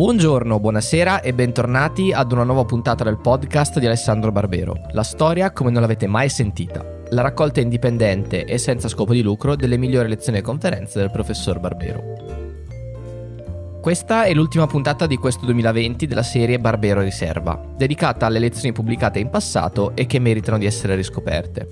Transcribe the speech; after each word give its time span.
Buongiorno, 0.00 0.58
buonasera 0.58 1.20
e 1.20 1.34
bentornati 1.34 2.10
ad 2.10 2.32
una 2.32 2.44
nuova 2.44 2.64
puntata 2.64 3.04
del 3.04 3.18
podcast 3.18 3.78
di 3.78 3.84
Alessandro 3.84 4.32
Barbero. 4.32 4.86
La 4.92 5.02
storia 5.02 5.52
come 5.52 5.70
non 5.70 5.82
l'avete 5.82 6.06
mai 6.06 6.30
sentita. 6.30 6.82
La 7.10 7.20
raccolta 7.20 7.60
indipendente 7.60 8.46
e 8.46 8.56
senza 8.56 8.88
scopo 8.88 9.12
di 9.12 9.20
lucro 9.20 9.56
delle 9.56 9.76
migliori 9.76 10.08
lezioni 10.08 10.38
e 10.38 10.40
conferenze 10.40 11.00
del 11.00 11.10
professor 11.10 11.60
Barbero. 11.60 12.02
Questa 13.82 14.24
è 14.24 14.32
l'ultima 14.32 14.66
puntata 14.66 15.06
di 15.06 15.18
questo 15.18 15.44
2020 15.44 16.06
della 16.06 16.22
serie 16.22 16.58
Barbero 16.58 17.02
Riserva, 17.02 17.62
dedicata 17.76 18.24
alle 18.24 18.38
lezioni 18.38 18.72
pubblicate 18.72 19.18
in 19.18 19.28
passato 19.28 19.94
e 19.94 20.06
che 20.06 20.18
meritano 20.18 20.56
di 20.56 20.64
essere 20.64 20.94
riscoperte. 20.94 21.68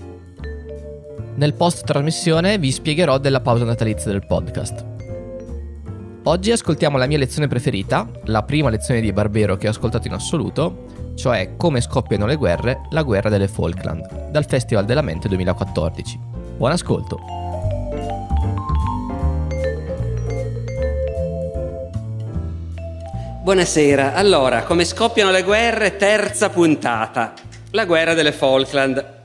Nel 1.33 1.55
post 1.55 1.83
trasmissione 1.83 2.59
vi 2.59 2.71
spiegherò 2.71 3.17
della 3.17 3.41
pausa 3.41 3.65
natalizia 3.65 4.11
del 4.11 4.27
podcast. 4.27 4.98
Oggi 6.23 6.51
ascoltiamo 6.51 6.97
la 6.97 7.07
mia 7.07 7.17
lezione 7.17 7.47
preferita, 7.47 8.07
la 8.25 8.43
prima 8.43 8.69
lezione 8.69 8.99
di 8.99 9.11
Barbero 9.13 9.55
che 9.55 9.67
ho 9.67 9.69
ascoltato 9.69 10.07
in 10.07 10.13
assoluto, 10.13 10.85
cioè 11.15 11.55
Come 11.55 11.79
scoppiano 11.79 12.25
le 12.25 12.35
guerre, 12.35 12.81
la 12.89 13.03
guerra 13.03 13.29
delle 13.29 13.47
Falkland, 13.47 14.29
dal 14.29 14.45
Festival 14.45 14.83
della 14.83 15.01
Mente 15.01 15.29
2014. 15.29 16.19
Buon 16.57 16.71
ascolto! 16.71 17.19
Buonasera, 23.41 24.13
allora, 24.13 24.63
come 24.63 24.83
scoppiano 24.83 25.31
le 25.31 25.43
guerre, 25.43 25.95
terza 25.95 26.49
puntata, 26.49 27.33
la 27.71 27.85
guerra 27.85 28.13
delle 28.13 28.33
Falkland. 28.33 29.17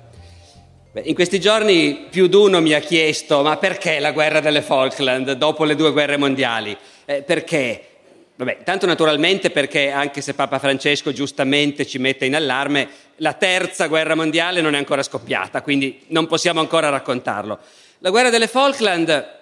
In 1.03 1.15
questi 1.15 1.41
giorni 1.41 2.07
più 2.09 2.29
di 2.29 2.37
uno 2.37 2.61
mi 2.61 2.73
ha 2.73 2.79
chiesto 2.79 3.43
ma 3.43 3.57
perché 3.57 3.99
la 3.99 4.13
guerra 4.13 4.39
delle 4.39 4.63
Falkland 4.63 5.33
dopo 5.33 5.65
le 5.65 5.75
due 5.75 5.91
guerre 5.91 6.17
mondiali? 6.17 6.75
Eh, 7.05 7.23
perché? 7.23 7.89
Vabbè, 8.37 8.65
tanto 8.65 8.87
naturalmente 8.87 9.51
perché 9.51 9.91
anche 9.91 10.21
se 10.21 10.35
Papa 10.35 10.59
Francesco 10.59 11.13
giustamente 11.13 11.87
ci 11.87 11.99
mette 11.99 12.25
in 12.27 12.35
allarme, 12.35 12.89
la 13.17 13.33
terza 13.35 13.87
guerra 13.87 14.17
mondiale 14.17 14.61
non 14.61 14.75
è 14.75 14.79
ancora 14.79 15.05
scoppiata, 15.05 15.63
quindi 15.63 16.01
non 16.09 16.27
possiamo 16.27 16.59
ancora 16.59 16.89
raccontarlo. 16.89 17.59
La 17.99 18.11
guerra 18.11 18.31
delle 18.31 18.49
Falkland 18.49 19.33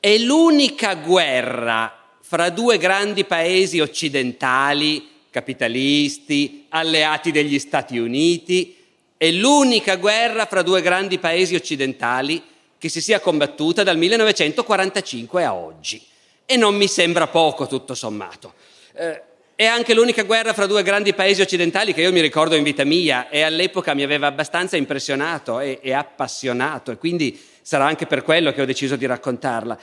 è 0.00 0.18
l'unica 0.18 0.94
guerra 0.94 1.92
fra 2.20 2.50
due 2.50 2.78
grandi 2.78 3.24
paesi 3.24 3.78
occidentali, 3.78 5.08
capitalisti, 5.30 6.66
alleati 6.70 7.30
degli 7.30 7.60
Stati 7.60 7.96
Uniti, 7.98 8.76
è 9.16 9.30
l'unica 9.30 9.96
guerra 9.96 10.46
fra 10.46 10.62
due 10.62 10.82
grandi 10.82 11.18
paesi 11.18 11.54
occidentali 11.54 12.42
che 12.76 12.88
si 12.88 13.00
sia 13.00 13.20
combattuta 13.20 13.82
dal 13.84 13.96
1945 13.96 15.44
a 15.44 15.54
oggi. 15.54 16.02
E 16.46 16.56
non 16.56 16.76
mi 16.76 16.86
sembra 16.86 17.26
poco, 17.26 17.66
tutto 17.66 17.94
sommato. 17.94 18.54
Eh, 18.94 19.22
è 19.56 19.64
anche 19.64 19.94
l'unica 19.94 20.22
guerra 20.22 20.52
fra 20.52 20.66
due 20.66 20.82
grandi 20.82 21.12
paesi 21.12 21.40
occidentali 21.40 21.92
che 21.92 22.02
io 22.02 22.12
mi 22.12 22.20
ricordo 22.20 22.54
in 22.54 22.62
vita 22.62 22.84
mia 22.84 23.28
e 23.28 23.42
all'epoca 23.42 23.94
mi 23.94 24.02
aveva 24.02 24.28
abbastanza 24.28 24.76
impressionato 24.76 25.60
e, 25.60 25.80
e 25.82 25.92
appassionato 25.92 26.90
e 26.92 26.98
quindi 26.98 27.40
sarà 27.62 27.86
anche 27.86 28.06
per 28.06 28.22
quello 28.22 28.52
che 28.52 28.62
ho 28.62 28.66
deciso 28.66 28.96
di 28.96 29.06
raccontarla. 29.06 29.78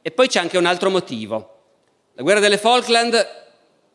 E 0.00 0.10
poi 0.10 0.28
c'è 0.28 0.40
anche 0.40 0.56
un 0.58 0.64
altro 0.64 0.90
motivo. 0.90 1.54
La 2.14 2.22
guerra 2.22 2.40
delle 2.40 2.56
Falkland 2.56 3.44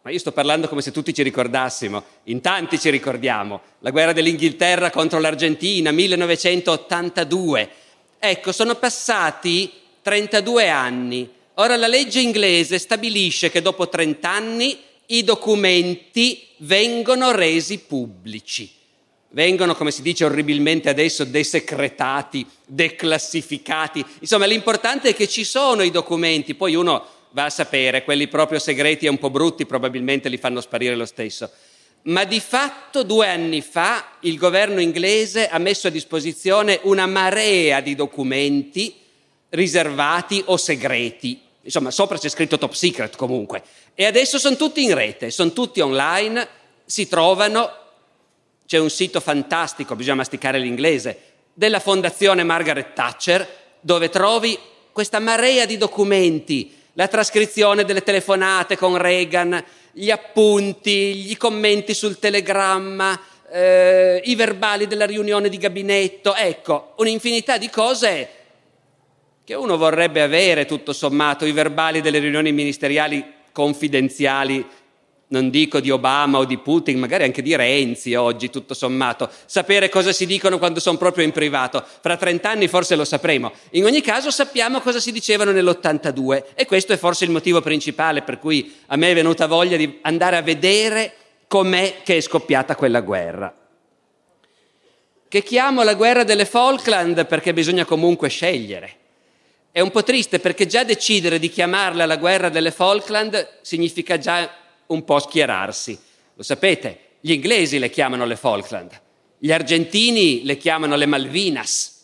ma 0.04 0.10
io 0.10 0.18
sto 0.18 0.32
parlando 0.32 0.68
come 0.68 0.82
se 0.82 0.92
tutti 0.92 1.14
ci 1.14 1.22
ricordassimo, 1.22 2.04
in 2.24 2.42
tanti 2.42 2.80
ci 2.80 2.90
ricordiamo, 2.90 3.62
la 3.80 3.92
guerra 3.92 4.14
dell'Inghilterra 4.14 4.90
contro 4.90 5.20
l'Argentina, 5.20 5.92
1982. 5.92 7.70
Ecco, 8.18 8.52
sono 8.52 8.74
passati 8.76 9.72
32 10.02 10.70
anni. 10.70 11.30
Ora 11.56 11.76
la 11.76 11.88
legge 11.88 12.20
inglese 12.20 12.80
stabilisce 12.80 13.52
che 13.52 13.62
dopo 13.62 13.90
30 13.90 14.30
anni 14.30 14.78
i 15.08 15.24
documenti 15.24 16.48
vengono 16.58 17.32
resi 17.32 17.80
pubblici. 17.80 18.72
Vengono, 19.34 19.76
come 19.76 19.92
si 19.92 20.02
dice 20.02 20.26
orribilmente 20.26 20.90
adesso, 20.90 21.24
desecretati, 21.24 22.46
declassificati. 22.66 24.04
Insomma, 24.20 24.46
l'importante 24.46 25.10
è 25.10 25.16
che 25.16 25.28
ci 25.28 25.44
sono 25.44 25.84
i 25.84 25.92
documenti, 25.92 26.54
poi 26.54 26.76
uno 26.76 27.06
va 27.32 27.46
a 27.46 27.50
sapere, 27.50 28.04
quelli 28.04 28.28
proprio 28.28 28.60
segreti 28.60 29.06
e 29.06 29.10
un 29.10 29.18
po' 29.18 29.30
brutti 29.30 29.66
probabilmente 29.66 30.30
li 30.30 30.38
fanno 30.38 30.62
sparire 30.62 30.96
lo 30.96 31.06
stesso. 31.06 31.50
Ma 32.04 32.24
di 32.24 32.40
fatto 32.40 33.04
due 33.04 33.28
anni 33.28 33.62
fa 33.62 34.18
il 34.22 34.38
governo 34.38 34.82
inglese 34.82 35.48
ha 35.48 35.60
messo 35.60 35.88
a 35.88 35.92
disposizione 35.92 36.80
una 36.84 37.06
marea 37.06 37.80
di 37.80 37.96
documenti 37.96 38.96
riservati 39.52 40.44
o 40.46 40.58
segreti. 40.58 41.42
Insomma, 41.62 41.92
sopra 41.92 42.18
c'è 42.18 42.30
scritto 42.30 42.58
top 42.58 42.74
secret 42.74 43.16
comunque. 43.16 43.64
E 43.94 44.06
adesso 44.06 44.38
sono 44.38 44.56
tutti 44.56 44.84
in 44.84 44.94
rete, 44.94 45.32
sono 45.32 45.54
tutti 45.54 45.80
online, 45.80 46.48
si 46.86 47.08
trovano. 47.08 47.70
C'è 48.66 48.80
un 48.80 48.90
sito 48.90 49.20
fantastico, 49.20 49.96
bisogna 49.96 50.16
masticare 50.16 50.60
l'inglese, 50.60 51.20
della 51.54 51.80
Fondazione 51.80 52.44
Margaret 52.44 52.94
Thatcher, 52.94 53.48
dove 53.82 54.10
trovi 54.10 54.58
questa 54.92 55.20
marea 55.20 55.66
di 55.66 55.78
documenti 55.78 56.80
la 56.94 57.08
trascrizione 57.08 57.86
delle 57.86 58.04
telefonate 58.04 58.78
con 58.78 58.98
Reagan, 58.98 59.64
gli 59.94 60.10
appunti, 60.10 61.32
i 61.32 61.38
commenti 61.38 61.94
sul 61.94 62.20
telegramma, 62.20 63.20
eh, 63.52 64.22
i 64.26 64.36
verbali 64.36 64.88
della 64.88 65.06
riunione 65.06 65.50
di 65.50 65.58
gabinetto, 65.58 66.36
ecco, 66.36 66.94
un'infinità 66.98 67.58
di 67.58 67.70
cose 67.70 68.30
che 69.52 69.58
uno 69.58 69.76
vorrebbe 69.76 70.22
avere 70.22 70.66
tutto 70.66 70.94
sommato, 70.94 71.44
i 71.44 71.52
verbali 71.52 72.00
delle 72.00 72.20
riunioni 72.20 72.54
ministeriali 72.54 73.22
confidenziali 73.52 74.66
non 75.28 75.50
dico 75.50 75.82
di 75.82 75.92
Obama 75.92 76.38
o 76.38 76.46
di 76.46 76.58
Putin, 76.58 76.98
magari 77.00 77.26
anche 77.26 77.42
di 77.42 77.54
Renzi 77.54 78.16
oggi, 78.16 78.50
tutto 78.50 78.74
sommato, 78.74 79.30
sapere 79.46 79.90
cosa 79.90 80.14
si 80.14 80.26
dicono 80.26 80.58
quando 80.58 80.80
sono 80.80 80.98
proprio 80.98 81.26
in 81.26 81.32
privato. 81.32 81.84
Fra 82.00 82.16
30 82.16 82.50
anni 82.50 82.68
forse 82.70 82.96
lo 82.96 83.04
sapremo. 83.04 83.52
In 83.72 83.84
ogni 83.84 84.00
caso 84.00 84.32
sappiamo 84.32 84.80
cosa 84.80 85.02
si 85.02 85.12
dicevano 85.12 85.52
nell'82 85.52 86.44
e 86.56 86.66
questo 86.66 86.94
è 86.94 86.98
forse 86.98 87.26
il 87.26 87.32
motivo 87.32 87.60
principale 87.60 88.22
per 88.22 88.40
cui 88.40 88.74
a 88.88 88.96
me 88.96 89.12
è 89.12 89.14
venuta 89.14 89.48
voglia 89.48 89.76
di 89.76 90.00
andare 90.04 90.38
a 90.38 90.42
vedere 90.42 91.14
com'è 91.48 91.98
che 92.04 92.16
è 92.16 92.22
scoppiata 92.22 92.78
quella 92.78 93.02
guerra. 93.02 93.54
Che 95.28 95.44
chiamo 95.44 95.84
la 95.84 95.94
guerra 95.94 96.24
delle 96.24 96.46
Falkland 96.46 97.26
perché 97.26 97.52
bisogna 97.52 97.84
comunque 97.84 98.30
scegliere. 98.30 99.00
È 99.74 99.80
un 99.80 99.90
po' 99.90 100.04
triste 100.04 100.40
perché 100.40 100.66
già 100.66 100.84
decidere 100.84 101.40
di 101.40 101.50
chiamarla 101.50 102.06
la 102.06 102.18
guerra 102.18 102.50
delle 102.50 102.72
Falkland 102.72 103.60
significa 103.62 104.18
già 104.18 104.54
un 104.88 105.06
po' 105.06 105.20
schierarsi. 105.20 105.98
Lo 106.34 106.44
sapete, 106.44 107.00
gli 107.22 107.32
inglesi 107.32 107.80
le 107.80 107.90
chiamano 107.90 108.26
le 108.26 108.36
Falkland, 108.36 108.92
gli 109.38 109.50
argentini 109.50 110.44
le 110.44 110.58
chiamano 110.58 110.98
le 110.98 111.06
Malvinas. 111.06 112.00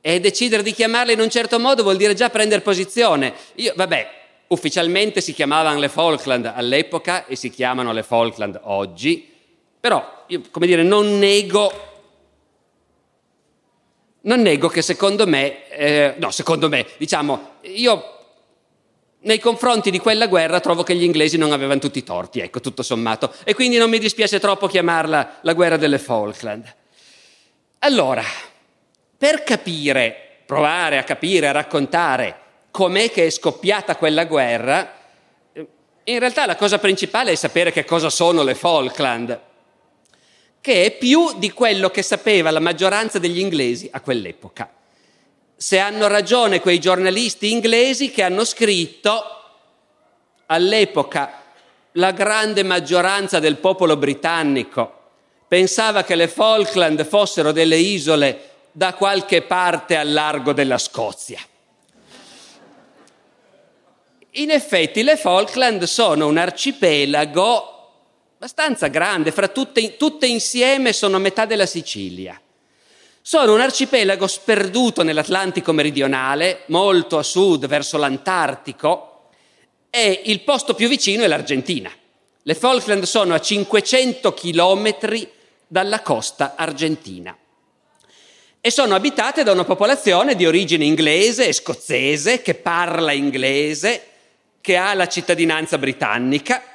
E 0.00 0.20
decidere 0.20 0.62
di 0.62 0.72
chiamarle 0.72 1.12
in 1.12 1.20
un 1.20 1.28
certo 1.28 1.58
modo 1.58 1.82
vuol 1.82 1.98
dire 1.98 2.14
già 2.14 2.30
prendere 2.30 2.62
posizione. 2.62 3.34
Io, 3.56 3.74
vabbè, 3.76 4.10
ufficialmente 4.46 5.20
si 5.20 5.34
chiamavano 5.34 5.78
le 5.78 5.90
Falkland 5.90 6.46
all'epoca 6.46 7.26
e 7.26 7.36
si 7.36 7.50
chiamano 7.50 7.92
le 7.92 8.02
Falkland 8.02 8.58
oggi, 8.62 9.30
però, 9.78 10.24
io, 10.28 10.40
come 10.50 10.66
dire, 10.66 10.82
non 10.82 11.18
nego 11.18 11.89
non 14.22 14.40
nego 14.40 14.68
che 14.68 14.82
secondo 14.82 15.26
me, 15.26 15.68
eh, 15.68 16.14
no, 16.18 16.30
secondo 16.30 16.68
me, 16.68 16.86
diciamo, 16.98 17.52
io 17.62 18.18
nei 19.22 19.38
confronti 19.38 19.90
di 19.90 19.98
quella 19.98 20.26
guerra 20.26 20.60
trovo 20.60 20.82
che 20.82 20.94
gli 20.94 21.02
inglesi 21.02 21.36
non 21.36 21.52
avevano 21.52 21.80
tutti 21.80 21.98
i 21.98 22.02
torti, 22.02 22.40
ecco, 22.40 22.60
tutto 22.60 22.82
sommato. 22.82 23.32
E 23.44 23.54
quindi 23.54 23.76
non 23.76 23.90
mi 23.90 23.98
dispiace 23.98 24.40
troppo 24.40 24.66
chiamarla 24.66 25.38
la 25.42 25.52
guerra 25.52 25.76
delle 25.76 25.98
Falkland. 25.98 26.74
Allora, 27.80 28.22
per 29.16 29.42
capire, 29.42 30.42
provare 30.46 30.98
a 30.98 31.04
capire, 31.04 31.48
a 31.48 31.52
raccontare 31.52 32.38
com'è 32.70 33.10
che 33.10 33.26
è 33.26 33.30
scoppiata 33.30 33.96
quella 33.96 34.24
guerra, 34.24 34.98
in 36.04 36.18
realtà 36.18 36.46
la 36.46 36.56
cosa 36.56 36.78
principale 36.78 37.32
è 37.32 37.34
sapere 37.34 37.72
che 37.72 37.84
cosa 37.84 38.10
sono 38.10 38.42
le 38.42 38.54
Falkland, 38.54 39.38
che 40.60 40.84
è 40.84 40.90
più 40.96 41.38
di 41.38 41.50
quello 41.52 41.90
che 41.90 42.02
sapeva 42.02 42.50
la 42.50 42.60
maggioranza 42.60 43.18
degli 43.18 43.38
inglesi 43.38 43.88
a 43.92 44.00
quell'epoca 44.00 44.70
se 45.56 45.78
hanno 45.78 46.06
ragione 46.06 46.60
quei 46.60 46.78
giornalisti 46.78 47.50
inglesi 47.50 48.10
che 48.10 48.22
hanno 48.22 48.44
scritto 48.44 49.22
all'epoca 50.46 51.42
la 51.92 52.12
grande 52.12 52.62
maggioranza 52.62 53.38
del 53.40 53.56
popolo 53.56 53.98
britannico 53.98 55.00
pensava 55.46 56.02
che 56.02 56.14
le 56.14 56.28
Falkland 56.28 57.04
fossero 57.04 57.52
delle 57.52 57.76
isole 57.76 58.50
da 58.72 58.94
qualche 58.94 59.42
parte 59.42 59.96
al 59.96 60.12
largo 60.12 60.52
della 60.52 60.78
Scozia. 60.78 61.40
In 64.34 64.50
effetti 64.50 65.02
le 65.02 65.16
Falkland 65.16 65.82
sono 65.82 66.28
un 66.28 66.38
arcipelago 66.38 67.79
abbastanza 68.42 68.86
grande, 68.86 69.32
fra 69.32 69.48
tutte, 69.48 69.98
tutte 69.98 70.26
insieme 70.26 70.94
sono 70.94 71.18
metà 71.18 71.44
della 71.44 71.66
Sicilia. 71.66 72.40
Sono 73.20 73.52
un 73.52 73.60
arcipelago 73.60 74.26
sperduto 74.26 75.02
nell'Atlantico 75.02 75.72
meridionale, 75.72 76.62
molto 76.68 77.18
a 77.18 77.22
sud 77.22 77.66
verso 77.66 77.98
l'Antartico, 77.98 79.28
e 79.90 80.22
il 80.24 80.40
posto 80.40 80.72
più 80.72 80.88
vicino 80.88 81.22
è 81.22 81.26
l'Argentina. 81.26 81.92
Le 82.42 82.54
Falkland 82.54 83.02
sono 83.04 83.34
a 83.34 83.40
500 83.40 84.32
chilometri 84.32 85.30
dalla 85.66 86.00
costa 86.00 86.54
argentina 86.56 87.36
e 88.62 88.70
sono 88.70 88.94
abitate 88.94 89.42
da 89.42 89.52
una 89.52 89.64
popolazione 89.64 90.34
di 90.34 90.46
origine 90.46 90.86
inglese 90.86 91.46
e 91.46 91.52
scozzese 91.52 92.40
che 92.40 92.54
parla 92.54 93.12
inglese, 93.12 94.06
che 94.62 94.78
ha 94.78 94.94
la 94.94 95.08
cittadinanza 95.08 95.76
britannica 95.76 96.69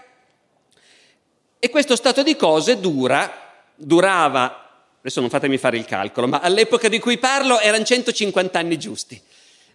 e 1.66 1.70
questo 1.70 1.96
stato 1.96 2.22
di 2.22 2.36
cose 2.36 2.80
dura, 2.80 3.56
durava, 3.74 4.92
adesso 5.00 5.20
non 5.20 5.32
fatemi 5.32 5.58
fare 5.58 5.78
il 5.78 5.86
calcolo, 5.86 6.28
ma 6.28 6.42
all'epoca 6.42 6.90
di 6.90 7.00
cui 7.00 7.18
parlo 7.18 7.60
erano 7.60 7.84
150 7.84 8.60
anni 8.60 8.78
giusti. 8.78 9.20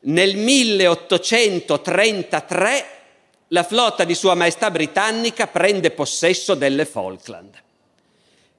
Nel 0.03 0.37
1833 0.37 2.87
la 3.49 3.65
flotta 3.65 4.05
di 4.05 4.15
Sua 4.15 4.35
Maestà 4.35 4.71
britannica 4.71 5.49
prende 5.49 5.91
possesso 5.91 6.55
delle 6.55 6.85
Falkland. 6.85 7.61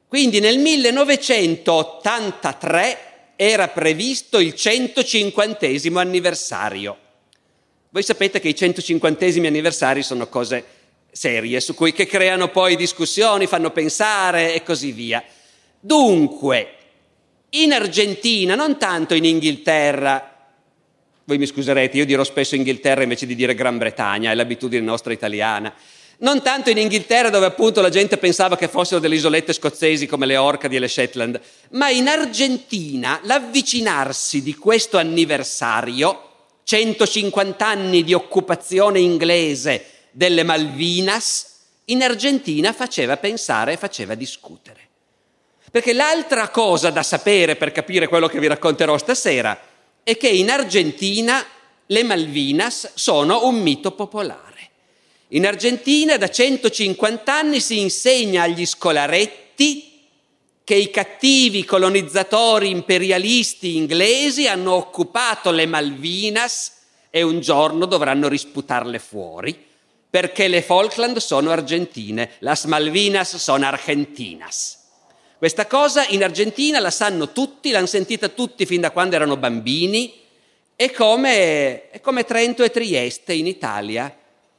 Quindi 0.10 0.42
nel 0.42 0.60
1983 0.60 2.98
era 3.38 3.69
previsto 3.69 4.39
il 4.39 4.54
150 4.54 5.68
anniversario. 5.95 6.98
Voi 7.92 8.04
sapete 8.04 8.42
che 8.42 8.50
i 8.50 8.56
150 8.56 9.25
anniversari 9.25 10.04
sono 10.04 10.27
cose 10.27 10.80
serie 11.12 11.60
su 11.60 11.74
cui 11.74 11.92
che 11.92 12.06
creano 12.06 12.50
poi 12.50 12.75
discussioni, 12.75 13.48
fanno 13.48 13.72
pensare 13.72 14.54
e 14.54 14.63
così 14.63 14.92
via. 14.92 15.24
Dunque, 15.80 16.75
in 17.50 17.74
Argentina, 17.74 18.56
non 18.56 18.78
tanto 18.78 19.13
in 19.13 19.25
Inghilterra, 19.25 20.31
voi 21.25 21.38
mi 21.38 21.46
scuserete, 21.46 21.98
io 21.98 22.06
dirò 22.06 22.24
spesso 22.24 22.56
Inghilterra 22.56 23.04
invece 23.04 23.25
di 23.25 23.36
dire 23.36 23.56
Gran 23.56 23.78
Bretagna, 23.78 24.31
è 24.31 24.36
l'abitudine 24.36 24.84
nostra 24.84 25.13
italiana. 25.13 25.74
Non 26.19 26.42
tanto 26.44 26.69
in 26.69 26.78
Inghilterra 26.78 27.30
dove 27.30 27.48
appunto 27.48 27.81
la 27.81 27.90
gente 27.90 28.18
pensava 28.18 28.56
che 28.56 28.68
fossero 28.68 29.00
delle 29.00 29.16
isolette 29.16 29.54
scozzesi 29.54 30.06
come 30.06 30.25
le 30.25 30.38
Orcadi 30.38 30.75
e 30.75 30.80
le 30.80 30.88
Shetland, 30.88 31.42
ma 31.72 31.90
in 31.90 32.08
Argentina 32.08 33.19
l'avvicinarsi 33.24 34.44
di 34.44 34.54
questo 34.56 34.98
anniversario, 34.98 36.30
150 36.63 37.66
anni 37.66 38.04
di 38.04 38.13
occupazione 38.13 39.00
inglese 39.00 40.00
delle 40.12 40.44
Malvinas, 40.44 41.48
in 41.86 42.04
Argentina 42.04 42.74
faceva 42.74 43.18
pensare 43.18 43.74
e 43.74 43.78
faceva 43.78 44.16
discutere. 44.16 44.80
Perché 45.72 45.94
l'altra 45.94 46.50
cosa 46.50 46.90
da 46.90 47.02
sapere 47.02 47.56
per 47.56 47.72
capire 47.72 48.08
quello 48.08 48.28
che 48.28 48.40
vi 48.40 48.48
racconterò 48.48 48.98
stasera 48.98 49.58
è 50.04 50.18
che 50.18 50.28
in 50.28 50.50
Argentina 50.50 51.46
le 51.86 52.04
Malvinas 52.04 52.92
sono 52.96 53.46
un 53.48 53.62
mito 53.62 53.92
popolare. 53.92 54.50
In 55.30 55.46
Argentina 55.46 56.18
da 56.18 56.30
150 56.30 57.34
anni 57.34 57.62
si 57.62 57.80
insegna 57.80 58.44
agli 58.44 58.66
scolaretti 58.66 59.90
che 60.63 60.75
i 60.75 60.90
cattivi 60.90 61.63
colonizzatori 61.63 62.69
imperialisti 62.69 63.78
inglesi 63.78 64.48
hanno 64.48 64.74
occupato 64.74 65.52
le 65.52 65.66
Malvinas 65.66 66.80
e 67.10 67.22
un 67.22 67.40
giorno 67.40 67.86
dovranno 67.86 68.28
risputarle 68.28 69.00
fuori 69.00 69.69
perché 70.12 70.50
le 70.50 70.62
Falkland 70.62 71.18
sono 71.18 71.52
argentine, 71.52 72.31
las 72.40 72.66
Malvinas 72.66 73.38
sono 73.38 73.66
argentinas. 73.66 74.78
Questa 75.38 75.66
cosa 75.66 76.06
in 76.10 76.22
Argentina 76.22 76.80
la 76.80 76.92
sanno 76.92 77.31
tutti, 77.31 77.72
l'hanno 77.72 77.88
sentita 77.88 78.28
tutti 78.28 78.66
fin 78.66 78.81
da 78.81 78.92
quando 78.92 79.16
erano 79.16 79.38
bambini, 79.38 80.13
è 80.75 80.92
come, 80.92 81.90
è 81.90 82.02
come 82.02 82.25
Trento 82.25 82.62
e 82.62 82.69
Trieste 82.69 83.34
in 83.34 83.48
Italia 83.48 84.13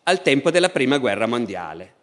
al 0.04 0.22
tempo 0.22 0.50
della 0.50 0.70
Prima 0.70 0.96
Guerra 0.96 1.26
Mondiale. 1.26 1.94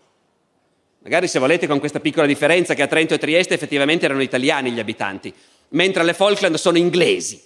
Magari 0.99 1.27
se 1.27 1.39
volete 1.39 1.65
con 1.65 1.79
questa 1.79 1.99
piccola 1.99 2.27
differenza 2.27 2.75
che 2.75 2.83
a 2.83 2.87
Trento 2.87 3.15
e 3.15 3.17
Trieste 3.17 3.55
effettivamente 3.55 4.05
erano 4.05 4.21
italiani 4.21 4.71
gli 4.71 4.79
abitanti, 4.79 5.33
mentre 5.69 6.03
le 6.03 6.13
Falkland 6.13 6.55
sono 6.55 6.77
inglesi. 6.77 7.41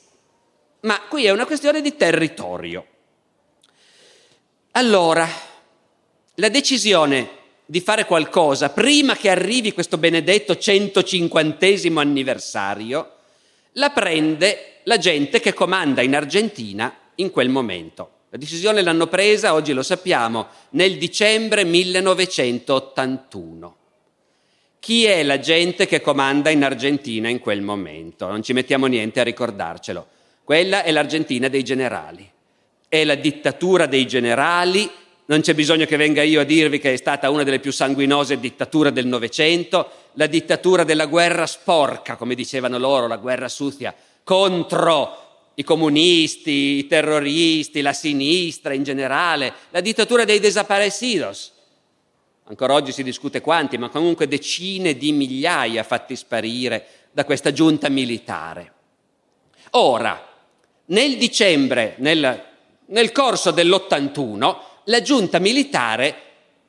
Ma 0.82 1.00
qui 1.08 1.26
è 1.26 1.30
una 1.30 1.46
questione 1.46 1.82
di 1.82 1.96
territorio. 1.96 2.86
Allora, 4.72 5.28
la 6.38 6.50
decisione 6.50 7.30
di 7.65 7.80
fare 7.80 8.06
qualcosa 8.06 8.71
prima 8.71 9.15
che 9.15 9.30
arrivi 9.30 9.71
questo 9.71 9.97
benedetto 9.97 10.57
150 10.57 11.68
anniversario 12.00 13.12
la 13.74 13.91
prende 13.91 14.80
la 14.83 14.97
gente 14.97 15.39
che 15.39 15.53
comanda 15.53 16.01
in 16.01 16.15
Argentina 16.15 16.91
in 17.15 17.30
quel 17.30 17.50
momento. 17.50 18.09
La 18.30 18.39
decisione 18.39 18.81
l'hanno 18.81 19.06
presa, 19.06 19.53
oggi 19.53 19.74
lo 19.74 19.83
sappiamo, 19.83 20.47
nel 20.71 20.97
dicembre 20.97 21.63
1981. 21.65 23.75
Chi 24.80 25.06
è 25.06 25.21
la 25.21 25.38
gente 25.39 25.85
che 25.85 26.01
comanda 26.01 26.50
in 26.50 26.63
Argentina 26.63 27.30
in 27.30 27.38
quel 27.39 27.62
momento? 27.62 28.25
Non 28.27 28.41
ci 28.41 28.53
mettiamo 28.53 28.88
niente 28.88 29.19
a 29.19 29.24
ricordarcelo. 29.24 30.07
Quella 30.44 30.81
è 30.83 30.89
l'Argentina 30.91 31.47
dei 31.47 31.63
generali. 31.63 32.27
È 32.88 33.03
la 33.03 33.13
dittatura 33.15 33.85
dei 33.85 34.07
generali 34.07 34.89
non 35.25 35.42
c'è 35.42 35.54
bisogno 35.54 35.86
che 35.86 35.96
venga 35.96 36.22
io 36.22 36.42
a 36.42 36.44
dirvi 36.44 36.80
che 36.80 36.94
è 36.94 36.98
stata 36.98 37.30
una 37.30 37.44
delle 37.44 37.60
più 37.60 37.72
sanguinose 37.72 38.40
dittature 38.40 38.92
del 38.92 39.08
Novecento, 39.08 39.90
la 40.14 40.28
dittatura 40.28 40.84
della 40.84 41.06
guerra 41.06 41.46
sporca, 41.46 42.16
come 42.18 42.36
dicevano 42.36 42.78
loro, 42.78 43.08
la 43.08 43.18
guerra 43.18 43.48
sucia, 43.48 43.94
contro 44.24 45.52
i 45.56 45.64
comunisti, 45.64 46.78
i 46.78 46.88
terroristi, 46.88 47.81
la 47.81 47.94
sinistra 47.94 48.74
in 48.74 48.84
generale, 48.84 49.54
la 49.70 49.81
dittatura 49.81 50.25
dei 50.25 50.40
desaparecidos. 50.40 51.52
Ancora 52.46 52.74
oggi 52.74 52.92
si 52.92 53.04
discute 53.04 53.40
quanti, 53.40 53.78
ma 53.78 53.90
comunque 53.90 54.28
decine 54.28 54.98
di 54.98 55.14
migliaia 55.14 55.84
fatti 55.84 56.16
sparire 56.16 56.86
da 57.12 57.24
questa 57.24 57.54
giunta 57.54 57.88
militare. 57.88 58.72
Ora, 59.72 60.22
nel 60.88 61.18
dicembre, 61.18 61.96
nel, 62.00 62.44
nel 62.88 63.12
corso 63.14 63.52
dell'81, 63.52 64.72
la 64.85 65.01
giunta 65.01 65.39
militare 65.39 66.15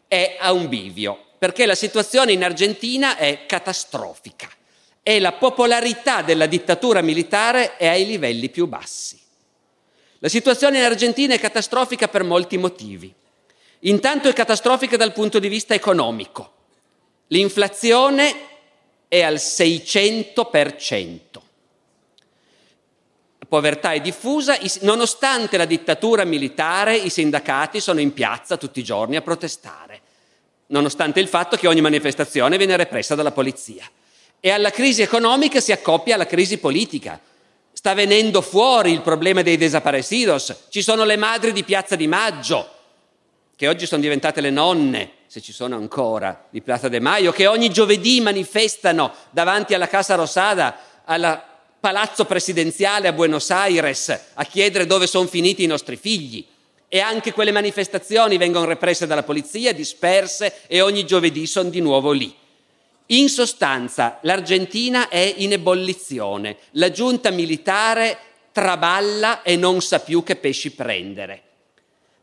è 0.08 0.36
a 0.38 0.52
un 0.52 0.68
bivio, 0.68 1.18
perché 1.38 1.66
la 1.66 1.74
situazione 1.74 2.32
in 2.32 2.44
Argentina 2.44 3.16
è 3.16 3.46
catastrofica 3.46 4.48
e 5.02 5.20
la 5.20 5.32
popolarità 5.32 6.22
della 6.22 6.46
dittatura 6.46 7.02
militare 7.02 7.76
è 7.76 7.86
ai 7.86 8.06
livelli 8.06 8.48
più 8.48 8.66
bassi. 8.66 9.20
La 10.18 10.28
situazione 10.28 10.78
in 10.78 10.84
Argentina 10.84 11.34
è 11.34 11.38
catastrofica 11.38 12.08
per 12.08 12.22
molti 12.22 12.56
motivi. 12.56 13.12
Intanto 13.80 14.28
è 14.28 14.32
catastrofica 14.32 14.96
dal 14.96 15.12
punto 15.12 15.38
di 15.38 15.48
vista 15.48 15.74
economico. 15.74 16.52
L'inflazione 17.26 18.34
è 19.08 19.20
al 19.20 19.34
600% 19.34 21.43
povertà 23.48 23.92
è 23.92 24.00
diffusa, 24.00 24.56
nonostante 24.80 25.56
la 25.56 25.64
dittatura 25.64 26.24
militare 26.24 26.96
i 26.96 27.10
sindacati 27.10 27.80
sono 27.80 28.00
in 28.00 28.12
piazza 28.12 28.56
tutti 28.56 28.80
i 28.80 28.84
giorni 28.84 29.16
a 29.16 29.22
protestare, 29.22 30.00
nonostante 30.68 31.20
il 31.20 31.28
fatto 31.28 31.56
che 31.56 31.66
ogni 31.66 31.80
manifestazione 31.80 32.56
viene 32.56 32.76
repressa 32.76 33.14
dalla 33.14 33.32
polizia. 33.32 33.88
E 34.40 34.50
alla 34.50 34.70
crisi 34.70 35.02
economica 35.02 35.60
si 35.60 35.72
accoppia 35.72 36.16
la 36.16 36.26
crisi 36.26 36.58
politica. 36.58 37.18
Sta 37.72 37.94
venendo 37.94 38.40
fuori 38.40 38.92
il 38.92 39.00
problema 39.00 39.42
dei 39.42 39.56
desaparecidos, 39.56 40.66
ci 40.68 40.82
sono 40.82 41.04
le 41.04 41.16
madri 41.16 41.52
di 41.52 41.64
Piazza 41.64 41.96
di 41.96 42.06
Maggio, 42.06 42.68
che 43.56 43.68
oggi 43.68 43.86
sono 43.86 44.02
diventate 44.02 44.40
le 44.40 44.50
nonne, 44.50 45.10
se 45.26 45.40
ci 45.40 45.52
sono 45.52 45.76
ancora, 45.76 46.46
di 46.50 46.60
Piazza 46.60 46.88
de 46.88 47.00
Maio, 47.00 47.32
che 47.32 47.46
ogni 47.46 47.70
giovedì 47.70 48.20
manifestano 48.20 49.12
davanti 49.30 49.74
alla 49.74 49.88
Casa 49.88 50.14
Rosada, 50.14 50.76
alla 51.04 51.53
palazzo 51.84 52.24
presidenziale 52.24 53.08
a 53.08 53.12
Buenos 53.12 53.50
Aires 53.50 54.08
a 54.32 54.44
chiedere 54.46 54.86
dove 54.86 55.06
sono 55.06 55.26
finiti 55.26 55.64
i 55.64 55.66
nostri 55.66 55.96
figli. 55.96 56.42
E 56.88 57.00
anche 57.00 57.34
quelle 57.34 57.52
manifestazioni 57.52 58.38
vengono 58.38 58.64
represse 58.64 59.06
dalla 59.06 59.22
polizia, 59.22 59.74
disperse 59.74 60.62
e 60.66 60.80
ogni 60.80 61.04
giovedì 61.04 61.44
sono 61.46 61.68
di 61.68 61.82
nuovo 61.82 62.12
lì. 62.12 62.34
In 63.08 63.28
sostanza, 63.28 64.18
l'Argentina 64.22 65.10
è 65.10 65.34
in 65.36 65.52
ebollizione, 65.52 66.56
la 66.70 66.90
giunta 66.90 67.28
militare 67.28 68.16
traballa 68.50 69.42
e 69.42 69.54
non 69.56 69.82
sa 69.82 70.00
più 70.00 70.22
che 70.22 70.36
pesci 70.36 70.70
prendere. 70.70 71.42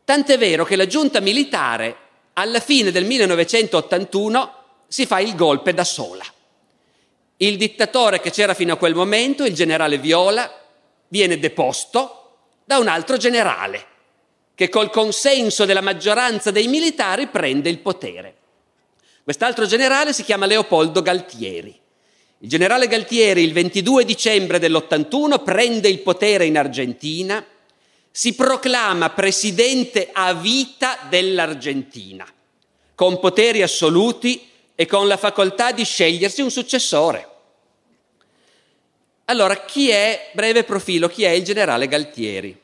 Tant'è 0.04 0.38
vero 0.38 0.64
che 0.64 0.74
la 0.74 0.88
giunta 0.88 1.20
militare, 1.20 1.96
alla 2.32 2.58
fine 2.58 2.90
del 2.90 3.04
1981, 3.04 4.54
si 4.88 5.06
fa 5.06 5.20
il 5.20 5.36
golpe 5.36 5.72
da 5.72 5.84
sola. 5.84 6.24
Il 7.42 7.56
dittatore 7.56 8.20
che 8.20 8.30
c'era 8.30 8.54
fino 8.54 8.74
a 8.74 8.76
quel 8.76 8.94
momento, 8.94 9.44
il 9.44 9.52
generale 9.52 9.98
Viola, 9.98 10.48
viene 11.08 11.40
deposto 11.40 12.36
da 12.64 12.78
un 12.78 12.86
altro 12.86 13.16
generale 13.16 13.86
che 14.54 14.68
col 14.68 14.90
consenso 14.90 15.64
della 15.64 15.80
maggioranza 15.80 16.52
dei 16.52 16.68
militari 16.68 17.26
prende 17.26 17.68
il 17.68 17.80
potere. 17.80 18.36
Quest'altro 19.24 19.66
generale 19.66 20.12
si 20.12 20.22
chiama 20.22 20.46
Leopoldo 20.46 21.02
Galtieri. 21.02 21.76
Il 22.38 22.48
generale 22.48 22.86
Galtieri 22.86 23.42
il 23.42 23.52
22 23.52 24.04
dicembre 24.04 24.60
dell'81 24.60 25.42
prende 25.42 25.88
il 25.88 25.98
potere 25.98 26.44
in 26.44 26.56
Argentina, 26.56 27.44
si 28.08 28.36
proclama 28.36 29.10
presidente 29.10 30.10
a 30.12 30.32
vita 30.32 30.96
dell'Argentina, 31.08 32.24
con 32.94 33.18
poteri 33.18 33.62
assoluti 33.62 34.48
e 34.76 34.86
con 34.86 35.08
la 35.08 35.16
facoltà 35.16 35.72
di 35.72 35.84
scegliersi 35.84 36.40
un 36.40 36.50
successore. 36.52 37.30
Allora, 39.26 39.64
chi 39.64 39.90
è, 39.90 40.30
breve 40.32 40.64
profilo, 40.64 41.08
chi 41.08 41.24
è 41.24 41.30
il 41.30 41.44
generale 41.44 41.86
Galtieri? 41.86 42.58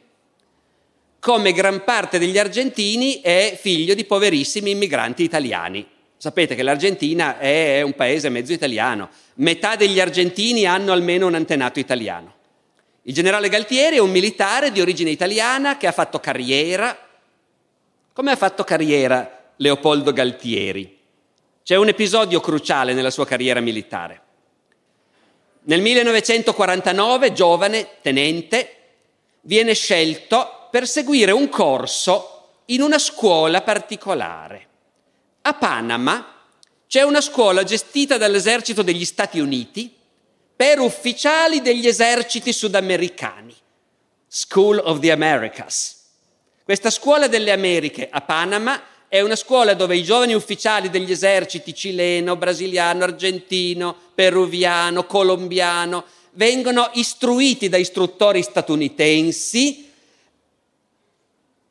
Come 1.20 1.52
gran 1.52 1.84
parte 1.84 2.18
degli 2.18 2.38
argentini 2.38 3.20
è 3.20 3.56
figlio 3.60 3.94
di 3.94 4.04
poverissimi 4.04 4.70
immigranti 4.70 5.22
italiani. 5.22 5.86
Sapete 6.16 6.54
che 6.56 6.64
l'Argentina 6.64 7.38
è 7.38 7.80
un 7.82 7.94
paese 7.94 8.28
mezzo 8.28 8.52
italiano, 8.52 9.08
metà 9.34 9.76
degli 9.76 10.00
argentini 10.00 10.66
hanno 10.66 10.92
almeno 10.92 11.28
un 11.28 11.34
antenato 11.34 11.78
italiano. 11.78 12.34
Il 13.02 13.14
generale 13.14 13.48
Galtieri 13.48 13.96
è 13.96 14.00
un 14.00 14.10
militare 14.10 14.72
di 14.72 14.80
origine 14.80 15.10
italiana 15.10 15.76
che 15.76 15.86
ha 15.86 15.92
fatto 15.92 16.18
carriera. 16.18 16.96
Come 18.12 18.32
ha 18.32 18.36
fatto 18.36 18.64
carriera 18.64 19.52
Leopoldo 19.56 20.12
Galtieri? 20.12 20.98
C'è 21.62 21.76
un 21.76 21.88
episodio 21.88 22.40
cruciale 22.40 22.94
nella 22.94 23.10
sua 23.10 23.24
carriera 23.24 23.60
militare. 23.60 24.22
Nel 25.68 25.82
1949, 25.82 27.32
giovane 27.34 27.88
tenente, 28.00 28.76
viene 29.42 29.74
scelto 29.74 30.68
per 30.70 30.88
seguire 30.88 31.30
un 31.30 31.50
corso 31.50 32.62
in 32.66 32.80
una 32.80 32.98
scuola 32.98 33.60
particolare. 33.60 34.66
A 35.42 35.52
Panama 35.52 36.36
c'è 36.86 37.02
una 37.02 37.20
scuola 37.20 37.64
gestita 37.64 38.16
dall'esercito 38.16 38.80
degli 38.80 39.04
Stati 39.04 39.40
Uniti 39.40 39.94
per 40.56 40.80
ufficiali 40.80 41.60
degli 41.60 41.86
eserciti 41.86 42.50
sudamericani, 42.50 43.54
School 44.26 44.80
of 44.82 45.00
the 45.00 45.10
Americas. 45.10 45.96
Questa 46.64 46.88
scuola 46.88 47.26
delle 47.26 47.52
Americhe 47.52 48.08
a 48.10 48.22
Panama 48.22 48.82
è 49.08 49.20
una 49.20 49.36
scuola 49.36 49.74
dove 49.74 49.96
i 49.96 50.02
giovani 50.02 50.34
ufficiali 50.34 50.90
degli 50.90 51.10
eserciti 51.10 51.74
cileno, 51.74 52.36
brasiliano, 52.36 53.04
argentino, 53.04 53.96
peruviano, 54.14 55.04
colombiano 55.04 56.04
vengono 56.38 56.88
istruiti 56.94 57.68
da 57.68 57.76
istruttori 57.76 58.42
statunitensi, 58.42 59.90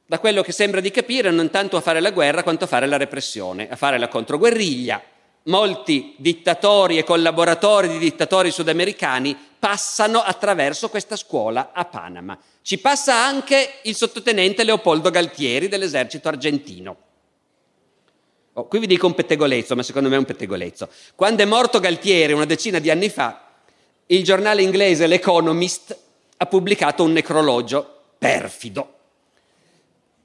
da 0.05 0.19
quello 0.19 0.41
che 0.41 0.51
sembra 0.51 0.81
di 0.81 0.91
capire, 0.91 1.31
non 1.31 1.49
tanto 1.49 1.77
a 1.77 1.81
fare 1.81 2.01
la 2.01 2.11
guerra 2.11 2.43
quanto 2.43 2.65
a 2.65 2.67
fare 2.67 2.85
la 2.85 2.97
repressione, 2.97 3.69
a 3.69 3.77
fare 3.77 3.97
la 3.97 4.09
controguerriglia 4.09 5.01
molti 5.43 6.15
dittatori 6.17 6.97
e 6.97 7.05
collaboratori 7.05 7.87
di 7.87 7.97
dittatori 7.97 8.51
sudamericani 8.51 9.37
passano 9.57 10.19
attraverso 10.19 10.89
questa 10.89 11.15
scuola 11.15 11.71
a 11.73 11.85
Panama. 11.85 12.37
Ci 12.61 12.79
passa 12.79 13.15
anche 13.15 13.79
il 13.83 13.95
sottotenente 13.95 14.65
Leopoldo 14.65 15.09
Galtieri 15.09 15.69
dell'esercito 15.69 16.27
argentino. 16.27 16.97
Oh, 18.57 18.65
qui 18.65 18.79
vi 18.79 18.87
dico 18.87 19.05
un 19.05 19.13
pettegolezzo, 19.13 19.75
ma 19.75 19.83
secondo 19.83 20.09
me 20.09 20.15
è 20.15 20.17
un 20.17 20.25
pettegolezzo. 20.25 20.89
Quando 21.13 21.43
è 21.43 21.45
morto 21.45 21.79
Galtieri 21.79 22.33
una 22.33 22.45
decina 22.45 22.79
di 22.79 22.89
anni 22.89 23.07
fa, 23.07 23.49
il 24.07 24.23
giornale 24.23 24.63
inglese 24.63 25.05
L'Economist 25.05 25.95
ha 26.37 26.45
pubblicato 26.47 27.03
un 27.03 27.11
necrologio 27.11 28.01
perfido, 28.17 28.93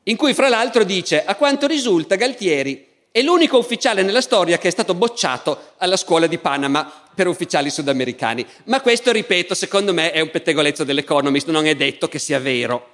in 0.04 0.16
cui 0.16 0.32
fra 0.32 0.48
l'altro 0.48 0.82
dice, 0.82 1.22
a 1.22 1.34
quanto 1.34 1.66
risulta 1.66 2.14
Galtieri 2.14 2.88
è 3.10 3.20
l'unico 3.20 3.58
ufficiale 3.58 4.00
nella 4.02 4.22
storia 4.22 4.56
che 4.56 4.68
è 4.68 4.70
stato 4.70 4.94
bocciato 4.94 5.74
alla 5.76 5.98
scuola 5.98 6.26
di 6.26 6.38
Panama 6.38 6.90
per 7.14 7.26
ufficiali 7.26 7.68
sudamericani. 7.68 8.46
Ma 8.64 8.80
questo, 8.80 9.12
ripeto, 9.12 9.52
secondo 9.52 9.92
me 9.92 10.10
è 10.10 10.20
un 10.20 10.30
pettegolezzo 10.30 10.84
dell'Economist, 10.84 11.48
non 11.50 11.66
è 11.66 11.74
detto 11.74 12.08
che 12.08 12.18
sia 12.18 12.38
vero. 12.38 12.88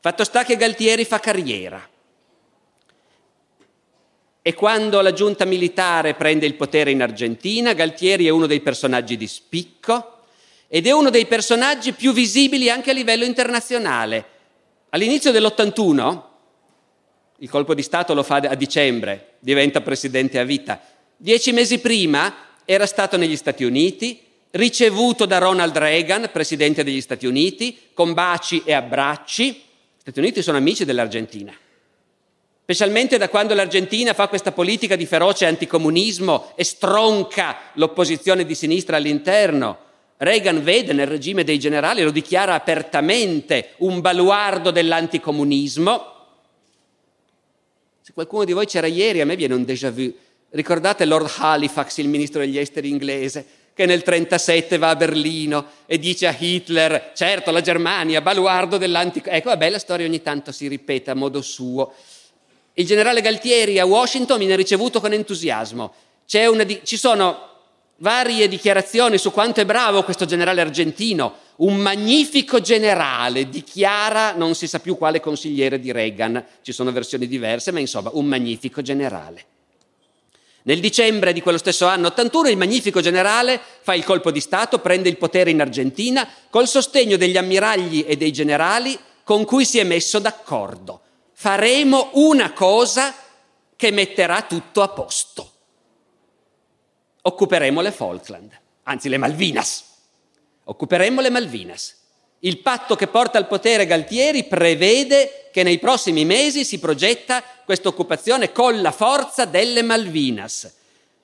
Fatto 0.00 0.24
sta 0.24 0.42
che 0.42 0.56
Galtieri 0.56 1.04
fa 1.04 1.20
carriera. 1.20 1.88
E 4.44 4.54
quando 4.54 5.00
la 5.00 5.12
giunta 5.12 5.44
militare 5.44 6.14
prende 6.14 6.46
il 6.46 6.54
potere 6.54 6.90
in 6.90 7.00
Argentina, 7.00 7.74
Galtieri 7.74 8.26
è 8.26 8.30
uno 8.30 8.46
dei 8.46 8.60
personaggi 8.60 9.16
di 9.16 9.28
spicco 9.28 10.18
ed 10.66 10.88
è 10.88 10.90
uno 10.90 11.10
dei 11.10 11.26
personaggi 11.26 11.92
più 11.92 12.12
visibili 12.12 12.68
anche 12.68 12.90
a 12.90 12.92
livello 12.94 13.24
internazionale. 13.24 14.24
All'inizio 14.90 15.30
dell'81, 15.30 16.22
il 17.38 17.48
colpo 17.48 17.72
di 17.72 17.82
Stato 17.82 18.14
lo 18.14 18.24
fa 18.24 18.36
a 18.36 18.56
dicembre, 18.56 19.34
diventa 19.38 19.80
presidente 19.80 20.40
a 20.40 20.44
vita. 20.44 20.80
Dieci 21.16 21.52
mesi 21.52 21.78
prima 21.78 22.34
era 22.64 22.86
stato 22.86 23.16
negli 23.16 23.36
Stati 23.36 23.62
Uniti, 23.62 24.20
ricevuto 24.50 25.24
da 25.24 25.38
Ronald 25.38 25.76
Reagan, 25.76 26.30
presidente 26.32 26.82
degli 26.82 27.00
Stati 27.00 27.26
Uniti, 27.26 27.78
con 27.94 28.12
baci 28.12 28.62
e 28.64 28.72
abbracci. 28.72 29.52
Gli 29.52 30.00
Stati 30.00 30.18
Uniti 30.18 30.42
sono 30.42 30.56
amici 30.56 30.84
dell'Argentina. 30.84 31.54
Specialmente 32.62 33.18
da 33.18 33.28
quando 33.28 33.54
l'Argentina 33.54 34.14
fa 34.14 34.28
questa 34.28 34.52
politica 34.52 34.96
di 34.96 35.06
feroce 35.06 35.46
anticomunismo 35.46 36.52
e 36.54 36.64
stronca 36.64 37.56
l'opposizione 37.74 38.44
di 38.44 38.54
sinistra 38.54 38.96
all'interno. 38.96 39.78
Reagan 40.16 40.62
vede 40.62 40.92
nel 40.92 41.08
regime 41.08 41.44
dei 41.44 41.58
generali, 41.58 42.02
lo 42.02 42.10
dichiara 42.10 42.54
apertamente, 42.54 43.70
un 43.78 44.00
baluardo 44.00 44.70
dell'anticomunismo 44.70 46.12
se 48.04 48.12
qualcuno 48.14 48.44
di 48.44 48.52
voi 48.52 48.66
c'era 48.66 48.88
ieri, 48.88 49.20
a 49.20 49.24
me 49.24 49.36
viene 49.36 49.54
un 49.54 49.64
déjà 49.64 49.88
vu. 49.92 50.12
Ricordate 50.50 51.04
Lord 51.04 51.32
Halifax, 51.38 51.98
il 51.98 52.08
ministro 52.08 52.40
degli 52.40 52.58
esteri 52.58 52.88
inglese, 52.88 53.46
che 53.72 53.86
nel 53.86 54.02
1937 54.04 54.76
va 54.76 54.90
a 54.90 54.96
Berlino 54.96 55.66
e 55.86 56.00
dice 56.00 56.26
a 56.26 56.34
Hitler, 56.36 57.12
certo 57.14 57.52
la 57.52 57.60
Germania, 57.60 58.20
baluardo 58.20 58.76
dell'antico... 58.76 59.30
Ecco, 59.30 59.50
vabbè, 59.50 59.70
la 59.70 59.78
storia 59.78 60.04
ogni 60.04 60.20
tanto 60.20 60.50
si 60.50 60.66
ripete 60.66 61.12
a 61.12 61.14
modo 61.14 61.40
suo. 61.42 61.94
Il 62.74 62.86
generale 62.86 63.20
Galtieri 63.20 63.78
a 63.78 63.84
Washington 63.84 64.38
viene 64.38 64.56
ricevuto 64.56 65.00
con 65.00 65.12
entusiasmo. 65.12 65.92
Di... 66.26 66.80
ci 66.84 66.96
sono 66.96 67.50
varie 67.96 68.48
dichiarazioni 68.48 69.18
su 69.18 69.30
quanto 69.30 69.60
è 69.60 69.66
bravo 69.66 70.02
questo 70.02 70.24
generale 70.24 70.60
argentino, 70.60 71.34
un 71.56 71.76
magnifico 71.76 72.60
generale, 72.60 73.48
dichiara 73.48 74.32
non 74.32 74.54
si 74.54 74.66
sa 74.66 74.80
più 74.80 74.96
quale 74.96 75.20
consigliere 75.20 75.78
di 75.78 75.92
Reagan, 75.92 76.44
ci 76.62 76.72
sono 76.72 76.90
versioni 76.90 77.28
diverse, 77.28 77.70
ma 77.70 77.78
insomma 77.78 78.10
un 78.14 78.24
magnifico 78.24 78.82
generale. 78.82 79.44
Nel 80.64 80.80
dicembre 80.80 81.32
di 81.32 81.42
quello 81.42 81.58
stesso 81.58 81.86
anno 81.86 82.06
81 82.08 82.48
il 82.48 82.56
magnifico 82.56 83.00
generale 83.00 83.60
fa 83.82 83.94
il 83.94 84.04
colpo 84.04 84.30
di 84.30 84.40
Stato, 84.40 84.78
prende 84.78 85.08
il 85.08 85.16
potere 85.16 85.50
in 85.50 85.60
Argentina 85.60 86.26
col 86.48 86.68
sostegno 86.68 87.16
degli 87.16 87.36
ammiragli 87.36 88.04
e 88.06 88.16
dei 88.16 88.32
generali 88.32 88.98
con 89.24 89.44
cui 89.44 89.64
si 89.64 89.78
è 89.78 89.84
messo 89.84 90.18
d'accordo. 90.18 91.01
Faremo 91.42 92.10
una 92.12 92.52
cosa 92.52 93.12
che 93.74 93.90
metterà 93.90 94.42
tutto 94.42 94.80
a 94.80 94.86
posto. 94.90 95.52
Occuperemo 97.22 97.80
le 97.80 97.90
Falkland, 97.90 98.56
anzi 98.84 99.08
le 99.08 99.16
Malvinas. 99.16 99.84
Occuperemo 100.62 101.20
le 101.20 101.30
Malvinas. 101.30 101.96
Il 102.38 102.58
patto 102.58 102.94
che 102.94 103.08
porta 103.08 103.38
al 103.38 103.48
potere 103.48 103.86
Galtieri 103.86 104.44
prevede 104.44 105.48
che 105.50 105.64
nei 105.64 105.80
prossimi 105.80 106.24
mesi 106.24 106.64
si 106.64 106.78
progetta 106.78 107.42
questa 107.64 107.88
occupazione 107.88 108.52
con 108.52 108.80
la 108.80 108.92
forza 108.92 109.44
delle 109.44 109.82
Malvinas. 109.82 110.72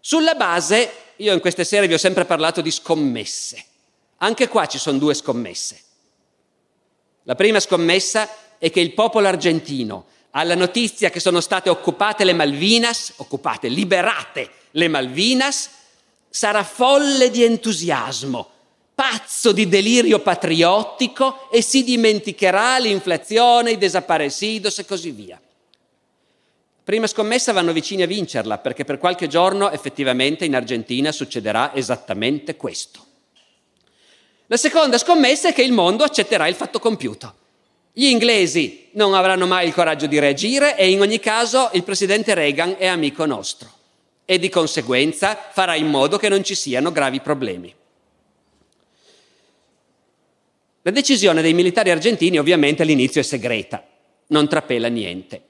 Sulla 0.01 0.35
base, 0.35 0.91
io 1.15 1.33
in 1.33 1.39
queste 1.39 1.63
serie 1.63 1.87
vi 1.87 1.95
ho 1.95 1.99
sempre 1.99 2.25
parlato 2.25 2.61
di 2.61 2.73
scommesse. 2.73 3.65
Anche 4.17 4.49
qua 4.49 4.67
ci 4.67 4.79
sono 4.79 4.99
due 4.99 5.15
scommesse. 5.15 5.81
La 7.23 7.37
prima 7.37 7.61
scommessa 7.61 8.29
è 8.59 8.71
che 8.71 8.81
il 8.81 8.93
popolo 8.93 9.29
argentino, 9.29 10.07
alla 10.31 10.55
notizia 10.55 11.11
che 11.11 11.21
sono 11.21 11.41
state 11.41 11.71
occupate 11.71 12.25
le 12.25 12.35
Malvinas, 12.35 13.15
occupate, 13.17 13.69
liberate 13.69 14.51
le 14.73 14.89
Malvinas, 14.89 15.71
sarà 16.29 16.63
folle 16.63 17.31
di 17.31 17.43
entusiasmo 17.43 18.57
pazzo 18.99 19.53
di 19.53 19.69
delirio 19.69 20.19
patriottico 20.19 21.49
e 21.53 21.63
si 21.63 21.85
dimenticherà 21.85 22.81
l'inflazione, 22.81 23.71
i 23.71 23.79
desaparecidos 23.79 24.81
e 24.81 24.85
così 24.85 25.13
via. 25.13 25.41
Prima 26.83 27.07
scommessa 27.07 27.53
vanno 27.53 27.71
vicini 27.71 28.03
a 28.03 28.09
vincerla 28.09 28.59
perché 28.59 28.85
per 28.85 28.99
qualche 28.99 29.29
giorno 29.29 29.71
effettivamente 29.71 30.45
in 30.45 30.57
Argentina 30.57 31.13
succederà 31.13 31.77
esattamente 31.77 32.57
questo. 32.57 33.07
La 34.47 34.57
seconda 34.57 34.99
scommessa 34.99 35.51
è 35.51 35.53
che 35.53 35.63
il 35.63 35.71
mondo 35.71 36.03
accetterà 36.03 36.49
il 36.49 36.57
fatto 36.57 36.81
compiuto. 36.81 37.38
Gli 37.99 38.05
inglesi 38.05 38.91
non 38.93 39.13
avranno 39.13 39.45
mai 39.45 39.67
il 39.67 39.75
coraggio 39.75 40.07
di 40.07 40.21
reagire 40.21 40.77
e 40.77 40.89
in 40.89 41.01
ogni 41.01 41.19
caso 41.19 41.69
il 41.73 41.83
presidente 41.83 42.33
Reagan 42.33 42.77
è 42.79 42.87
amico 42.87 43.27
nostro 43.27 43.69
e 44.25 44.39
di 44.39 44.49
conseguenza 44.49 45.37
farà 45.51 45.75
in 45.75 45.89
modo 45.89 46.17
che 46.17 46.29
non 46.29 46.45
ci 46.45 46.55
siano 46.55 46.93
gravi 46.93 47.19
problemi. 47.21 47.75
La 50.83 50.93
decisione 50.93 51.43
dei 51.43 51.55
militari 51.55 51.91
argentini 51.91 52.39
ovviamente 52.39 52.83
all'inizio 52.83 53.21
è 53.21 53.25
segreta, 53.25 53.85
non 54.29 54.47
trapela 54.47 54.87
niente. 54.87 55.43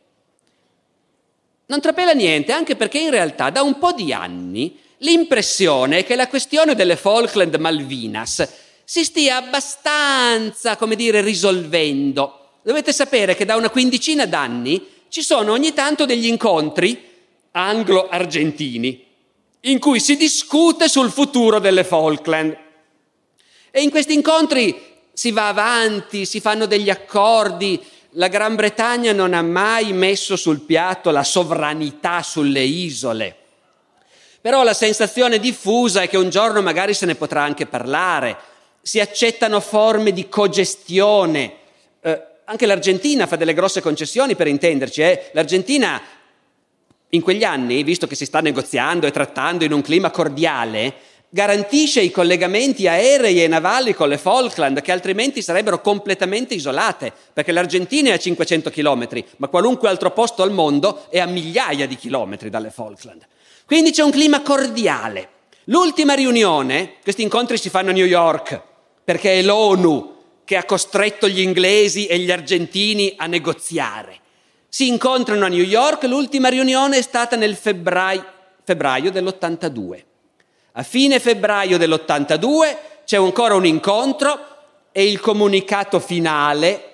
Non 1.66 1.82
trapela 1.82 2.12
niente 2.12 2.52
anche 2.52 2.76
perché 2.76 2.98
in 2.98 3.10
realtà 3.10 3.50
da 3.50 3.60
un 3.60 3.78
po' 3.78 3.92
di 3.92 4.10
anni 4.10 4.74
l'impressione 5.00 5.98
è 5.98 6.04
che 6.06 6.16
la 6.16 6.28
questione 6.28 6.74
delle 6.74 6.96
Falkland 6.96 7.54
Malvinas 7.56 8.48
si 8.84 9.04
stia 9.04 9.36
abbastanza, 9.36 10.78
come 10.78 10.96
dire, 10.96 11.20
risolvendo. 11.20 12.37
Dovete 12.68 12.92
sapere 12.92 13.34
che 13.34 13.46
da 13.46 13.56
una 13.56 13.70
quindicina 13.70 14.26
d'anni 14.26 14.86
ci 15.08 15.22
sono 15.22 15.52
ogni 15.52 15.72
tanto 15.72 16.04
degli 16.04 16.26
incontri 16.26 17.02
anglo-argentini 17.52 19.06
in 19.60 19.78
cui 19.78 19.98
si 20.00 20.18
discute 20.18 20.86
sul 20.86 21.10
futuro 21.10 21.60
delle 21.60 21.82
Falkland. 21.82 22.54
E 23.70 23.80
in 23.80 23.88
questi 23.88 24.12
incontri 24.12 24.78
si 25.14 25.30
va 25.30 25.48
avanti, 25.48 26.26
si 26.26 26.40
fanno 26.40 26.66
degli 26.66 26.90
accordi. 26.90 27.82
La 28.10 28.28
Gran 28.28 28.54
Bretagna 28.54 29.12
non 29.12 29.32
ha 29.32 29.40
mai 29.40 29.94
messo 29.94 30.36
sul 30.36 30.60
piatto 30.60 31.10
la 31.10 31.24
sovranità 31.24 32.22
sulle 32.22 32.64
isole. 32.64 33.34
Però 34.42 34.62
la 34.62 34.74
sensazione 34.74 35.38
diffusa 35.38 36.02
è 36.02 36.08
che 36.10 36.18
un 36.18 36.28
giorno 36.28 36.60
magari 36.60 36.92
se 36.92 37.06
ne 37.06 37.14
potrà 37.14 37.42
anche 37.42 37.64
parlare. 37.64 38.36
Si 38.82 39.00
accettano 39.00 39.58
forme 39.60 40.12
di 40.12 40.28
cogestione. 40.28 41.64
Anche 42.50 42.64
l'Argentina 42.64 43.26
fa 43.26 43.36
delle 43.36 43.52
grosse 43.52 43.82
concessioni 43.82 44.34
per 44.34 44.46
intenderci. 44.46 45.02
Eh. 45.02 45.30
L'Argentina 45.32 46.00
in 47.10 47.20
quegli 47.20 47.44
anni, 47.44 47.82
visto 47.82 48.06
che 48.06 48.14
si 48.14 48.24
sta 48.24 48.40
negoziando 48.40 49.06
e 49.06 49.10
trattando 49.10 49.64
in 49.64 49.72
un 49.72 49.82
clima 49.82 50.10
cordiale, 50.10 50.94
garantisce 51.28 52.00
i 52.00 52.10
collegamenti 52.10 52.88
aerei 52.88 53.44
e 53.44 53.48
navali 53.48 53.92
con 53.92 54.08
le 54.08 54.16
Falkland 54.16 54.80
che 54.80 54.92
altrimenti 54.92 55.42
sarebbero 55.42 55.82
completamente 55.82 56.54
isolate, 56.54 57.12
perché 57.34 57.52
l'Argentina 57.52 58.08
è 58.08 58.14
a 58.14 58.18
500 58.18 58.70
km, 58.70 59.24
ma 59.36 59.48
qualunque 59.48 59.90
altro 59.90 60.10
posto 60.12 60.42
al 60.42 60.50
mondo 60.50 61.04
è 61.10 61.18
a 61.18 61.26
migliaia 61.26 61.86
di 61.86 61.96
chilometri 61.96 62.48
dalle 62.48 62.70
Falkland. 62.70 63.26
Quindi 63.66 63.90
c'è 63.90 64.02
un 64.02 64.10
clima 64.10 64.40
cordiale. 64.40 65.28
L'ultima 65.64 66.14
riunione, 66.14 66.94
questi 67.02 67.20
incontri 67.20 67.58
si 67.58 67.68
fanno 67.68 67.90
a 67.90 67.92
New 67.92 68.06
York, 68.06 68.58
perché 69.04 69.38
è 69.38 69.42
l'ONU 69.42 70.16
che 70.48 70.56
ha 70.56 70.64
costretto 70.64 71.28
gli 71.28 71.40
inglesi 71.40 72.06
e 72.06 72.18
gli 72.20 72.30
argentini 72.30 73.12
a 73.18 73.26
negoziare. 73.26 74.18
Si 74.66 74.88
incontrano 74.88 75.44
a 75.44 75.48
New 75.48 75.62
York, 75.62 76.04
l'ultima 76.04 76.48
riunione 76.48 76.96
è 76.96 77.02
stata 77.02 77.36
nel 77.36 77.54
febbraio, 77.54 78.24
febbraio 78.64 79.10
dell'82. 79.10 80.02
A 80.72 80.82
fine 80.84 81.20
febbraio 81.20 81.76
dell'82 81.76 82.76
c'è 83.04 83.18
ancora 83.18 83.56
un 83.56 83.66
incontro 83.66 84.38
e 84.90 85.06
il 85.06 85.20
comunicato 85.20 86.00
finale, 86.00 86.92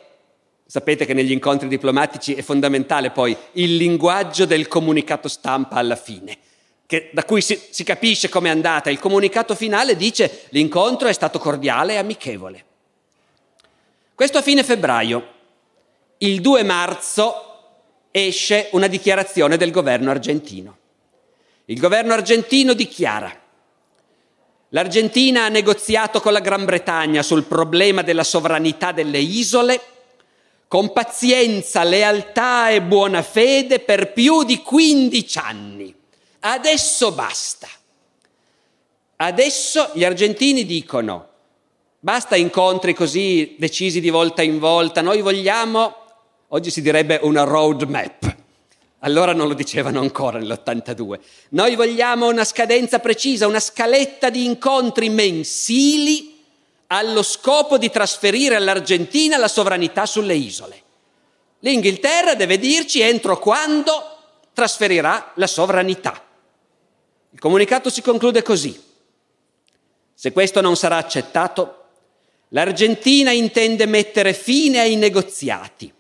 sapete 0.66 1.06
che 1.06 1.14
negli 1.14 1.30
incontri 1.30 1.68
diplomatici 1.68 2.34
è 2.34 2.42
fondamentale 2.42 3.10
poi 3.10 3.36
il 3.52 3.76
linguaggio 3.76 4.46
del 4.46 4.66
comunicato 4.66 5.28
stampa 5.28 5.76
alla 5.76 5.94
fine, 5.94 6.38
che, 6.86 7.10
da 7.12 7.22
cui 7.22 7.40
si, 7.40 7.56
si 7.70 7.84
capisce 7.84 8.28
com'è 8.28 8.48
andata. 8.48 8.90
Il 8.90 8.98
comunicato 8.98 9.54
finale 9.54 9.94
dice 9.94 10.46
l'incontro 10.48 11.06
è 11.06 11.12
stato 11.12 11.38
cordiale 11.38 11.92
e 11.92 11.98
amichevole. 11.98 12.64
Questo 14.14 14.38
a 14.38 14.42
fine 14.42 14.62
febbraio. 14.62 15.32
Il 16.18 16.40
2 16.40 16.62
marzo 16.62 17.34
esce 18.12 18.68
una 18.72 18.86
dichiarazione 18.86 19.56
del 19.56 19.72
governo 19.72 20.10
argentino. 20.10 20.76
Il 21.64 21.80
governo 21.80 22.12
argentino 22.12 22.74
dichiara 22.74 23.42
L'Argentina 24.68 25.44
ha 25.44 25.48
negoziato 25.48 26.20
con 26.20 26.32
la 26.32 26.40
Gran 26.40 26.64
Bretagna 26.64 27.22
sul 27.22 27.44
problema 27.44 28.02
della 28.02 28.24
sovranità 28.24 28.92
delle 28.92 29.18
isole 29.18 29.80
con 30.68 30.92
pazienza, 30.92 31.84
lealtà 31.84 32.70
e 32.70 32.82
buona 32.82 33.22
fede 33.22 33.78
per 33.80 34.12
più 34.12 34.42
di 34.42 34.62
15 34.62 35.38
anni. 35.38 35.94
Adesso 36.40 37.12
basta. 37.12 37.68
Adesso 39.16 39.90
gli 39.94 40.04
argentini 40.04 40.64
dicono 40.64 41.28
basta 42.04 42.36
incontri 42.36 42.92
così 42.92 43.56
decisi 43.58 43.98
di 43.98 44.10
volta 44.10 44.42
in 44.42 44.58
volta, 44.58 45.00
noi 45.00 45.22
vogliamo 45.22 46.02
Oggi 46.48 46.70
si 46.70 46.82
direbbe 46.82 47.18
una 47.22 47.42
roadmap. 47.42 48.36
Allora 49.00 49.32
non 49.32 49.48
lo 49.48 49.54
dicevano 49.54 49.98
ancora 49.98 50.38
nell'82. 50.38 51.18
Noi 51.48 51.74
vogliamo 51.74 52.28
una 52.28 52.44
scadenza 52.44 53.00
precisa, 53.00 53.48
una 53.48 53.58
scaletta 53.58 54.30
di 54.30 54.44
incontri 54.44 55.08
mensili 55.08 56.44
allo 56.86 57.24
scopo 57.24 57.76
di 57.76 57.90
trasferire 57.90 58.54
all'Argentina 58.54 59.36
la 59.36 59.48
sovranità 59.48 60.06
sulle 60.06 60.36
isole. 60.36 60.82
L'Inghilterra 61.58 62.36
deve 62.36 62.56
dirci 62.56 63.00
entro 63.00 63.36
quando 63.40 64.18
trasferirà 64.52 65.32
la 65.34 65.48
sovranità. 65.48 66.22
Il 67.30 67.40
comunicato 67.40 67.90
si 67.90 68.00
conclude 68.00 68.42
così. 68.42 68.80
Se 70.14 70.30
questo 70.30 70.60
non 70.60 70.76
sarà 70.76 70.98
accettato, 70.98 71.83
l'Argentina 72.54 73.32
intende 73.32 73.84
mettere 73.84 74.32
fine 74.32 74.78
ai 74.78 74.94
negoziati 74.94 75.92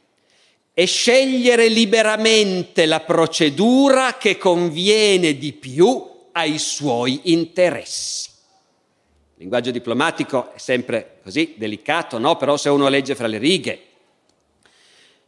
e 0.72 0.84
scegliere 0.86 1.66
liberamente 1.66 2.86
la 2.86 3.00
procedura 3.00 4.16
che 4.16 4.38
conviene 4.38 5.36
di 5.36 5.52
più 5.52 6.10
ai 6.32 6.58
suoi 6.58 7.20
interessi. 7.24 8.30
Il 9.34 9.40
linguaggio 9.40 9.72
diplomatico 9.72 10.52
è 10.54 10.58
sempre 10.58 11.18
così 11.24 11.54
delicato, 11.56 12.18
no? 12.18 12.36
Però 12.36 12.56
se 12.56 12.68
uno 12.68 12.88
legge 12.88 13.16
fra 13.16 13.26
le 13.26 13.38
righe. 13.38 13.72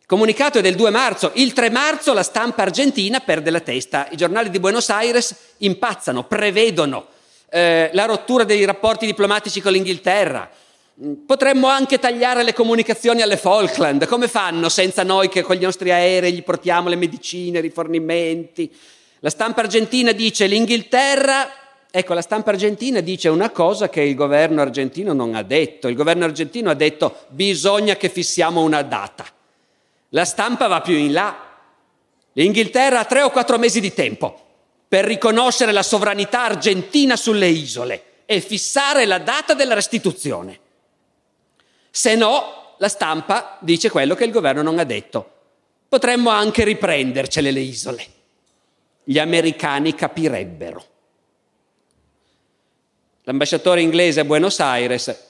Il 0.01 0.07
comunicato 0.07 0.59
è 0.59 0.63
del 0.63 0.77
2 0.77 0.91
marzo, 0.91 1.33
il 1.35 1.53
3 1.53 1.71
marzo 1.71 2.13
la 2.13 2.23
stampa 2.23 2.63
argentina 2.63 3.19
perde 3.19 3.51
la 3.51 3.61
testa, 3.61 4.07
i 4.13 4.17
giornali 4.17 4.49
di 4.49 4.61
Buenos 4.61 4.91
Aires 4.91 5.35
impazzano, 5.59 6.25
prevedono 6.25 7.09
eh, 7.51 7.91
la 7.93 8.05
rottura 8.05 8.45
dei 8.45 8.65
rapporti 8.65 9.07
diplomatici 9.07 9.61
con 9.61 9.73
l'Inghilterra, 9.73 10.49
Potremmo 11.27 11.67
anche 11.67 11.99
tagliare 11.99 12.43
le 12.43 12.55
comunicazioni 12.55 13.21
alle 13.21 13.37
Falkland. 13.37 14.07
Come 14.07 14.29
fanno 14.29 14.71
senza 14.71 15.03
noi 15.03 15.29
che 15.29 15.43
con 15.43 15.57
gli 15.57 15.63
nostri 15.65 15.91
aerei 15.91 16.33
gli 16.33 16.43
portiamo 16.43 16.89
le 16.89 16.97
medicine, 16.97 17.59
i 17.59 17.61
rifornimenti? 17.61 18.75
La 19.21 19.29
stampa 19.29 19.61
argentina 19.61 20.13
dice 20.13 20.47
l'Inghilterra, 20.47 21.51
ecco 21.91 22.15
la 22.15 22.23
stampa 22.23 22.51
argentina 22.51 23.01
dice 23.01 23.29
una 23.29 23.51
cosa 23.51 23.91
che 23.91 24.01
il 24.01 24.15
governo 24.15 24.63
argentino 24.63 25.13
non 25.13 25.35
ha 25.35 25.43
detto. 25.43 25.89
Il 25.89 25.97
governo 25.97 26.25
argentino 26.25 26.71
ha 26.71 26.75
detto 26.75 27.25
bisogna 27.29 27.97
che 27.97 28.09
fissiamo 28.09 28.63
una 28.63 28.81
data. 28.81 29.27
La 30.11 30.25
stampa 30.25 30.67
va 30.67 30.81
più 30.81 30.95
in 30.95 31.13
là. 31.13 31.37
L'Inghilterra 32.33 33.01
ha 33.01 33.05
tre 33.05 33.21
o 33.21 33.29
quattro 33.29 33.59
mesi 33.59 33.81
di 33.81 33.93
tempo 33.93 34.45
per 34.89 35.05
riconoscere 35.05 35.73
la 35.73 35.83
sovranità 35.83 36.45
argentina 36.45 37.17
sulle 37.17 37.49
isole 37.49 38.03
e 38.25 38.41
fissare 38.41 39.05
la 39.05 39.19
data 39.19 39.53
della 39.53 39.75
restituzione. 39.75 40.61
Se 41.97 42.15
no, 42.15 42.75
la 42.77 42.89
stampa 42.91 43.57
dice 43.63 43.89
quello 43.89 44.15
che 44.15 44.25
il 44.25 44.31
governo 44.31 44.61
non 44.61 44.79
ha 44.79 44.85
detto. 44.85 45.31
Potremmo 45.89 46.29
anche 46.29 46.63
riprendercele 46.63 47.51
le 47.51 47.61
isole. 47.61 48.07
Gli 49.03 49.19
americani 49.19 49.95
capirebbero. 49.95 50.85
L'ambasciatore 53.23 53.81
inglese 53.81 54.21
a 54.21 54.25
Buenos 54.27 54.61
Aires 54.61 55.25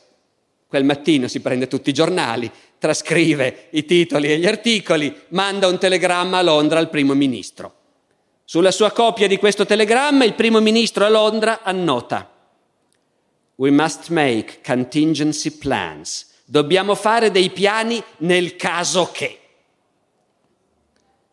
quel 0.66 0.83
mattino 0.83 1.29
si 1.29 1.38
prende 1.38 1.68
tutti 1.68 1.90
i 1.90 1.92
giornali, 1.92 2.50
trascrive 2.79 3.68
i 3.70 3.85
titoli 3.85 4.33
e 4.33 4.38
gli 4.38 4.46
articoli, 4.46 5.16
manda 5.29 5.68
un 5.68 5.79
telegramma 5.79 6.38
a 6.38 6.42
Londra 6.42 6.81
al 6.81 6.90
primo 6.90 7.14
ministro. 7.14 7.74
Sulla 8.42 8.72
sua 8.72 8.90
copia 8.90 9.29
di 9.29 9.37
questo 9.37 9.64
telegramma 9.64 10.24
il 10.24 10.35
primo 10.35 10.59
ministro 10.59 11.05
a 11.05 11.09
Londra 11.11 11.62
annota 11.62 12.29
We 13.55 13.70
must 13.70 14.09
make 14.09 14.62
contingency 14.64 15.52
plans 15.52 16.35
Dobbiamo 16.48 16.94
fare 16.94 17.32
dei 17.32 17.50
piani 17.50 18.00
nel 18.18 18.54
caso 18.54 19.11
che. 19.11 19.40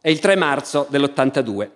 È 0.02 0.10
il 0.10 0.17
3 0.17 0.36
marzo 0.36 0.88
dell'82. 0.89 1.69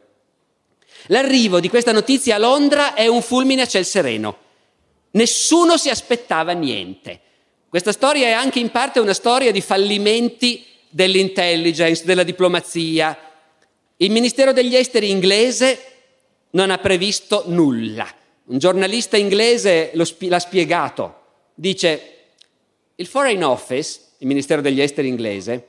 L'arrivo 1.07 1.59
di 1.59 1.69
questa 1.69 1.91
notizia 1.91 2.35
a 2.35 2.39
Londra 2.39 2.95
è 2.95 3.05
un 3.05 3.21
fulmine 3.21 3.61
a 3.61 3.67
ciel 3.67 3.85
sereno. 3.85 4.37
Nessuno 5.11 5.77
si 5.77 5.89
aspettava 5.89 6.53
niente. 6.53 7.21
Questa 7.69 7.91
storia 7.91 8.25
è 8.25 8.31
anche 8.31 8.57
in 8.57 8.71
parte 8.71 8.99
una 8.99 9.13
storia 9.13 9.51
di 9.51 9.61
fallimenti 9.61 10.65
dell'intelligence, 10.89 12.05
della 12.05 12.23
diplomazia. 12.23 13.15
Il 13.97 14.09
Ministero 14.09 14.51
degli 14.51 14.75
Esteri 14.75 15.11
inglese 15.11 15.79
non 16.51 16.71
ha 16.71 16.79
previsto 16.79 17.43
nulla. 17.45 18.07
Un 18.45 18.57
giornalista 18.57 19.15
inglese 19.15 19.91
l'ha 19.93 20.39
spiegato. 20.39 21.21
Dice, 21.53 22.16
il 22.99 23.05
Foreign 23.05 23.43
Office, 23.43 23.99
il 24.17 24.27
Ministero 24.27 24.61
degli 24.61 24.81
Esteri 24.81 25.07
inglese, 25.07 25.67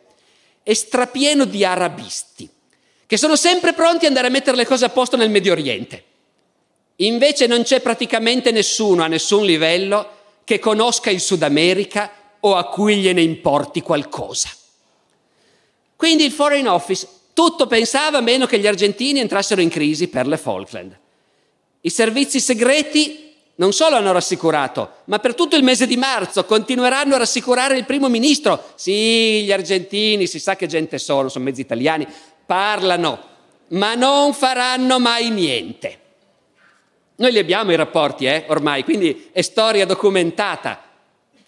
è 0.62 0.72
strapieno 0.72 1.44
di 1.44 1.62
arabisti, 1.62 2.48
che 3.06 3.16
sono 3.18 3.36
sempre 3.36 3.74
pronti 3.74 4.04
ad 4.04 4.10
andare 4.10 4.28
a 4.28 4.30
mettere 4.30 4.56
le 4.56 4.66
cose 4.66 4.86
a 4.86 4.90
posto 4.90 5.16
nel 5.16 5.30
Medio 5.30 5.52
Oriente. 5.52 6.04
Invece 6.96 7.46
non 7.46 7.62
c'è 7.62 7.80
praticamente 7.80 8.50
nessuno 8.50 9.02
a 9.02 9.08
nessun 9.08 9.44
livello 9.44 10.16
che 10.44 10.58
conosca 10.58 11.10
il 11.10 11.20
Sud 11.20 11.42
America 11.42 12.10
o 12.40 12.56
a 12.56 12.64
cui 12.68 12.96
gliene 12.96 13.20
importi 13.20 13.82
qualcosa. 13.82 14.48
Quindi 15.96 16.24
il 16.24 16.32
Foreign 16.32 16.66
Office 16.66 17.06
tutto 17.34 17.66
pensava 17.66 18.20
meno 18.20 18.46
che 18.46 18.58
gli 18.58 18.66
argentini 18.66 19.20
entrassero 19.20 19.60
in 19.60 19.68
crisi 19.68 20.08
per 20.08 20.26
le 20.26 20.38
Falkland. 20.38 20.98
I 21.82 21.90
servizi 21.90 22.40
segreti 22.40 23.27
non 23.58 23.72
solo 23.72 23.96
hanno 23.96 24.12
rassicurato, 24.12 24.98
ma 25.06 25.18
per 25.18 25.34
tutto 25.34 25.56
il 25.56 25.64
mese 25.64 25.86
di 25.86 25.96
marzo 25.96 26.44
continueranno 26.44 27.16
a 27.16 27.18
rassicurare 27.18 27.76
il 27.76 27.84
primo 27.84 28.08
ministro. 28.08 28.72
Sì, 28.76 29.42
gli 29.42 29.50
argentini, 29.50 30.28
si 30.28 30.38
sa 30.38 30.54
che 30.54 30.68
gente 30.68 30.98
sono, 30.98 31.28
sono 31.28 31.44
mezzi 31.44 31.60
italiani, 31.60 32.06
parlano, 32.46 33.20
ma 33.68 33.94
non 33.94 34.32
faranno 34.32 35.00
mai 35.00 35.30
niente. 35.30 35.98
Noi 37.16 37.32
li 37.32 37.38
abbiamo 37.38 37.72
i 37.72 37.76
rapporti, 37.76 38.26
eh, 38.26 38.44
ormai, 38.46 38.84
quindi 38.84 39.28
è 39.32 39.42
storia 39.42 39.84
documentata. 39.84 40.84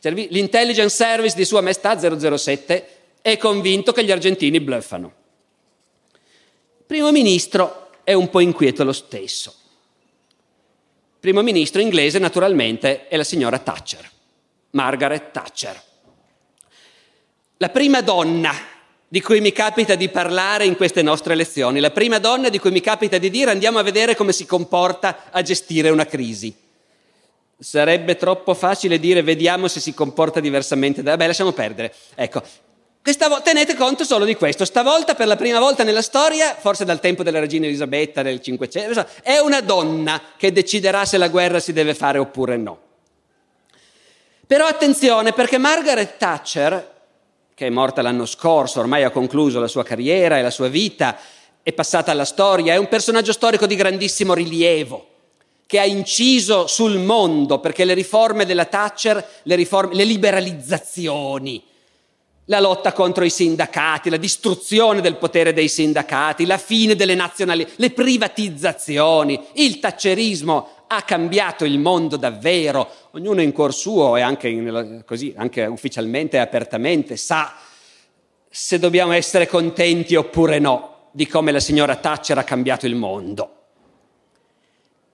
L'intelligence 0.01 0.97
service 0.97 1.37
di 1.37 1.45
Sua 1.45 1.61
Maestà 1.61 1.97
007 1.97 2.89
è 3.23 3.37
convinto 3.37 3.93
che 3.93 4.03
gli 4.03 4.11
argentini 4.11 4.59
bluffano. 4.59 5.13
Il 6.13 6.85
primo 6.87 7.13
ministro 7.13 7.91
è 8.03 8.15
un 8.15 8.29
po' 8.31 8.41
inquieto 8.41 8.83
lo 8.83 8.93
stesso 8.93 9.55
primo 11.21 11.43
ministro 11.43 11.81
inglese 11.81 12.19
naturalmente 12.19 13.07
è 13.09 13.17
la 13.17 13.25
signora 13.25 13.59
Thatcher, 13.59 14.11
Margaret 14.71 15.31
Thatcher. 15.31 15.83
La 17.59 17.69
prima 17.69 18.01
donna 18.01 18.53
di 19.07 19.21
cui 19.21 19.41
mi 19.41 19.53
capita 19.53 19.97
di 19.97 20.09
parlare 20.09 20.65
in 20.65 20.77
queste 20.77 21.03
nostre 21.03 21.35
lezioni, 21.35 21.79
la 21.79 21.91
prima 21.91 22.19
donna 22.19 22.49
di 22.49 22.59
cui 22.59 22.71
mi 22.71 22.81
capita 22.81 23.19
di 23.19 23.29
dire 23.29 23.51
andiamo 23.51 23.79
a 23.79 23.83
vedere 23.83 24.17
come 24.17 24.33
si 24.33 24.47
comporta 24.47 25.25
a 25.31 25.43
gestire 25.43 25.91
una 25.91 26.07
crisi. 26.07 26.55
Sarebbe 27.59 28.17
troppo 28.17 28.55
facile 28.55 28.99
dire 28.99 29.23
vediamo 29.23 29.69
se 29.69 29.81
si 29.81 29.93
comporta 29.93 30.41
diversamente. 30.41 31.03
Vabbè, 31.03 31.27
lasciamo 31.27 31.53
perdere. 31.53 31.95
Ecco, 32.15 32.43
Vo- 33.03 33.43
tenete 33.43 33.75
conto 33.75 34.05
solo 34.05 34.25
di 34.25 34.35
questo, 34.35 34.65
stavolta 34.65 35.15
per 35.15 35.27
la 35.27 35.37
prima 35.37 35.59
volta 35.59 35.85
nella 35.85 36.03
storia, 36.03 36.55
forse 36.59 36.85
dal 36.85 37.01
tempo 37.01 37.23
della 37.23 37.41
regina 37.41 37.67
Elisabetta 37.67 38.23
del 38.23 38.41
Cinquecento, 38.41 39.07
è 39.23 39.39
una 39.39 39.61
donna 39.61 40.21
che 40.37 40.53
deciderà 40.53 41.05
se 41.05 41.17
la 41.17 41.29
guerra 41.29 41.61
si 41.61 41.73
deve 41.73 41.95
fare 41.95 42.19
oppure 42.19 42.57
no. 42.57 42.79
Però 44.47 44.67
attenzione 44.67 45.33
perché 45.33 45.59
Margaret 45.59 46.17
Thatcher, 46.19 46.91
che 47.55 47.67
è 47.67 47.71
morta 47.71 48.03
l'anno 48.03 48.27
scorso, 48.27 48.81
ormai 48.81 49.05
ha 49.05 49.11
concluso 49.11 49.61
la 49.61 49.69
sua 49.69 49.85
carriera 49.85 50.39
e 50.39 50.43
la 50.43 50.51
sua 50.51 50.69
vita, 50.69 51.17
è 51.63 51.73
passata 51.73 52.11
alla 52.11 52.25
storia, 52.25 52.75
è 52.75 52.77
un 52.77 52.89
personaggio 52.89 53.33
storico 53.33 53.67
di 53.67 53.77
grandissimo 53.77 54.35
rilievo 54.35 55.07
che 55.67 55.79
ha 55.79 55.85
inciso 55.85 56.67
sul 56.67 56.99
mondo 56.99 57.61
perché 57.61 57.85
le 57.85 57.95
riforme 57.95 58.45
della 58.45 58.65
Thatcher, 58.65 59.25
le, 59.45 59.55
riforme, 59.55 59.95
le 59.95 60.03
liberalizzazioni, 60.03 61.63
la 62.51 62.59
lotta 62.59 62.93
contro 62.93 63.25
i 63.25 63.31
sindacati, 63.31 64.11
la 64.11 64.17
distruzione 64.17 65.01
del 65.01 65.17
potere 65.17 65.53
dei 65.53 65.69
sindacati, 65.69 66.45
la 66.45 66.59
fine 66.59 66.97
delle 66.97 67.15
nazionalità, 67.15 67.71
le 67.77 67.91
privatizzazioni, 67.91 69.41
il 69.55 69.79
taccerismo 69.79 70.69
ha 70.89 71.03
cambiato 71.03 71.65
il 71.65 71.79
mondo 71.79 72.17
davvero. 72.17 72.91
Ognuno 73.13 73.41
in 73.41 73.53
cuor 73.53 73.73
suo 73.73 74.17
e 74.17 74.21
anche, 74.21 74.49
in, 74.49 75.03
così, 75.07 75.33
anche 75.37 75.65
ufficialmente 75.65 76.39
e 76.39 76.41
apertamente 76.41 77.17
sa 77.17 77.55
se 78.53 78.81
dobbiamo 78.81 79.13
essere 79.13 79.47
contenti 79.47 80.17
oppure 80.17 80.59
no 80.59 81.09
di 81.13 81.29
come 81.29 81.53
la 81.53 81.61
signora 81.61 81.95
Thatcher 81.95 82.37
ha 82.37 82.43
cambiato 82.43 82.85
il 82.85 82.97
mondo 82.97 83.60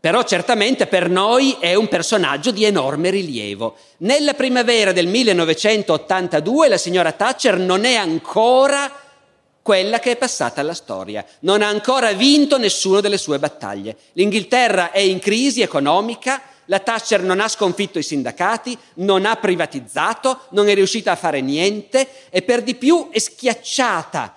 però 0.06 0.22
certamente 0.22 0.86
per 0.86 1.10
noi 1.10 1.56
è 1.58 1.74
un 1.74 1.88
personaggio 1.88 2.52
di 2.52 2.62
enorme 2.62 3.10
rilievo. 3.10 3.74
Nella 3.96 4.34
primavera 4.34 4.92
del 4.92 5.08
1982 5.08 6.68
la 6.68 6.76
signora 6.76 7.10
Thatcher 7.10 7.58
non 7.58 7.84
è 7.84 7.96
ancora 7.96 8.88
quella 9.60 9.98
che 9.98 10.12
è 10.12 10.16
passata 10.16 10.60
alla 10.60 10.74
storia, 10.74 11.26
non 11.40 11.60
ha 11.60 11.66
ancora 11.66 12.12
vinto 12.12 12.56
nessuna 12.56 13.00
delle 13.00 13.18
sue 13.18 13.40
battaglie. 13.40 13.96
L'Inghilterra 14.12 14.92
è 14.92 15.00
in 15.00 15.18
crisi 15.18 15.60
economica, 15.60 16.40
la 16.66 16.78
Thatcher 16.78 17.24
non 17.24 17.40
ha 17.40 17.48
sconfitto 17.48 17.98
i 17.98 18.04
sindacati, 18.04 18.78
non 18.98 19.26
ha 19.26 19.34
privatizzato, 19.34 20.42
non 20.50 20.68
è 20.68 20.74
riuscita 20.74 21.10
a 21.10 21.16
fare 21.16 21.40
niente 21.40 22.06
e 22.30 22.42
per 22.42 22.62
di 22.62 22.76
più 22.76 23.08
è 23.10 23.18
schiacciata, 23.18 24.36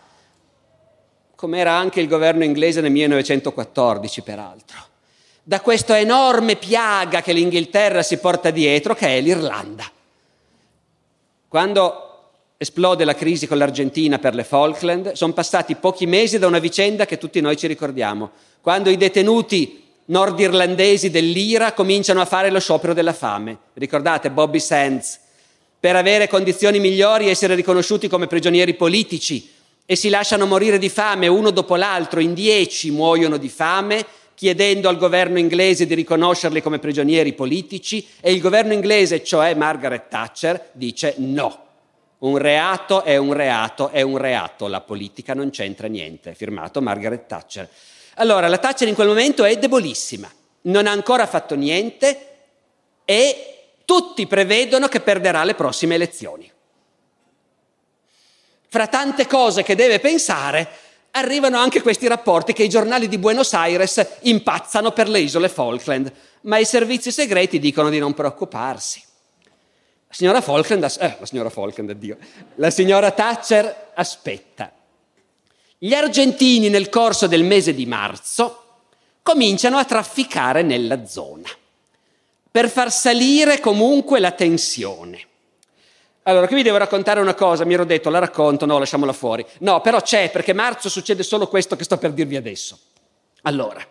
come 1.36 1.60
era 1.60 1.74
anche 1.74 2.02
il 2.02 2.08
governo 2.08 2.44
inglese 2.44 2.82
nel 2.82 2.90
1914 2.90 4.22
peraltro 4.24 4.89
da 5.44 5.62
questa 5.62 5.98
enorme 5.98 6.56
piaga 6.56 7.22
che 7.22 7.34
l'Inghilterra 7.34 8.04
si 8.04 8.18
porta 8.18 8.50
dietro, 8.52 8.94
che 8.94 9.18
è 9.18 9.22
l'Irlanda. 9.22 9.90
Quando 11.48 12.04
esplode 12.58 13.06
la 13.06 13.16
crisi 13.16 13.48
con 13.48 13.58
l'Argentina 13.58 14.20
per 14.20 14.36
le 14.36 14.44
Falkland, 14.44 15.14
sono 15.14 15.34
passati 15.34 15.76
pochi 15.76 16.06
mesi 16.06 16.38
da 16.38 16.48
una 16.48 16.60
vicenda 16.60 17.06
che 17.06 17.18
tutti 17.18 17.42
noi 17.42 17.58
ci 17.58 17.68
ricordiamo, 17.68 18.32
quando 18.62 18.90
i 18.90 18.98
detenuti 18.98 19.88
nordirlandesi 20.06 21.10
dell'IRA 21.10 21.74
cominciano 21.74 22.22
a 22.22 22.26
fare 22.26 22.50
lo 22.50 22.60
sciopero 22.60 22.94
della 22.94 23.14
fame. 23.14 23.58
Ricordate 23.74 24.32
Bobby 24.32 24.60
Sands? 24.60 25.20
Per 25.80 25.96
avere 25.96 26.28
condizioni 26.28 26.80
migliori 26.80 27.28
e 27.28 27.30
essere 27.30 27.56
riconosciuti 27.56 28.08
come 28.10 28.28
prigionieri 28.28 28.74
politici 28.74 29.50
e 29.86 29.96
si 29.96 30.10
lasciano 30.10 30.46
morire 30.46 30.78
di 30.78 30.90
fame 30.90 31.28
uno 31.28 31.52
dopo 31.52 31.76
l'altro, 31.76 32.20
in 32.20 32.34
dieci 32.34 32.92
muoiono 32.92 33.38
di 33.38 33.50
fame 33.50 34.06
chiedendo 34.40 34.88
al 34.88 34.98
governo 34.98 35.38
inglese 35.38 35.86
di 35.86 35.94
riconoscerli 35.96 36.62
come 36.62 36.80
prigionieri 36.80 37.34
politici 37.34 38.08
e 38.22 38.32
il 38.32 38.40
governo 38.40 38.72
inglese, 38.72 39.22
cioè 39.22 39.54
Margaret 39.54 40.08
Thatcher, 40.08 40.70
dice 40.72 41.16
no. 41.18 41.66
Un 42.20 42.38
reato 42.38 43.04
è 43.04 43.18
un 43.18 43.34
reato, 43.34 43.90
è 43.90 44.00
un 44.00 44.18
reato, 44.18 44.68
la 44.68 44.80
politica 44.80 45.34
non 45.34 45.50
c'entra 45.50 45.88
niente, 45.88 46.36
firmato 46.36 46.82
Margaret 46.82 47.28
Thatcher. 47.28 47.70
Allora, 48.16 48.48
la 48.48 48.60
Thatcher 48.60 48.88
in 48.88 48.96
quel 48.96 49.10
momento 49.10 49.44
è 49.44 49.58
debolissima, 49.58 50.32
non 50.62 50.88
ha 50.88 50.92
ancora 50.92 51.28
fatto 51.28 51.56
niente 51.56 52.28
e 53.04 53.56
tutti 53.84 54.26
prevedono 54.26 54.88
che 54.88 55.02
perderà 55.02 55.44
le 55.44 55.56
prossime 55.56 55.96
elezioni. 55.96 56.50
Fra 58.70 58.88
tante 58.88 59.28
cose 59.28 59.64
che 59.64 59.76
deve 59.76 60.00
pensare, 60.00 60.70
arrivano 61.12 61.58
anche 61.58 61.82
questi 61.82 62.08
rapporti 62.08 62.54
che 62.54 62.64
i 62.64 62.70
giornali 62.70 63.08
di 63.08 63.18
Buenos 63.18 63.54
Aires 63.54 64.06
impazzano 64.22 64.92
per 64.92 65.10
le 65.10 65.20
isole 65.20 65.50
Falkland, 65.50 66.12
ma 66.42 66.58
i 66.58 66.66
servizi 66.66 67.12
segreti 67.12 67.60
dicono 67.60 67.90
di 67.90 68.00
non 68.00 68.14
preoccuparsi. 68.14 69.02
La 70.08 70.14
signora 70.14 70.42
Falkland, 70.42 70.84
eh, 70.84 71.18
la 71.20 71.26
signora 71.26 71.50
Falkland, 71.50 71.90
addio, 71.92 72.18
la 72.56 72.70
signora 72.70 73.12
Thatcher 73.12 73.92
aspetta. 73.94 74.72
Gli 75.78 75.94
argentini 75.94 76.70
nel 76.70 76.90
corso 76.90 77.28
del 77.28 77.44
mese 77.44 77.74
di 77.74 77.86
marzo 77.86 78.64
cominciano 79.22 79.78
a 79.78 79.86
trafficare 79.86 80.62
nella 80.62 81.06
zona 81.06 81.48
per 82.52 82.70
far 82.70 82.92
salire 82.92 83.60
comunque 83.60 84.20
la 84.20 84.32
tensione. 84.32 85.22
Allora, 86.24 86.48
qui 86.48 86.58
vi 86.58 86.64
devo 86.64 86.78
raccontare 86.78 87.20
una 87.20 87.34
cosa, 87.34 87.66
mi 87.66 87.74
ero 87.74 87.86
detto, 87.86 88.10
la 88.10 88.20
racconto, 88.20 88.66
no, 88.66 88.78
lasciamola 88.78 89.14
fuori. 89.14 89.46
No, 89.60 89.82
però 89.82 90.02
c'è, 90.02 90.30
perché 90.30 90.54
marzo 90.54 90.90
succede 90.90 91.24
solo 91.24 91.48
questo 91.48 91.76
che 91.76 91.84
sto 91.84 91.98
per 91.98 92.12
dirvi 92.12 92.36
adesso. 92.36 92.78
Allora, 93.44 93.86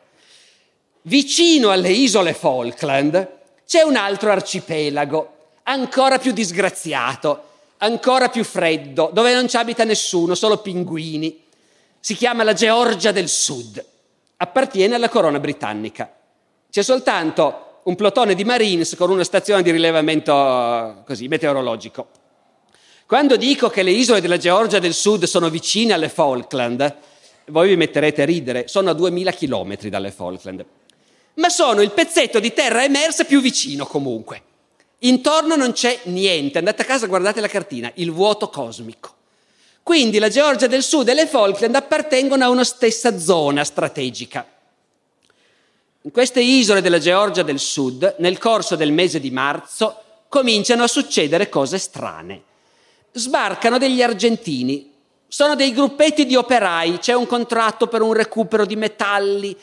vicino 1.03 1.71
alle 1.71 1.91
isole 1.91 2.35
Falkland 2.35 3.37
c'è 3.67 3.83
un 3.83 3.97
altro 3.97 4.31
arcipelago, 4.31 5.37
ancora 5.65 6.19
più 6.19 6.33
disgraziato, 6.33 7.45
ancora 7.79 8.29
più 8.29 8.45
freddo, 8.45 9.11
dove 9.13 9.35
non 9.35 9.49
ci 9.49 9.57
abita 9.57 9.85
nessuno, 9.85 10.35
solo 10.35 10.59
pinguini. 10.59 11.45
Si 11.99 12.15
chiama 12.15 12.45
la 12.45 12.53
Georgia 12.53 13.11
del 13.11 13.29
Sud, 13.29 13.85
appartiene 14.37 14.95
alla 14.95 15.09
corona 15.09 15.41
britannica. 15.41 16.13
C'è 16.71 16.83
soltanto 16.83 17.68
un 17.89 17.95
plotone 17.95 18.35
di 18.35 18.45
Marines 18.45 18.95
con 18.97 19.11
una 19.11 19.25
stazione 19.25 19.63
di 19.63 19.71
rilevamento 19.71 21.03
così, 21.07 21.27
meteorologico. 21.27 22.09
Quando 23.07 23.37
dico 23.37 23.71
che 23.71 23.83
le 23.83 23.93
isole 23.93 24.21
della 24.21 24.37
Georgia 24.37 24.79
del 24.79 24.93
Sud 24.93 25.25
sono 25.25 25.49
vicine 25.49 25.95
alle 25.95 26.11
Falkland, 26.11 26.97
voi 27.47 27.69
vi 27.69 27.77
metterete 27.77 28.21
a 28.21 28.27
ridere, 28.27 28.69
sono 28.69 28.91
a 28.91 28.93
2000 28.93 29.31
chilometri 29.33 29.89
dalle 29.89 30.11
Falkland, 30.11 30.63
ma 31.35 31.49
sono 31.49 31.81
il 31.81 31.93
pezzetto 31.93 32.41
di 32.41 32.53
terra 32.53 32.85
emersa 32.85 33.25
più 33.25 33.41
vicino 33.41 33.87
comunque. 33.87 34.43
Intorno 34.99 35.57
non 35.57 35.73
c'è 35.73 36.01
niente, 36.05 36.59
andate 36.59 36.83
a 36.83 36.85
casa 36.85 37.07
e 37.07 37.09
guardate 37.09 37.41
la 37.41 37.49
cartina, 37.49 37.91
il 37.95 38.13
vuoto 38.13 38.51
cosmico. 38.51 39.15
Quindi 39.83 40.19
la 40.19 40.29
Georgia 40.29 40.67
del 40.67 40.83
Sud 40.83 41.09
e 41.09 41.15
le 41.15 41.27
Falkland 41.27 41.75
appartengono 41.75 42.45
a 42.45 42.51
una 42.51 42.65
stessa 42.65 43.19
zona 43.19 43.65
strategica. 43.65 44.47
In 46.03 46.11
queste 46.13 46.41
isole 46.41 46.81
della 46.81 46.99
Georgia 46.99 47.43
del 47.43 47.59
Sud, 47.59 48.17
nel 48.19 48.39
corso 48.39 48.77
del 48.77 48.93
mese 48.93 49.21
di 49.21 49.31
marzo, 49.31 50.03
cominciano 50.29 50.85
a 50.85 50.89
succedere 50.89 51.49
cose 51.49 51.79
strane 51.79 52.43
sbarcano 53.13 53.79
degli 53.79 54.03
argentini. 54.03 54.93
Sono 55.27 55.55
dei 55.55 55.73
gruppetti 55.73 56.25
di 56.25 56.37
operai, 56.37 56.99
c'è 56.99 57.13
un 57.13 57.27
contratto 57.27 57.87
per 57.87 58.01
un 58.01 58.15
recupero 58.15 58.65
di 58.65 58.77
metalli, 58.77 59.55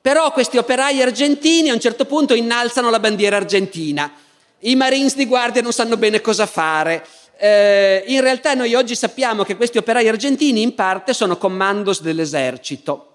però 0.00 0.30
questi 0.32 0.58
operai 0.58 1.02
argentini 1.02 1.70
a 1.70 1.74
un 1.74 1.80
certo 1.80 2.04
punto 2.04 2.34
innalzano 2.34 2.88
la 2.90 3.00
bandiera 3.00 3.36
argentina. 3.36 4.12
I 4.60 4.76
Marines 4.76 5.16
di 5.16 5.26
guardia 5.26 5.62
non 5.62 5.72
sanno 5.72 5.96
bene 5.96 6.20
cosa 6.20 6.46
fare. 6.46 7.04
Eh, 7.36 8.04
in 8.06 8.20
realtà 8.20 8.54
noi 8.54 8.74
oggi 8.74 8.94
sappiamo 8.94 9.42
che 9.42 9.56
questi 9.56 9.78
operai 9.78 10.06
argentini 10.06 10.62
in 10.62 10.74
parte 10.74 11.14
sono 11.14 11.36
commandos 11.36 12.00
dell'esercito. 12.00 13.07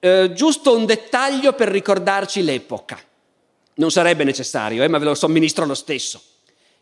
Eh, 0.00 0.32
giusto 0.32 0.76
un 0.76 0.86
dettaglio 0.86 1.54
per 1.54 1.68
ricordarci 1.68 2.42
l'epoca. 2.42 2.98
Non 3.74 3.90
sarebbe 3.90 4.22
necessario, 4.22 4.84
eh, 4.84 4.88
ma 4.88 4.98
ve 4.98 5.06
lo 5.06 5.14
somministro 5.14 5.66
lo 5.66 5.74
stesso. 5.74 6.20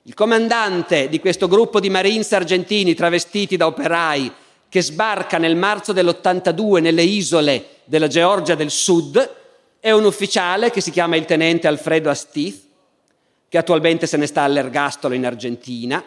Il 0.02 0.14
comandante 0.14 1.08
di 1.08 1.18
questo 1.18 1.48
gruppo 1.48 1.80
di 1.80 1.88
Marines 1.88 2.30
argentini 2.32 2.94
travestiti 2.94 3.56
da 3.56 3.66
operai 3.66 4.30
che 4.68 4.82
sbarca 4.82 5.38
nel 5.38 5.56
marzo 5.56 5.92
dell'82 5.92 6.80
nelle 6.80 7.02
isole 7.02 7.68
della 7.84 8.06
Georgia 8.06 8.54
del 8.54 8.70
Sud 8.70 9.34
è 9.80 9.90
un 9.90 10.04
ufficiale 10.04 10.70
che 10.70 10.80
si 10.80 10.90
chiama 10.90 11.16
il 11.16 11.24
tenente 11.24 11.68
Alfredo 11.68 12.10
Astiz, 12.10 12.60
che 13.48 13.58
attualmente 13.58 14.06
se 14.06 14.16
ne 14.16 14.26
sta 14.26 14.42
all'ergastolo 14.42 15.14
in 15.14 15.24
Argentina, 15.24 16.04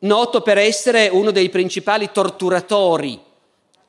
noto 0.00 0.40
per 0.40 0.58
essere 0.58 1.08
uno 1.08 1.30
dei 1.30 1.50
principali 1.50 2.10
torturatori 2.10 3.30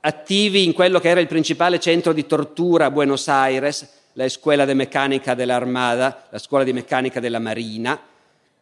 attivi 0.06 0.66
in 0.66 0.74
quello 0.74 1.00
che 1.00 1.10
era 1.10 1.22
il 1.22 1.28
principale 1.28 1.80
centro 1.80 2.12
di 2.12 2.26
tortura 2.26 2.86
a 2.86 2.92
Buenos 2.92 3.28
Aires, 3.30 3.88
la 4.14 4.26
Escuela 4.26 4.66
de 4.66 4.74
Meccanica 4.74 5.34
dell'Armada, 5.34 6.28
la 6.30 6.40
scuola 6.40 6.66
di 6.66 6.74
meccanica 6.74 7.20
della 7.20 7.40
Marina, 7.40 8.00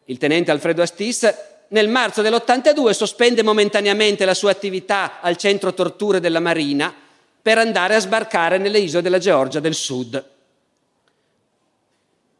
il 0.04 0.18
tenente 0.18 0.50
Alfredo 0.50 0.82
Astis, 0.82 1.34
nel 1.68 1.88
marzo 1.88 2.22
dell'82 2.22 2.90
sospende 2.90 3.42
momentaneamente 3.42 4.24
la 4.24 4.34
sua 4.34 4.50
attività 4.50 5.20
al 5.20 5.36
centro 5.36 5.74
torture 5.74 6.20
della 6.20 6.40
Marina 6.40 6.94
per 7.40 7.58
andare 7.58 7.96
a 7.96 8.00
sbarcare 8.00 8.58
nelle 8.58 8.78
isole 8.78 9.02
della 9.02 9.18
Georgia 9.18 9.58
del 9.58 9.74
Sud. 9.74 10.24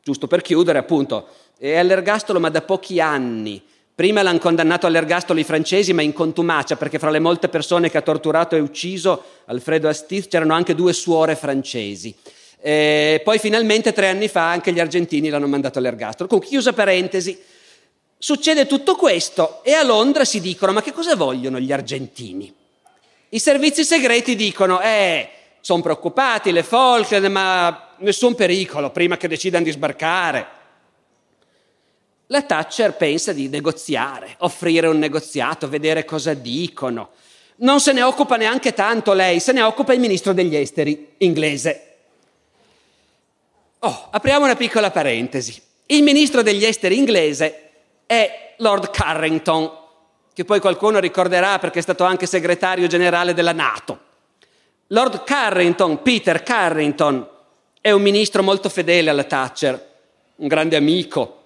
Giusto 0.02 0.26
per 0.26 0.42
chiudere, 0.42 0.78
appunto, 0.78 1.28
è 1.58 1.76
all'ergastolo 1.76 2.38
ma 2.38 2.50
da 2.50 2.62
pochi 2.62 3.00
anni. 3.00 3.62
Prima 4.02 4.22
l'hanno 4.22 4.40
condannato 4.40 4.88
all'ergastolo 4.88 5.38
i 5.38 5.44
francesi, 5.44 5.92
ma 5.92 6.02
in 6.02 6.12
contumacia, 6.12 6.74
perché 6.74 6.98
fra 6.98 7.10
le 7.10 7.20
molte 7.20 7.48
persone 7.48 7.88
che 7.88 7.98
ha 7.98 8.02
torturato 8.02 8.56
e 8.56 8.58
ucciso 8.58 9.22
Alfredo 9.44 9.88
Astiz 9.88 10.26
c'erano 10.26 10.54
anche 10.54 10.74
due 10.74 10.92
suore 10.92 11.36
francesi. 11.36 12.12
E 12.60 13.20
poi 13.22 13.38
finalmente 13.38 13.92
tre 13.92 14.08
anni 14.08 14.26
fa 14.26 14.50
anche 14.50 14.72
gli 14.72 14.80
argentini 14.80 15.28
l'hanno 15.28 15.46
mandato 15.46 15.78
all'ergastolo. 15.78 16.28
Comunque, 16.28 16.50
chiusa 16.50 16.72
parentesi, 16.72 17.38
Succede 18.18 18.66
tutto 18.66 18.96
questo 18.96 19.62
e 19.62 19.72
a 19.72 19.84
Londra 19.84 20.24
si 20.24 20.40
dicono 20.40 20.72
ma 20.72 20.82
che 20.82 20.90
cosa 20.90 21.14
vogliono 21.14 21.60
gli 21.60 21.70
argentini? 21.70 22.52
I 23.28 23.38
servizi 23.38 23.84
segreti 23.84 24.34
dicono 24.34 24.80
eh, 24.80 25.28
sono 25.60 25.80
preoccupati 25.80 26.50
le 26.50 26.64
Falkland 26.64 27.26
ma 27.26 27.90
nessun 27.98 28.34
pericolo 28.34 28.90
prima 28.90 29.16
che 29.16 29.28
decidano 29.28 29.62
di 29.62 29.70
sbarcare. 29.70 30.61
La 32.32 32.40
Thatcher 32.40 32.96
pensa 32.96 33.34
di 33.34 33.50
negoziare, 33.50 34.36
offrire 34.38 34.86
un 34.86 34.96
negoziato, 34.96 35.68
vedere 35.68 36.06
cosa 36.06 36.32
dicono. 36.32 37.10
Non 37.56 37.78
se 37.78 37.92
ne 37.92 38.00
occupa 38.00 38.36
neanche 38.36 38.72
tanto 38.72 39.12
lei, 39.12 39.38
se 39.38 39.52
ne 39.52 39.60
occupa 39.60 39.92
il 39.92 40.00
ministro 40.00 40.32
degli 40.32 40.56
esteri 40.56 41.12
inglese. 41.18 41.96
Oh, 43.80 44.08
apriamo 44.10 44.46
una 44.46 44.56
piccola 44.56 44.90
parentesi. 44.90 45.60
Il 45.84 46.02
ministro 46.02 46.40
degli 46.40 46.64
esteri 46.64 46.96
inglese 46.96 47.70
è 48.06 48.54
Lord 48.56 48.90
Carrington, 48.90 49.70
che 50.32 50.46
poi 50.46 50.58
qualcuno 50.58 51.00
ricorderà 51.00 51.58
perché 51.58 51.80
è 51.80 51.82
stato 51.82 52.04
anche 52.04 52.24
segretario 52.24 52.86
generale 52.86 53.34
della 53.34 53.52
Nato. 53.52 54.00
Lord 54.86 55.24
Carrington, 55.24 56.00
Peter 56.00 56.42
Carrington, 56.42 57.28
è 57.78 57.90
un 57.90 58.00
ministro 58.00 58.42
molto 58.42 58.70
fedele 58.70 59.10
alla 59.10 59.24
Thatcher, 59.24 59.90
un 60.36 60.48
grande 60.48 60.76
amico, 60.76 61.40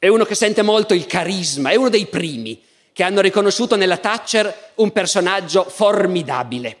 è 0.00 0.08
uno 0.08 0.24
che 0.24 0.34
sente 0.34 0.62
molto 0.62 0.94
il 0.94 1.04
carisma, 1.04 1.68
è 1.68 1.74
uno 1.74 1.90
dei 1.90 2.06
primi 2.06 2.58
che 2.90 3.02
hanno 3.02 3.20
riconosciuto 3.20 3.76
nella 3.76 3.98
Thatcher 3.98 4.70
un 4.76 4.92
personaggio 4.92 5.62
formidabile. 5.64 6.76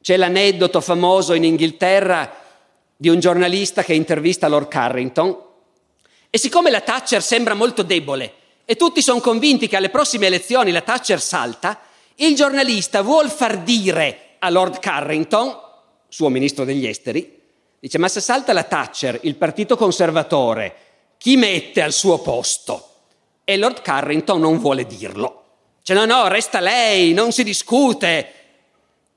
C'è 0.00 0.16
l'aneddoto 0.16 0.80
famoso 0.80 1.34
in 1.34 1.44
Inghilterra 1.44 2.34
di 2.96 3.10
un 3.10 3.20
giornalista 3.20 3.82
che 3.82 3.92
intervista 3.92 4.48
Lord 4.48 4.68
Carrington 4.68 5.36
e 6.30 6.38
siccome 6.38 6.70
la 6.70 6.80
Thatcher 6.80 7.22
sembra 7.22 7.52
molto 7.52 7.82
debole 7.82 8.32
e 8.64 8.74
tutti 8.74 9.02
sono 9.02 9.20
convinti 9.20 9.68
che 9.68 9.76
alle 9.76 9.90
prossime 9.90 10.26
elezioni 10.26 10.70
la 10.70 10.80
Thatcher 10.80 11.20
salta, 11.20 11.78
il 12.14 12.34
giornalista 12.34 13.02
vuol 13.02 13.28
far 13.28 13.58
dire 13.58 14.36
a 14.38 14.48
Lord 14.48 14.78
Carrington, 14.78 15.54
suo 16.08 16.30
ministro 16.30 16.64
degli 16.64 16.86
esteri, 16.86 17.38
dice 17.78 17.98
ma 17.98 18.08
se 18.08 18.22
salta 18.22 18.54
la 18.54 18.62
Thatcher, 18.62 19.18
il 19.24 19.36
partito 19.36 19.76
conservatore, 19.76 20.89
chi 21.20 21.36
mette 21.36 21.82
al 21.82 21.92
suo 21.92 22.16
posto? 22.20 22.92
E 23.44 23.58
Lord 23.58 23.82
Carrington 23.82 24.40
non 24.40 24.58
vuole 24.58 24.86
dirlo. 24.86 25.44
Dice 25.78 25.92
no, 25.92 26.06
no, 26.06 26.28
resta 26.28 26.60
lei, 26.60 27.12
non 27.12 27.30
si 27.30 27.44
discute. 27.44 28.32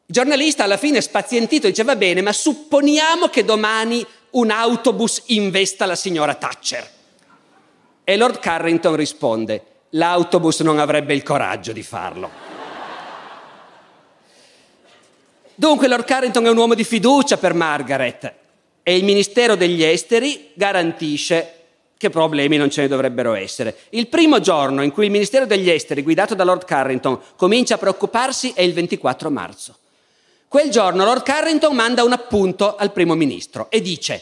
Il 0.06 0.14
giornalista 0.14 0.66
alla 0.66 0.76
fine 0.76 1.00
spazientito 1.00 1.66
dice 1.66 1.86
va 1.86 1.96
bene, 1.96 2.22
ma 2.22 2.34
supponiamo 2.34 3.30
che 3.30 3.46
domani 3.46 4.06
un 4.32 4.52
autobus 4.52 5.24
investa 5.28 5.86
la 5.86 5.96
signora 5.96 6.36
Thatcher. 6.36 6.92
E 8.04 8.18
Lord 8.18 8.40
Carrington 8.40 8.98
risponde, 8.98 9.66
l'autobus 9.92 10.60
non 10.60 10.80
avrebbe 10.80 11.14
il 11.14 11.24
coraggio 11.24 11.72
di 11.72 11.84
farlo. 11.84 12.30
Dunque 15.56 15.88
Lord 15.88 16.04
Carrington 16.04 16.46
è 16.48 16.50
un 16.50 16.58
uomo 16.58 16.74
di 16.74 16.84
fiducia 16.84 17.38
per 17.38 17.54
Margaret 17.54 18.34
e 18.84 18.98
il 18.98 19.06
Ministero 19.06 19.56
degli 19.56 19.82
Esteri 19.82 20.52
garantisce 20.54 21.60
che 22.04 22.10
problemi 22.10 22.58
non 22.58 22.70
ce 22.70 22.82
ne 22.82 22.88
dovrebbero 22.90 23.34
essere. 23.34 23.78
Il 23.92 24.08
primo 24.08 24.42
giorno 24.42 24.84
in 24.84 24.92
cui 24.92 25.06
il 25.06 25.12
Ministero 25.12 25.46
degli 25.46 25.70
Esteri, 25.70 26.02
guidato 26.02 26.36
da 26.36 26.44
Lord 26.44 26.66
Carrington, 26.66 27.18
comincia 27.38 27.76
a 27.76 27.78
preoccuparsi 27.78 28.52
è 28.54 28.62
il 28.62 28.74
24 28.74 29.30
marzo. 29.30 29.78
Quel 30.50 30.70
giorno 30.70 31.06
Lord 31.06 31.24
Carrington 31.24 31.74
manda 31.74 32.04
un 32.04 32.12
appunto 32.12 32.76
al 32.76 32.92
primo 32.92 33.16
ministro 33.16 33.72
e 33.72 33.80
dice 33.82 34.22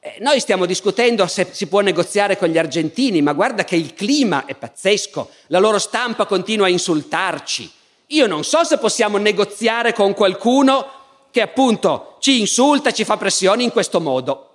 eh, 0.00 0.16
noi 0.18 0.40
stiamo 0.40 0.66
discutendo 0.66 1.28
se 1.28 1.46
si 1.52 1.68
può 1.68 1.80
negoziare 1.80 2.36
con 2.36 2.48
gli 2.48 2.58
argentini, 2.58 3.22
ma 3.22 3.32
guarda 3.32 3.62
che 3.62 3.76
il 3.76 3.94
clima 3.94 4.44
è 4.44 4.56
pazzesco, 4.56 5.30
la 5.46 5.60
loro 5.60 5.78
stampa 5.78 6.26
continua 6.26 6.66
a 6.66 6.70
insultarci. 6.70 7.70
Io 8.06 8.26
non 8.26 8.42
so 8.42 8.64
se 8.64 8.78
possiamo 8.78 9.18
negoziare 9.18 9.92
con 9.92 10.14
qualcuno 10.14 10.84
che 11.30 11.42
appunto 11.42 12.16
ci 12.18 12.40
insulta, 12.40 12.90
ci 12.90 13.04
fa 13.04 13.16
pressioni 13.16 13.62
in 13.62 13.70
questo 13.70 14.00
modo. 14.00 14.49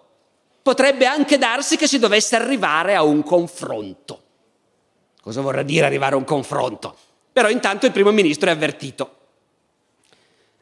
Potrebbe 0.66 1.06
anche 1.06 1.38
darsi 1.38 1.78
che 1.78 1.86
si 1.86 2.00
dovesse 2.00 2.36
arrivare 2.36 2.96
a 2.96 3.04
un 3.04 3.22
confronto. 3.22 4.24
Cosa 5.22 5.42
vorrà 5.42 5.62
dire 5.62 5.86
arrivare 5.86 6.16
a 6.16 6.18
un 6.18 6.24
confronto? 6.24 6.98
Però 7.32 7.50
intanto 7.50 7.86
il 7.86 7.92
primo 7.92 8.10
ministro 8.10 8.50
è 8.50 8.54
avvertito. 8.54 9.16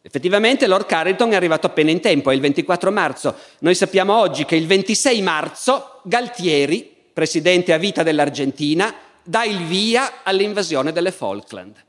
Effettivamente 0.01 0.67
Lord 0.67 0.87
Carrington 0.87 1.31
è 1.31 1.35
arrivato 1.35 1.67
appena 1.67 1.89
in 1.89 2.01
tempo, 2.01 2.31
è 2.31 2.33
il 2.33 2.41
24 2.41 2.91
marzo. 2.91 3.33
Noi 3.59 3.75
sappiamo 3.75 4.19
oggi 4.19 4.43
che 4.43 4.57
il 4.57 4.67
26 4.67 5.21
marzo 5.21 6.01
Galtieri, 6.03 6.93
presidente 7.13 7.71
a 7.71 7.77
vita 7.77 8.03
dell'Argentina, 8.03 8.93
dà 9.23 9.45
il 9.45 9.63
via 9.63 10.23
all'invasione 10.23 10.91
delle 10.91 11.13
Falkland. 11.13 11.81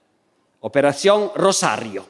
Operazione 0.61 1.33
Rosario. 1.35 2.09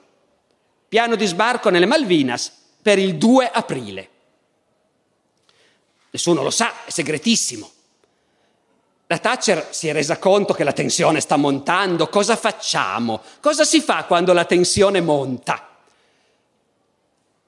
Piano 0.87 1.17
di 1.17 1.25
sbarco 1.25 1.71
nelle 1.71 1.87
Malvinas 1.87 2.53
per 2.83 2.99
il 2.99 3.17
2 3.17 3.51
aprile. 3.51 4.09
Nessuno 6.15 6.45
lo 6.45 6.51
sa, 6.51 6.85
è 6.85 6.91
segretissimo. 6.91 7.69
La 9.09 9.19
Thatcher 9.19 9.67
si 9.71 9.89
è 9.89 9.93
resa 9.93 10.17
conto 10.19 10.55
che 10.55 10.63
la 10.63 10.73
tensione 10.73 11.19
sta 11.19 11.35
montando. 11.35 12.07
Cosa 12.07 12.37
facciamo? 12.37 13.21
Cosa 13.41 13.65
si 13.65 13.81
fa 13.81 14.05
quando 14.05 14.33
la 14.33 14.45
tensione 14.45 15.01
monta? 15.01 15.71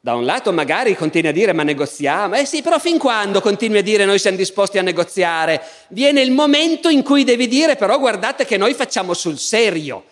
Da 0.01 0.15
un 0.17 0.25
lato 0.25 0.53
magari 0.53 0.97
continui 0.97 1.31
a 1.31 1.33
dire 1.33 1.53
ma 1.53 1.63
negoziamo, 1.63 2.35
eh 2.35 2.45
sì, 2.45 2.61
però 2.61 2.81
fin 2.81 2.99
quando 2.99 3.41
continui 3.41 3.79
a 3.79 3.83
dire 3.85 4.05
noi 4.05 4.19
siamo 4.19 4.37
disposti 4.37 4.79
a 4.79 4.83
negoziare? 4.83 5.63
Viene 5.91 6.21
il 6.21 6.33
momento 6.33 6.89
in 6.89 7.05
cui 7.05 7.23
devi 7.23 7.47
dire 7.47 7.77
però 7.77 8.01
guardate 8.01 8.45
che 8.45 8.57
noi 8.57 8.75
facciamo 8.75 9.15
sul 9.15 9.39
serio. 9.39 10.05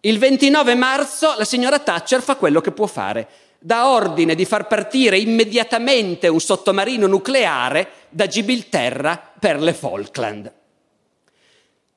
Il 0.00 0.18
29 0.18 0.74
marzo 0.74 1.36
la 1.38 1.44
signora 1.44 1.78
Thatcher 1.78 2.20
fa 2.20 2.34
quello 2.34 2.60
che 2.60 2.72
può 2.72 2.86
fare, 2.86 3.28
dà 3.62 3.88
ordine 3.88 4.34
di 4.34 4.44
far 4.44 4.66
partire 4.66 5.18
immediatamente 5.18 6.26
un 6.26 6.40
sottomarino 6.40 7.06
nucleare 7.06 7.88
da 8.08 8.26
Gibilterra 8.26 9.32
per 9.38 9.60
le 9.60 9.72
Falkland. 9.72 10.52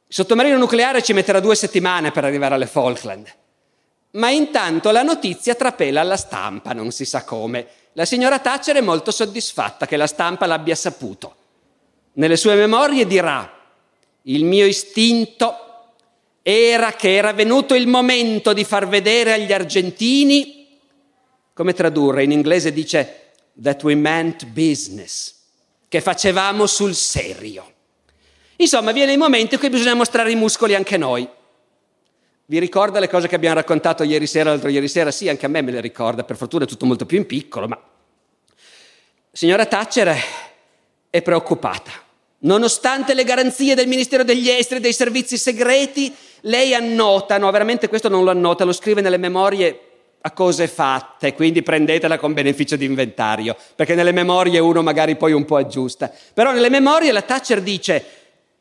Il 0.08 0.14
sottomarino 0.14 0.58
nucleare 0.58 1.02
ci 1.02 1.14
metterà 1.14 1.40
due 1.40 1.56
settimane 1.56 2.12
per 2.12 2.24
arrivare 2.24 2.54
alle 2.54 2.68
Falkland. 2.68 3.34
Ma 4.12 4.30
intanto 4.30 4.92
la 4.92 5.02
notizia 5.02 5.56
trapela 5.56 6.02
alla 6.02 6.18
stampa, 6.18 6.72
non 6.72 6.92
si 6.92 7.04
sa 7.04 7.24
come. 7.24 7.68
La 7.94 8.06
signora 8.06 8.40
Thatcher 8.40 8.76
è 8.76 8.82
molto 8.82 9.12
soddisfatta 9.12 9.88
che 9.88 9.98
la 9.98 10.08
stampa 10.08 10.46
l'abbia 10.46 10.76
saputo. 10.76 11.36
Nelle 12.14 12.38
sue 12.38 12.56
memorie 12.56 13.08
dirà, 13.08 13.52
il 14.24 14.46
mio 14.46 14.66
istinto 14.66 15.60
era 16.42 16.92
che 16.94 17.16
era 17.16 17.34
venuto 17.34 17.74
il 17.74 17.88
momento 17.88 18.54
di 18.54 18.64
far 18.64 18.88
vedere 18.88 19.34
agli 19.34 19.52
argentini, 19.52 20.55
come 21.56 21.74
tradurre? 21.74 22.24
In 22.24 22.32
inglese 22.32 22.74
dice 22.74 23.32
that 23.62 23.82
we 23.84 23.96
meant 23.96 24.46
business, 24.48 25.34
che 25.88 26.02
facevamo 26.02 26.68
sul 26.68 26.94
serio. 26.94 27.72
Insomma, 28.58 28.92
viene 28.92 29.14
il 29.14 29.18
momento 29.18 29.54
in 29.54 29.60
cui 29.62 29.70
bisogna 29.70 29.94
mostrare 29.94 30.32
i 30.32 30.36
muscoli 30.36 30.76
anche 30.76 30.98
noi. 30.98 31.28
Vi 32.48 32.60
ricorda 32.60 33.00
le 33.00 33.08
cose 33.08 33.30
che 33.30 33.36
abbiamo 33.36 33.56
raccontato 33.56 34.04
ieri 34.04 34.28
sera, 34.28 34.50
l'altro 34.50 34.68
ieri 34.68 34.90
sera? 34.90 35.12
Sì, 35.12 35.30
anche 35.30 35.46
a 35.46 35.50
me 35.50 35.62
me 35.62 35.72
le 35.72 35.80
ricorda, 35.80 36.26
per 36.26 36.36
fortuna 36.36 36.66
è 36.66 36.68
tutto 36.68 36.86
molto 36.86 37.06
più 37.06 37.18
in 37.18 37.26
piccolo, 37.26 37.70
ma... 37.70 37.82
Signora 39.32 39.66
Thatcher 39.66 40.14
è 41.10 41.22
preoccupata, 41.22 41.92
Nonostante 42.40 43.14
le 43.14 43.24
garanzie 43.24 43.76
del 43.76 43.88
Ministero 43.88 44.24
degli 44.24 44.50
Esteri 44.50 44.80
e 44.80 44.84
dei 44.84 44.94
servizi 44.94 45.38
segreti, 45.38 46.14
lei 46.42 46.76
annota, 46.76 47.38
no, 47.38 47.50
veramente 47.50 47.88
questo 47.88 48.10
non 48.10 48.24
lo 48.24 48.30
annota, 48.30 48.66
lo 48.66 48.74
scrive 48.74 49.02
nelle 49.02 49.18
memorie 49.18 49.85
a 50.26 50.32
cose 50.32 50.68
fatte, 50.68 51.36
quindi 51.36 51.62
prendetela 51.62 52.18
con 52.18 52.34
beneficio 52.34 52.76
di 52.76 52.86
inventario, 52.86 53.56
perché 53.76 53.94
nelle 53.94 54.12
memorie 54.12 54.58
uno 54.58 54.82
magari 54.82 55.16
poi 55.18 55.34
un 55.34 55.46
po' 55.46 55.58
aggiusta. 55.58 56.12
Però 56.34 56.52
nelle 56.52 56.72
memorie 56.72 57.12
la 57.12 57.22
Thatcher 57.22 57.62
dice, 57.62 58.06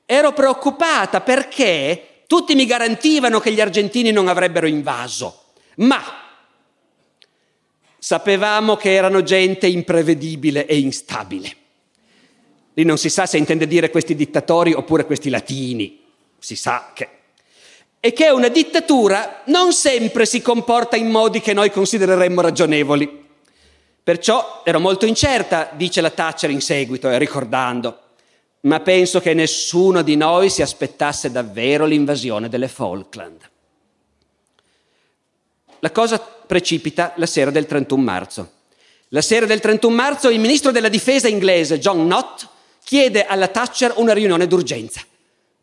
ero 0.05 0.35
preoccupata 0.35 1.23
perché 1.23 2.25
tutti 2.27 2.55
mi 2.55 2.67
garantivano 2.67 3.41
che 3.41 3.51
gli 3.51 3.63
argentini 3.63 4.11
non 4.11 4.29
avrebbero 4.29 4.67
invaso, 4.67 5.45
ma 5.77 6.03
sapevamo 7.99 8.77
che 8.77 8.93
erano 8.93 9.23
gente 9.23 9.67
imprevedibile 9.67 10.67
e 10.67 10.79
instabile. 10.79 11.57
Lì 12.75 12.85
non 12.85 12.99
si 12.99 13.09
sa 13.09 13.25
se 13.25 13.39
intende 13.39 13.67
dire 13.67 13.89
questi 13.89 14.15
dittatori 14.15 14.75
oppure 14.75 15.07
questi 15.07 15.31
latini, 15.31 16.03
si 16.39 16.57
sa 16.57 16.91
che 16.93 17.09
e 18.05 18.13
che 18.13 18.29
una 18.29 18.49
dittatura 18.49 19.41
non 19.47 19.73
sempre 19.73 20.27
si 20.27 20.43
comporta 20.43 20.95
in 20.95 21.09
modi 21.09 21.41
che 21.41 21.55
noi 21.55 21.71
considereremmo 21.71 22.43
ragionevoli. 22.43 23.25
Perciò 24.03 24.61
ero 24.63 24.79
molto 24.79 25.07
incerta, 25.07 25.71
dice 25.73 26.03
la 26.03 26.11
Thatcher 26.11 26.51
in 26.51 26.61
seguito, 26.61 27.09
e 27.09 27.17
ricordando, 27.17 27.99
ma 28.61 28.81
penso 28.81 29.21
che 29.21 29.33
nessuno 29.33 30.03
di 30.03 30.17
noi 30.17 30.51
si 30.51 30.61
aspettasse 30.61 31.31
davvero 31.31 31.87
l'invasione 31.87 32.51
delle 32.51 32.69
Falkland. 32.69 33.41
La 35.79 35.91
cosa 35.91 36.19
precipita 36.19 37.15
la 37.17 37.25
sera 37.25 37.51
del 37.51 37.65
31 37.65 38.03
marzo. 38.03 38.51
La 39.09 39.23
sera 39.23 39.47
del 39.47 39.61
31 39.61 39.95
marzo 39.95 40.29
il 40.29 40.41
ministro 40.41 40.73
della 40.73 40.91
difesa 40.91 41.27
inglese 41.27 41.79
John 41.79 42.05
Knott 42.05 42.47
chiede 42.85 43.25
alla 43.25 43.49
Thatcher 43.49 43.95
una 43.97 44.13
riunione 44.13 44.47
d'urgenza. 44.47 45.01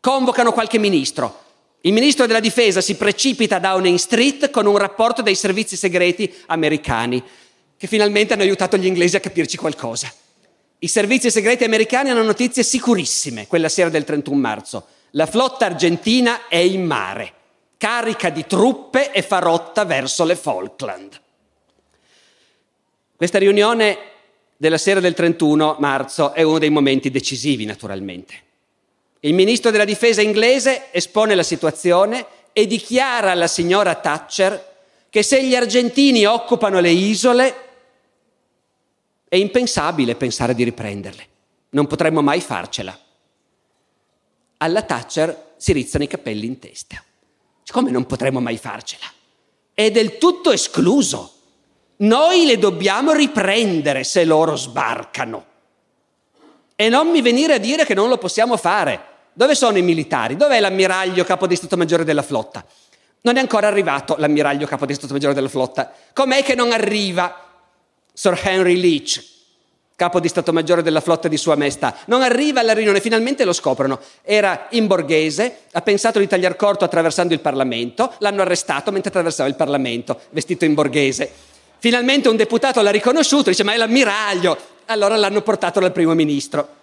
Convocano 0.00 0.50
qualche 0.50 0.78
ministro, 0.78 1.41
il 1.84 1.92
ministro 1.92 2.26
della 2.26 2.40
difesa 2.40 2.80
si 2.80 2.94
precipita 2.94 3.56
a 3.56 3.60
Downing 3.60 3.98
Street 3.98 4.50
con 4.50 4.66
un 4.66 4.78
rapporto 4.78 5.20
dei 5.20 5.34
servizi 5.34 5.76
segreti 5.76 6.32
americani, 6.46 7.22
che 7.76 7.86
finalmente 7.88 8.34
hanno 8.34 8.42
aiutato 8.42 8.76
gli 8.76 8.86
inglesi 8.86 9.16
a 9.16 9.20
capirci 9.20 9.56
qualcosa. 9.56 10.12
I 10.78 10.86
servizi 10.86 11.28
segreti 11.30 11.64
americani 11.64 12.10
hanno 12.10 12.22
notizie 12.22 12.62
sicurissime 12.62 13.48
quella 13.48 13.68
sera 13.68 13.88
del 13.88 14.04
31 14.04 14.38
marzo. 14.38 14.86
La 15.10 15.26
flotta 15.26 15.66
argentina 15.66 16.46
è 16.46 16.56
in 16.56 16.84
mare, 16.84 17.32
carica 17.76 18.30
di 18.30 18.46
truppe 18.46 19.10
e 19.10 19.22
fa 19.22 19.40
rotta 19.40 19.84
verso 19.84 20.24
le 20.24 20.36
Falkland. 20.36 21.20
Questa 23.16 23.38
riunione 23.38 23.98
della 24.56 24.78
sera 24.78 25.00
del 25.00 25.14
31 25.14 25.78
marzo 25.80 26.32
è 26.32 26.42
uno 26.42 26.58
dei 26.58 26.70
momenti 26.70 27.10
decisivi, 27.10 27.64
naturalmente. 27.64 28.50
Il 29.24 29.34
ministro 29.34 29.70
della 29.70 29.84
difesa 29.84 30.20
inglese 30.20 30.90
espone 30.90 31.36
la 31.36 31.44
situazione 31.44 32.26
e 32.52 32.66
dichiara 32.66 33.30
alla 33.30 33.46
signora 33.46 33.94
Thatcher 33.94 34.70
che 35.08 35.22
se 35.22 35.44
gli 35.44 35.54
argentini 35.54 36.24
occupano 36.24 36.80
le 36.80 36.90
isole 36.90 37.54
è 39.28 39.36
impensabile 39.36 40.16
pensare 40.16 40.56
di 40.56 40.64
riprenderle. 40.64 41.26
Non 41.70 41.86
potremmo 41.86 42.20
mai 42.20 42.40
farcela. 42.40 42.98
Alla 44.56 44.82
Thatcher 44.82 45.52
si 45.56 45.72
rizzano 45.72 46.02
i 46.02 46.08
capelli 46.08 46.46
in 46.46 46.58
testa. 46.58 47.00
Come 47.70 47.92
non 47.92 48.06
potremmo 48.06 48.40
mai 48.40 48.56
farcela? 48.56 49.06
È 49.72 49.88
del 49.92 50.18
tutto 50.18 50.50
escluso. 50.50 51.32
Noi 51.98 52.44
le 52.44 52.58
dobbiamo 52.58 53.12
riprendere 53.12 54.02
se 54.02 54.24
loro 54.24 54.56
sbarcano. 54.56 55.46
E 56.74 56.88
non 56.88 57.08
mi 57.08 57.22
venire 57.22 57.54
a 57.54 57.58
dire 57.58 57.86
che 57.86 57.94
non 57.94 58.08
lo 58.08 58.18
possiamo 58.18 58.56
fare. 58.56 59.10
Dove 59.34 59.54
sono 59.54 59.78
i 59.78 59.82
militari? 59.82 60.36
Dov'è 60.36 60.60
l'ammiraglio 60.60 61.24
capo 61.24 61.46
di 61.46 61.56
Stato 61.56 61.76
Maggiore 61.78 62.04
della 62.04 62.22
flotta? 62.22 62.64
Non 63.22 63.36
è 63.36 63.40
ancora 63.40 63.66
arrivato 63.66 64.16
l'ammiraglio 64.18 64.66
capo 64.66 64.84
di 64.84 64.94
Stato 64.94 65.14
Maggiore 65.14 65.32
della 65.32 65.48
flotta. 65.48 65.90
Com'è 66.12 66.42
che 66.42 66.54
non 66.54 66.72
arriva 66.72 67.62
Sir 68.12 68.38
Henry 68.42 68.78
Leach, 68.78 69.24
capo 69.96 70.20
di 70.20 70.28
Stato 70.28 70.52
Maggiore 70.52 70.82
della 70.82 71.00
flotta 71.00 71.28
di 71.28 71.38
Sua 71.38 71.56
Maestà? 71.56 71.96
Non 72.06 72.20
arriva 72.20 72.60
alla 72.60 72.74
riunione, 72.74 73.00
finalmente 73.00 73.44
lo 73.44 73.54
scoprono. 73.54 74.00
Era 74.22 74.66
in 74.70 74.86
borghese, 74.86 75.60
ha 75.72 75.80
pensato 75.80 76.18
di 76.18 76.26
tagliar 76.26 76.56
corto 76.56 76.84
attraversando 76.84 77.32
il 77.32 77.40
Parlamento, 77.40 78.12
l'hanno 78.18 78.42
arrestato 78.42 78.90
mentre 78.90 79.08
attraversava 79.08 79.48
il 79.48 79.54
Parlamento, 79.54 80.20
vestito 80.30 80.66
in 80.66 80.74
borghese. 80.74 81.30
Finalmente 81.78 82.28
un 82.28 82.36
deputato 82.36 82.82
l'ha 82.82 82.90
riconosciuto, 82.90 83.48
dice 83.48 83.64
ma 83.64 83.72
è 83.72 83.76
l'ammiraglio. 83.76 84.58
Allora 84.86 85.16
l'hanno 85.16 85.40
portato 85.40 85.80
dal 85.80 85.92
primo 85.92 86.12
ministro. 86.12 86.80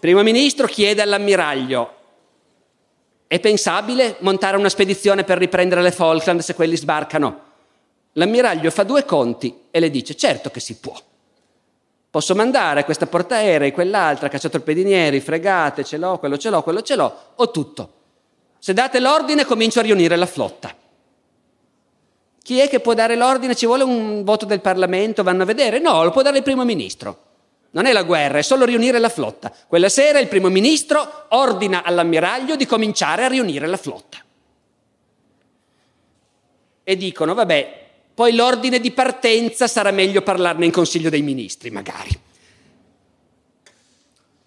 Primo 0.00 0.22
ministro 0.22 0.66
chiede 0.66 1.02
all'ammiraglio, 1.02 1.94
è 3.26 3.38
pensabile 3.38 4.16
montare 4.20 4.56
una 4.56 4.70
spedizione 4.70 5.24
per 5.24 5.36
riprendere 5.36 5.82
le 5.82 5.92
Falkland 5.92 6.40
se 6.40 6.54
quelli 6.54 6.74
sbarcano? 6.74 7.48
L'ammiraglio 8.14 8.70
fa 8.70 8.82
due 8.82 9.04
conti 9.04 9.66
e 9.70 9.78
le 9.78 9.90
dice, 9.90 10.16
certo 10.16 10.50
che 10.50 10.58
si 10.58 10.78
può. 10.78 10.98
Posso 12.10 12.34
mandare 12.34 12.84
questa 12.84 13.06
portaerei, 13.06 13.72
quell'altra, 13.72 14.28
cacciatorpedinieri, 14.28 15.20
fregate, 15.20 15.84
ce 15.84 15.98
l'ho, 15.98 16.18
quello 16.18 16.38
ce 16.38 16.48
l'ho, 16.48 16.62
quello 16.62 16.80
ce 16.80 16.96
l'ho, 16.96 17.16
ho 17.34 17.50
tutto. 17.50 17.92
Se 18.58 18.72
date 18.72 19.00
l'ordine 19.00 19.44
comincio 19.44 19.80
a 19.80 19.82
riunire 19.82 20.16
la 20.16 20.26
flotta. 20.26 20.74
Chi 22.42 22.58
è 22.58 22.70
che 22.70 22.80
può 22.80 22.94
dare 22.94 23.16
l'ordine? 23.16 23.54
Ci 23.54 23.66
vuole 23.66 23.84
un 23.84 24.24
voto 24.24 24.46
del 24.46 24.62
Parlamento? 24.62 25.22
Vanno 25.22 25.42
a 25.42 25.46
vedere? 25.46 25.78
No, 25.78 26.02
lo 26.02 26.10
può 26.10 26.22
dare 26.22 26.38
il 26.38 26.42
primo 26.42 26.64
ministro. 26.64 27.28
Non 27.72 27.86
è 27.86 27.92
la 27.92 28.02
guerra, 28.02 28.38
è 28.38 28.42
solo 28.42 28.64
riunire 28.64 28.98
la 28.98 29.08
flotta. 29.08 29.52
Quella 29.68 29.88
sera 29.88 30.18
il 30.18 30.26
primo 30.28 30.48
ministro 30.48 31.26
ordina 31.28 31.84
all'ammiraglio 31.84 32.56
di 32.56 32.66
cominciare 32.66 33.24
a 33.24 33.28
riunire 33.28 33.66
la 33.66 33.76
flotta. 33.76 34.18
E 36.82 36.96
dicono, 36.96 37.34
vabbè, 37.34 37.88
poi 38.12 38.34
l'ordine 38.34 38.80
di 38.80 38.90
partenza 38.90 39.68
sarà 39.68 39.92
meglio 39.92 40.22
parlarne 40.22 40.64
in 40.64 40.72
Consiglio 40.72 41.10
dei 41.10 41.22
Ministri, 41.22 41.70
magari. 41.70 42.10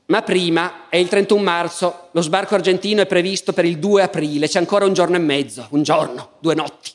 Ma 0.07 0.21
prima, 0.21 0.89
è 0.89 0.97
il 0.97 1.07
31 1.07 1.41
marzo, 1.41 2.09
lo 2.11 2.21
sbarco 2.21 2.55
argentino 2.55 3.01
è 3.01 3.05
previsto 3.05 3.53
per 3.53 3.63
il 3.63 3.79
2 3.79 4.03
aprile, 4.03 4.49
c'è 4.49 4.59
ancora 4.59 4.85
un 4.85 4.93
giorno 4.93 5.15
e 5.15 5.19
mezzo, 5.19 5.65
un 5.69 5.81
giorno, 5.81 6.31
due 6.39 6.55
notti. 6.55 6.91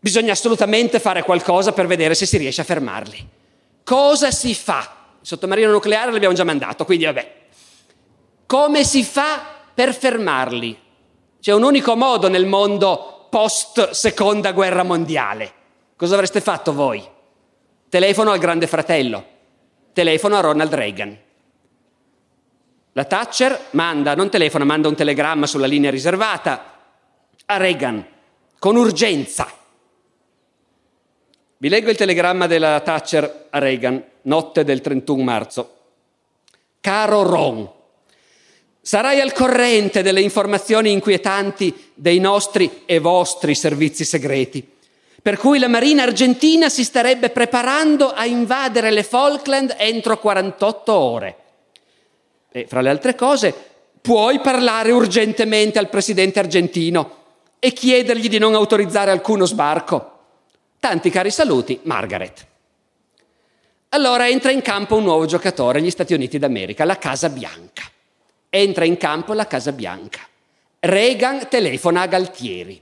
Bisogna 0.00 0.32
assolutamente 0.32 0.98
fare 0.98 1.22
qualcosa 1.22 1.72
per 1.72 1.86
vedere 1.86 2.14
se 2.14 2.26
si 2.26 2.36
riesce 2.38 2.62
a 2.62 2.64
fermarli. 2.64 3.28
Cosa 3.90 4.30
si 4.30 4.54
fa? 4.54 4.88
Il 5.20 5.26
sottomarino 5.26 5.68
nucleare 5.68 6.12
l'abbiamo 6.12 6.36
già 6.36 6.44
mandato, 6.44 6.84
quindi 6.84 7.06
vabbè. 7.06 7.38
Come 8.46 8.84
si 8.84 9.02
fa 9.02 9.44
per 9.74 9.92
fermarli? 9.92 10.78
C'è 11.40 11.52
un 11.52 11.64
unico 11.64 11.96
modo 11.96 12.28
nel 12.28 12.46
mondo 12.46 13.26
post 13.28 13.90
seconda 13.90 14.52
guerra 14.52 14.84
mondiale. 14.84 15.52
Cosa 15.96 16.14
avreste 16.14 16.40
fatto 16.40 16.72
voi? 16.72 17.04
Telefono 17.88 18.30
al 18.30 18.38
grande 18.38 18.68
fratello, 18.68 19.24
telefono 19.92 20.36
a 20.36 20.40
Ronald 20.40 20.72
Reagan. 20.72 21.18
La 22.92 23.04
Thatcher 23.04 23.70
manda, 23.70 24.14
non 24.14 24.30
telefona, 24.30 24.62
manda 24.62 24.86
un 24.86 24.94
telegramma 24.94 25.48
sulla 25.48 25.66
linea 25.66 25.90
riservata 25.90 26.78
a 27.44 27.56
Reagan 27.56 28.06
con 28.56 28.76
urgenza. 28.76 29.52
Vi 31.62 31.68
leggo 31.68 31.90
il 31.90 31.96
telegramma 31.96 32.46
della 32.46 32.80
Thatcher 32.80 33.48
a 33.50 33.58
Reagan, 33.58 34.02
notte 34.22 34.64
del 34.64 34.80
31 34.80 35.22
marzo. 35.22 35.74
Caro 36.80 37.22
Ron, 37.22 37.68
sarai 38.80 39.20
al 39.20 39.34
corrente 39.34 40.00
delle 40.00 40.22
informazioni 40.22 40.90
inquietanti 40.90 41.90
dei 41.92 42.18
nostri 42.18 42.84
e 42.86 42.98
vostri 42.98 43.54
servizi 43.54 44.06
segreti, 44.06 44.66
per 45.20 45.36
cui 45.36 45.58
la 45.58 45.68
Marina 45.68 46.02
argentina 46.02 46.70
si 46.70 46.82
starebbe 46.82 47.28
preparando 47.28 48.10
a 48.10 48.24
invadere 48.24 48.90
le 48.90 49.02
Falkland 49.02 49.74
entro 49.76 50.18
48 50.18 50.92
ore. 50.94 51.36
E 52.50 52.64
fra 52.66 52.80
le 52.80 52.88
altre 52.88 53.14
cose, 53.14 53.54
puoi 54.00 54.40
parlare 54.40 54.92
urgentemente 54.92 55.78
al 55.78 55.90
presidente 55.90 56.38
argentino 56.38 57.16
e 57.58 57.74
chiedergli 57.74 58.30
di 58.30 58.38
non 58.38 58.54
autorizzare 58.54 59.10
alcuno 59.10 59.44
sbarco. 59.44 60.19
Tanti 60.80 61.10
cari 61.10 61.30
saluti, 61.30 61.78
Margaret. 61.82 62.46
Allora 63.90 64.26
entra 64.26 64.50
in 64.50 64.62
campo 64.62 64.96
un 64.96 65.02
nuovo 65.02 65.26
giocatore, 65.26 65.82
gli 65.82 65.90
Stati 65.90 66.14
Uniti 66.14 66.38
d'America, 66.38 66.86
la 66.86 66.96
Casa 66.96 67.28
Bianca. 67.28 67.82
Entra 68.48 68.86
in 68.86 68.96
campo 68.96 69.34
la 69.34 69.46
Casa 69.46 69.72
Bianca. 69.72 70.20
Reagan 70.78 71.48
telefona 71.50 72.00
a 72.00 72.06
Galtieri. 72.06 72.80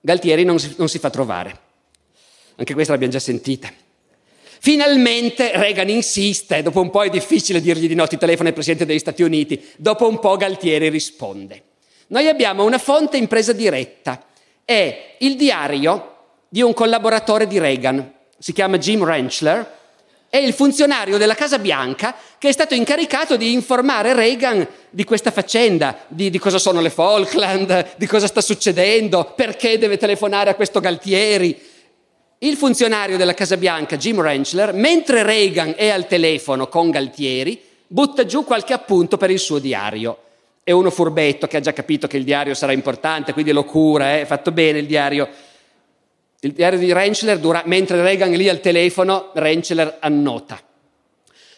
Galtieri 0.00 0.44
non 0.44 0.60
si, 0.60 0.72
non 0.78 0.88
si 0.88 1.00
fa 1.00 1.10
trovare. 1.10 1.58
Anche 2.54 2.74
questa 2.74 2.92
l'abbiamo 2.92 3.14
già 3.14 3.18
sentita. 3.18 3.68
Finalmente 4.60 5.56
Reagan 5.56 5.88
insiste, 5.88 6.62
dopo 6.62 6.80
un 6.80 6.90
po' 6.90 7.02
è 7.02 7.10
difficile 7.10 7.60
dirgli 7.60 7.88
di 7.88 7.96
no, 7.96 8.06
ti 8.06 8.16
telefona 8.16 8.50
il 8.50 8.54
Presidente 8.54 8.86
degli 8.86 9.00
Stati 9.00 9.24
Uniti, 9.24 9.60
dopo 9.78 10.06
un 10.06 10.20
po' 10.20 10.36
Galtieri 10.36 10.90
risponde. 10.90 11.62
Noi 12.08 12.28
abbiamo 12.28 12.62
una 12.62 12.78
fonte 12.78 13.16
in 13.16 13.26
presa 13.26 13.52
diretta, 13.52 14.24
è 14.64 15.16
il 15.18 15.36
diario 15.36 16.11
di 16.52 16.60
un 16.60 16.74
collaboratore 16.74 17.46
di 17.46 17.58
Reagan, 17.58 18.12
si 18.36 18.52
chiama 18.52 18.76
Jim 18.76 19.02
Ranchler, 19.02 19.66
è 20.28 20.36
il 20.36 20.52
funzionario 20.52 21.16
della 21.16 21.34
Casa 21.34 21.58
Bianca 21.58 22.14
che 22.36 22.50
è 22.50 22.52
stato 22.52 22.74
incaricato 22.74 23.38
di 23.38 23.54
informare 23.54 24.12
Reagan 24.12 24.68
di 24.90 25.02
questa 25.04 25.30
faccenda, 25.30 26.04
di, 26.08 26.28
di, 26.28 26.38
cosa 26.38 26.58
sono 26.58 26.82
le 26.82 26.90
Falkland, 26.90 27.94
di 27.96 28.04
cosa 28.04 28.26
sta 28.26 28.42
succedendo, 28.42 29.32
perché 29.34 29.78
deve 29.78 29.96
telefonare 29.96 30.50
a 30.50 30.54
questo 30.54 30.78
Galtieri. 30.80 31.58
Il 32.40 32.56
funzionario 32.56 33.16
della 33.16 33.32
Casa 33.32 33.56
Bianca, 33.56 33.96
Jim 33.96 34.20
Rentschler, 34.20 34.74
mentre 34.74 35.22
Reagan 35.22 35.72
è 35.74 35.88
al 35.88 36.06
telefono 36.06 36.68
con 36.68 36.90
Galtieri, 36.90 37.58
butta 37.86 38.26
giù 38.26 38.44
qualche 38.44 38.74
appunto 38.74 39.16
per 39.16 39.30
il 39.30 39.38
suo 39.38 39.58
diario. 39.58 40.18
È 40.62 40.70
uno 40.70 40.90
furbetto 40.90 41.46
che 41.46 41.56
ha 41.56 41.60
già 41.60 41.72
capito 41.72 42.06
che 42.06 42.18
il 42.18 42.24
diario 42.24 42.52
sarà 42.52 42.72
importante, 42.72 43.32
quindi 43.32 43.52
lo 43.52 43.64
cura, 43.64 44.16
è 44.16 44.20
eh? 44.20 44.26
fatto 44.26 44.52
bene 44.52 44.80
il 44.80 44.86
diario. 44.86 45.30
Il 46.44 46.54
diario 46.54 46.80
di 46.80 46.92
Rentschler 46.92 47.38
dura, 47.38 47.62
mentre 47.66 48.02
Reagan 48.02 48.32
è 48.32 48.36
lì 48.36 48.48
al 48.48 48.58
telefono, 48.58 49.30
Rentschler 49.32 49.98
annota. 50.00 50.60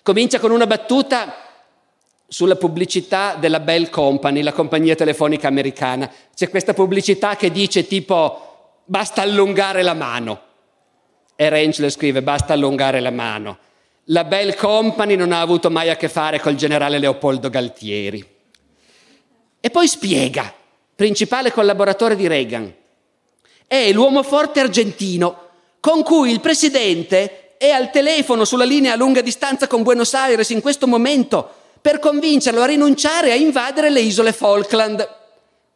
Comincia 0.02 0.38
con 0.38 0.50
una 0.50 0.66
battuta 0.66 1.36
sulla 2.28 2.56
pubblicità 2.56 3.36
della 3.40 3.60
Bell 3.60 3.88
Company, 3.88 4.42
la 4.42 4.52
compagnia 4.52 4.94
telefonica 4.94 5.48
americana. 5.48 6.12
C'è 6.34 6.50
questa 6.50 6.74
pubblicità 6.74 7.34
che 7.34 7.50
dice 7.50 7.86
tipo 7.86 8.82
basta 8.84 9.22
allungare 9.22 9.80
la 9.82 9.94
mano. 9.94 10.42
E 11.34 11.48
Rentschler 11.48 11.90
scrive 11.90 12.20
basta 12.20 12.52
allungare 12.52 13.00
la 13.00 13.10
mano. 13.10 13.56
La 14.08 14.24
Bell 14.24 14.54
Company 14.54 15.16
non 15.16 15.32
ha 15.32 15.40
avuto 15.40 15.70
mai 15.70 15.88
a 15.88 15.96
che 15.96 16.10
fare 16.10 16.40
col 16.40 16.56
generale 16.56 16.98
Leopoldo 16.98 17.48
Galtieri. 17.48 18.22
E 19.60 19.70
poi 19.70 19.88
spiega, 19.88 20.52
principale 20.94 21.52
collaboratore 21.52 22.16
di 22.16 22.26
Reagan, 22.26 22.82
è 23.66 23.92
l'uomo 23.92 24.22
forte 24.22 24.60
argentino 24.60 25.38
con 25.80 26.02
cui 26.02 26.30
il 26.30 26.40
presidente 26.40 27.56
è 27.58 27.70
al 27.70 27.90
telefono 27.90 28.44
sulla 28.44 28.64
linea 28.64 28.94
a 28.94 28.96
lunga 28.96 29.20
distanza 29.20 29.66
con 29.66 29.82
Buenos 29.82 30.14
Aires 30.14 30.48
in 30.50 30.60
questo 30.60 30.86
momento 30.86 31.48
per 31.80 31.98
convincerlo 31.98 32.62
a 32.62 32.66
rinunciare 32.66 33.32
a 33.32 33.34
invadere 33.34 33.90
le 33.90 34.00
isole 34.00 34.32
Falkland. 34.32 35.06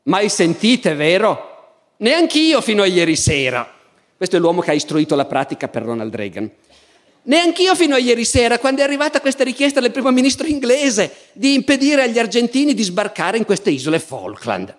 Mai 0.05 0.31
sentite, 0.31 0.95
vero? 0.95 1.57
Neanch'io 1.99 2.63
fino 2.63 2.83
a 2.83 2.87
ieri 2.87 3.17
sera. 3.17 3.71
Questo 4.17 4.37
è 4.37 4.39
l'uomo 4.39 4.63
che 4.63 4.71
ha 4.71 4.75
istruito 4.75 5.15
la 5.15 5.27
pratica 5.27 5.69
per 5.69 5.83
Ronald 5.83 6.15
Reagan. 6.15 6.51
Neanch'io 7.25 7.75
fino 7.75 7.95
a 7.95 7.99
ieri 7.99 8.25
sera, 8.25 8.59
quando 8.59 8.81
è 8.81 8.85
arrivata 8.85 9.21
questa 9.21 9.45
richiesta 9.45 9.81
del 9.81 9.91
primo 9.91 10.11
ministro 10.11 10.47
inglese 10.47 11.15
di 11.33 11.53
impedire 11.53 12.05
agli 12.05 12.19
argentini 12.19 12.73
di 12.73 12.83
sbarcare 12.83 13.37
in 13.37 13.45
queste 13.45 13.69
isole 13.69 13.99
Falkland. 13.99 14.75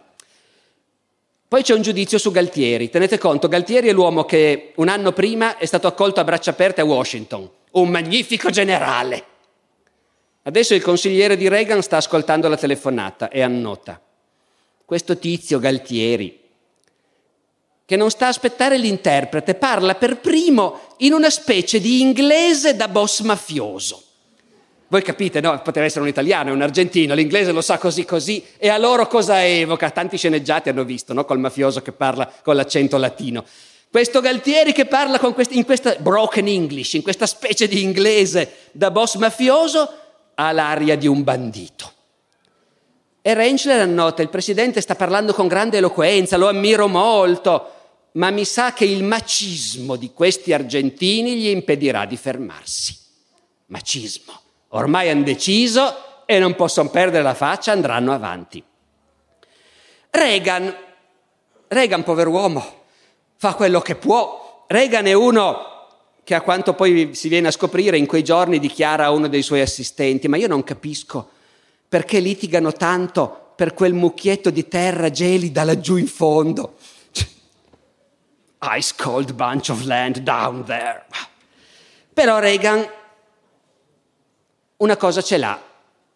Poi 1.50 1.64
c'è 1.64 1.74
un 1.74 1.82
giudizio 1.82 2.20
su 2.20 2.30
Galtieri. 2.30 2.92
Tenete 2.92 3.18
conto, 3.18 3.48
Galtieri 3.48 3.88
è 3.88 3.92
l'uomo 3.92 4.24
che 4.24 4.74
un 4.76 4.88
anno 4.88 5.14
prima 5.14 5.58
è 5.58 5.66
stato 5.66 5.88
accolto 5.88 6.20
a 6.20 6.24
braccia 6.24 6.52
aperte 6.52 6.82
a 6.82 6.86
Washington, 6.86 7.50
un 7.72 7.90
magnifico 7.90 8.52
generale. 8.52 9.26
Adesso 10.44 10.76
il 10.76 10.84
consigliere 10.84 11.36
di 11.36 11.48
Reagan 11.48 11.82
sta 11.82 11.98
ascoltando 11.98 12.48
la 12.50 12.56
telefonata 12.56 13.30
e 13.30 13.42
annota. 13.42 14.00
Questo 14.86 15.18
tizio 15.18 15.58
Galtieri 15.58 16.40
che 17.84 17.96
non 17.96 18.12
sta 18.12 18.28
a 18.28 18.30
aspettare 18.30 18.78
l'interprete, 18.78 19.56
parla 19.56 19.96
per 19.96 20.20
primo 20.20 20.94
in 20.98 21.14
una 21.14 21.32
specie 21.32 21.80
di 21.80 22.02
inglese 22.02 22.76
da 22.76 22.88
boss 22.88 23.22
mafioso. 23.22 24.04
Voi 24.92 25.04
capite, 25.04 25.40
no? 25.40 25.62
Poteva 25.62 25.86
essere 25.86 26.02
un 26.02 26.08
italiano, 26.08 26.52
un 26.52 26.64
argentino, 26.64 27.14
l'inglese 27.14 27.52
lo 27.52 27.62
sa 27.62 27.78
così 27.78 28.06
così, 28.06 28.44
e 28.58 28.70
a 28.70 28.78
loro 28.80 29.06
cosa 29.06 29.46
evoca? 29.46 29.92
Tanti 29.92 30.18
sceneggiati 30.18 30.70
hanno 30.70 30.84
visto, 30.84 31.14
no? 31.14 31.26
Col 31.26 31.38
mafioso 31.38 31.84
che 31.84 31.92
parla 31.92 32.32
con 32.44 32.56
l'accento 32.56 32.98
latino. 32.98 33.46
Questo 33.92 34.20
Galtieri 34.20 34.74
che 34.74 34.86
parla 34.86 35.20
questi, 35.20 35.58
in 35.58 35.66
questa 35.66 35.96
broken 36.00 36.48
English, 36.48 36.94
in 36.94 37.04
questa 37.04 37.28
specie 37.28 37.68
di 37.68 37.84
inglese 37.84 38.70
da 38.72 38.90
boss 38.90 39.16
mafioso, 39.18 39.94
ha 40.34 40.52
l'aria 40.52 40.96
di 40.96 41.06
un 41.06 41.24
bandito. 41.24 41.94
E 43.22 43.34
Rentschler 43.36 43.82
annota, 43.82 44.24
il 44.24 44.30
presidente 44.30 44.82
sta 44.82 44.96
parlando 44.96 45.34
con 45.34 45.48
grande 45.48 45.78
eloquenza, 45.78 46.36
lo 46.36 46.48
ammiro 46.48 46.88
molto, 46.88 47.74
ma 48.14 48.32
mi 48.32 48.46
sa 48.46 48.74
che 48.74 48.86
il 48.86 49.04
macismo 49.04 49.98
di 49.98 50.12
questi 50.14 50.52
argentini 50.52 51.36
gli 51.36 51.48
impedirà 51.50 52.06
di 52.06 52.18
fermarsi. 52.18 52.98
Macismo. 53.68 54.48
Ormai 54.70 55.10
hanno 55.10 55.24
deciso 55.24 56.26
e 56.26 56.40
non 56.40 56.56
possono 56.56 56.90
perdere 56.90 57.24
la 57.24 57.34
faccia, 57.34 57.72
andranno 57.72 58.14
avanti. 58.14 58.64
Reagan, 60.12 60.76
Reagan, 61.68 62.04
pover'uomo, 62.04 62.84
fa 63.36 63.54
quello 63.54 63.82
che 63.82 63.96
può. 63.96 64.66
Reagan 64.68 65.06
è 65.08 65.14
uno 65.14 65.66
che 66.24 66.36
a 66.36 66.42
quanto 66.42 66.74
poi 66.74 67.16
si 67.16 67.28
viene 67.28 67.48
a 67.48 67.52
scoprire 67.52 67.98
in 67.98 68.06
quei 68.06 68.24
giorni 68.24 68.60
dichiara 68.60 69.06
a 69.06 69.12
uno 69.12 69.28
dei 69.28 69.42
suoi 69.42 69.62
assistenti, 69.62 70.28
ma 70.28 70.38
io 70.38 70.48
non 70.48 70.64
capisco 70.64 71.30
perché 71.88 72.20
litigano 72.20 72.72
tanto 72.72 73.54
per 73.56 73.74
quel 73.74 73.94
mucchietto 73.94 74.52
di 74.52 74.68
terra 74.68 75.10
gelida 75.10 75.64
laggiù 75.64 75.98
in 75.98 76.08
fondo 76.08 76.76
ice 78.62 78.94
cold 78.98 79.34
bunch 79.34 79.70
of 79.70 79.84
land 79.86 80.20
down 80.20 80.66
there. 80.66 81.06
Però 82.14 82.40
Reagan 82.40 82.86
una 84.80 84.98
cosa 84.98 85.22
ce 85.22 85.38
l'ha. 85.38 85.62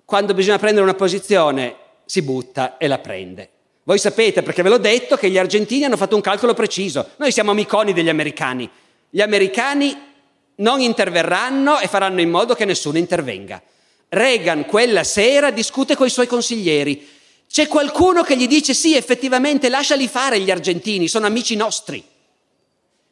Quando 0.05 0.33
bisogna 0.33 0.59
prendere 0.59 0.83
una 0.83 0.93
posizione 0.93 1.75
si 2.05 2.21
butta 2.21 2.77
e 2.77 2.87
la 2.87 2.99
prende. 2.99 3.49
Voi 3.83 3.97
sapete, 3.97 4.41
perché 4.43 4.61
ve 4.61 4.69
l'ho 4.69 4.77
detto, 4.77 5.17
che 5.17 5.29
gli 5.29 5.37
argentini 5.37 5.83
hanno 5.83 5.97
fatto 5.97 6.15
un 6.15 6.21
calcolo 6.21 6.53
preciso. 6.53 7.09
Noi 7.17 7.31
siamo 7.31 7.51
amiconi 7.51 7.93
degli 7.93 8.09
americani. 8.09 8.69
Gli 9.09 9.21
americani 9.21 10.11
non 10.55 10.79
interverranno 10.79 11.79
e 11.79 11.87
faranno 11.87 12.21
in 12.21 12.29
modo 12.29 12.55
che 12.55 12.65
nessuno 12.65 12.97
intervenga. 12.97 13.61
Reagan 14.09 14.65
quella 14.65 15.03
sera 15.03 15.51
discute 15.51 15.95
con 15.95 16.07
i 16.07 16.11
suoi 16.11 16.27
consiglieri. 16.27 17.07
C'è 17.49 17.67
qualcuno 17.67 18.23
che 18.23 18.37
gli 18.37 18.47
dice 18.47 18.73
sì, 18.73 18.95
effettivamente 18.95 19.69
lasciali 19.69 20.07
fare 20.07 20.39
gli 20.39 20.51
argentini, 20.51 21.07
sono 21.07 21.25
amici 21.25 21.55
nostri. 21.55 22.03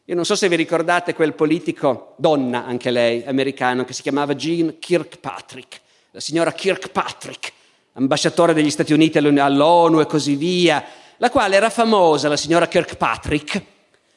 Io 0.05 0.15
non 0.15 0.25
so 0.25 0.35
se 0.35 0.49
vi 0.49 0.55
ricordate 0.55 1.13
quel 1.13 1.33
politico, 1.33 2.15
donna 2.17 2.65
anche 2.65 2.89
lei, 2.89 3.23
americano, 3.23 3.85
che 3.85 3.93
si 3.93 4.01
chiamava 4.01 4.33
Jean 4.33 4.79
Kirkpatrick, 4.79 5.79
la 6.09 6.19
signora 6.19 6.51
Kirkpatrick, 6.51 7.53
ambasciatore 7.93 8.55
degli 8.55 8.71
Stati 8.71 8.93
Uniti 8.93 9.19
all'ONU 9.19 9.99
e 9.99 10.07
così 10.07 10.35
via, 10.35 10.83
la 11.17 11.29
quale 11.29 11.55
era 11.55 11.69
famosa, 11.69 12.29
la 12.29 12.35
signora 12.35 12.67
Kirkpatrick, 12.67 13.61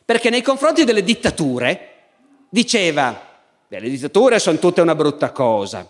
perché 0.06 0.30
nei 0.30 0.40
confronti 0.40 0.84
delle 0.84 1.04
dittature 1.04 1.90
diceva, 2.48 3.20
beh, 3.68 3.80
le 3.80 3.90
dittature 3.90 4.38
sono 4.38 4.58
tutte 4.58 4.80
una 4.80 4.94
brutta 4.94 5.32
cosa, 5.32 5.86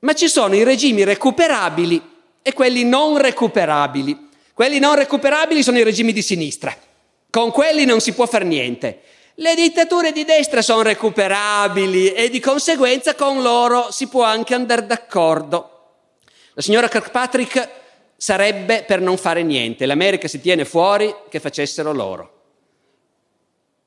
ma 0.00 0.12
ci 0.14 0.26
sono 0.26 0.56
i 0.56 0.64
regimi 0.64 1.04
recuperabili 1.04 2.02
e 2.42 2.52
quelli 2.52 2.82
non 2.82 3.16
recuperabili. 3.16 4.30
Quelli 4.52 4.80
non 4.80 4.96
recuperabili 4.96 5.62
sono 5.62 5.78
i 5.78 5.82
regimi 5.82 6.12
di 6.12 6.22
sinistra 6.22 6.76
con 7.34 7.50
quelli 7.50 7.84
non 7.84 7.98
si 7.98 8.12
può 8.12 8.26
fare 8.26 8.44
niente. 8.44 9.00
Le 9.34 9.56
dittature 9.56 10.12
di 10.12 10.24
destra 10.24 10.62
sono 10.62 10.82
recuperabili 10.82 12.12
e 12.12 12.30
di 12.30 12.38
conseguenza 12.38 13.16
con 13.16 13.42
loro 13.42 13.90
si 13.90 14.06
può 14.06 14.22
anche 14.22 14.54
andare 14.54 14.86
d'accordo. 14.86 15.70
La 16.52 16.62
signora 16.62 16.86
Kirkpatrick 16.86 17.68
sarebbe 18.16 18.84
per 18.84 19.00
non 19.00 19.16
fare 19.16 19.42
niente. 19.42 19.84
L'America 19.84 20.28
si 20.28 20.40
tiene 20.40 20.64
fuori 20.64 21.12
che 21.28 21.40
facessero 21.40 21.92
loro. 21.92 22.32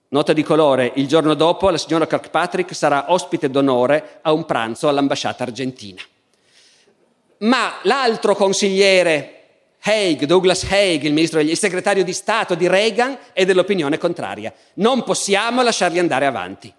Nota 0.09 0.33
di 0.33 0.43
colore, 0.43 0.91
il 0.95 1.07
giorno 1.07 1.33
dopo 1.33 1.69
la 1.69 1.77
signora 1.77 2.05
Kirkpatrick 2.05 2.75
sarà 2.75 3.13
ospite 3.13 3.49
d'onore 3.49 4.19
a 4.23 4.33
un 4.33 4.43
pranzo 4.43 4.89
all'ambasciata 4.89 5.43
argentina. 5.43 6.01
Ma 7.37 7.75
l'altro 7.83 8.35
consigliere 8.35 9.36
Haig, 9.81 10.25
Douglas 10.25 10.63
Haig, 10.69 11.03
il, 11.03 11.13
ministro, 11.13 11.39
il 11.39 11.57
segretario 11.57 12.03
di 12.03 12.13
Stato 12.13 12.55
di 12.55 12.67
Reagan, 12.67 13.17
è 13.33 13.45
dell'opinione 13.45 13.97
contraria. 13.97 14.53
Non 14.75 15.03
possiamo 15.03 15.61
lasciarli 15.61 15.99
andare 15.99 16.25
avanti. 16.25 16.73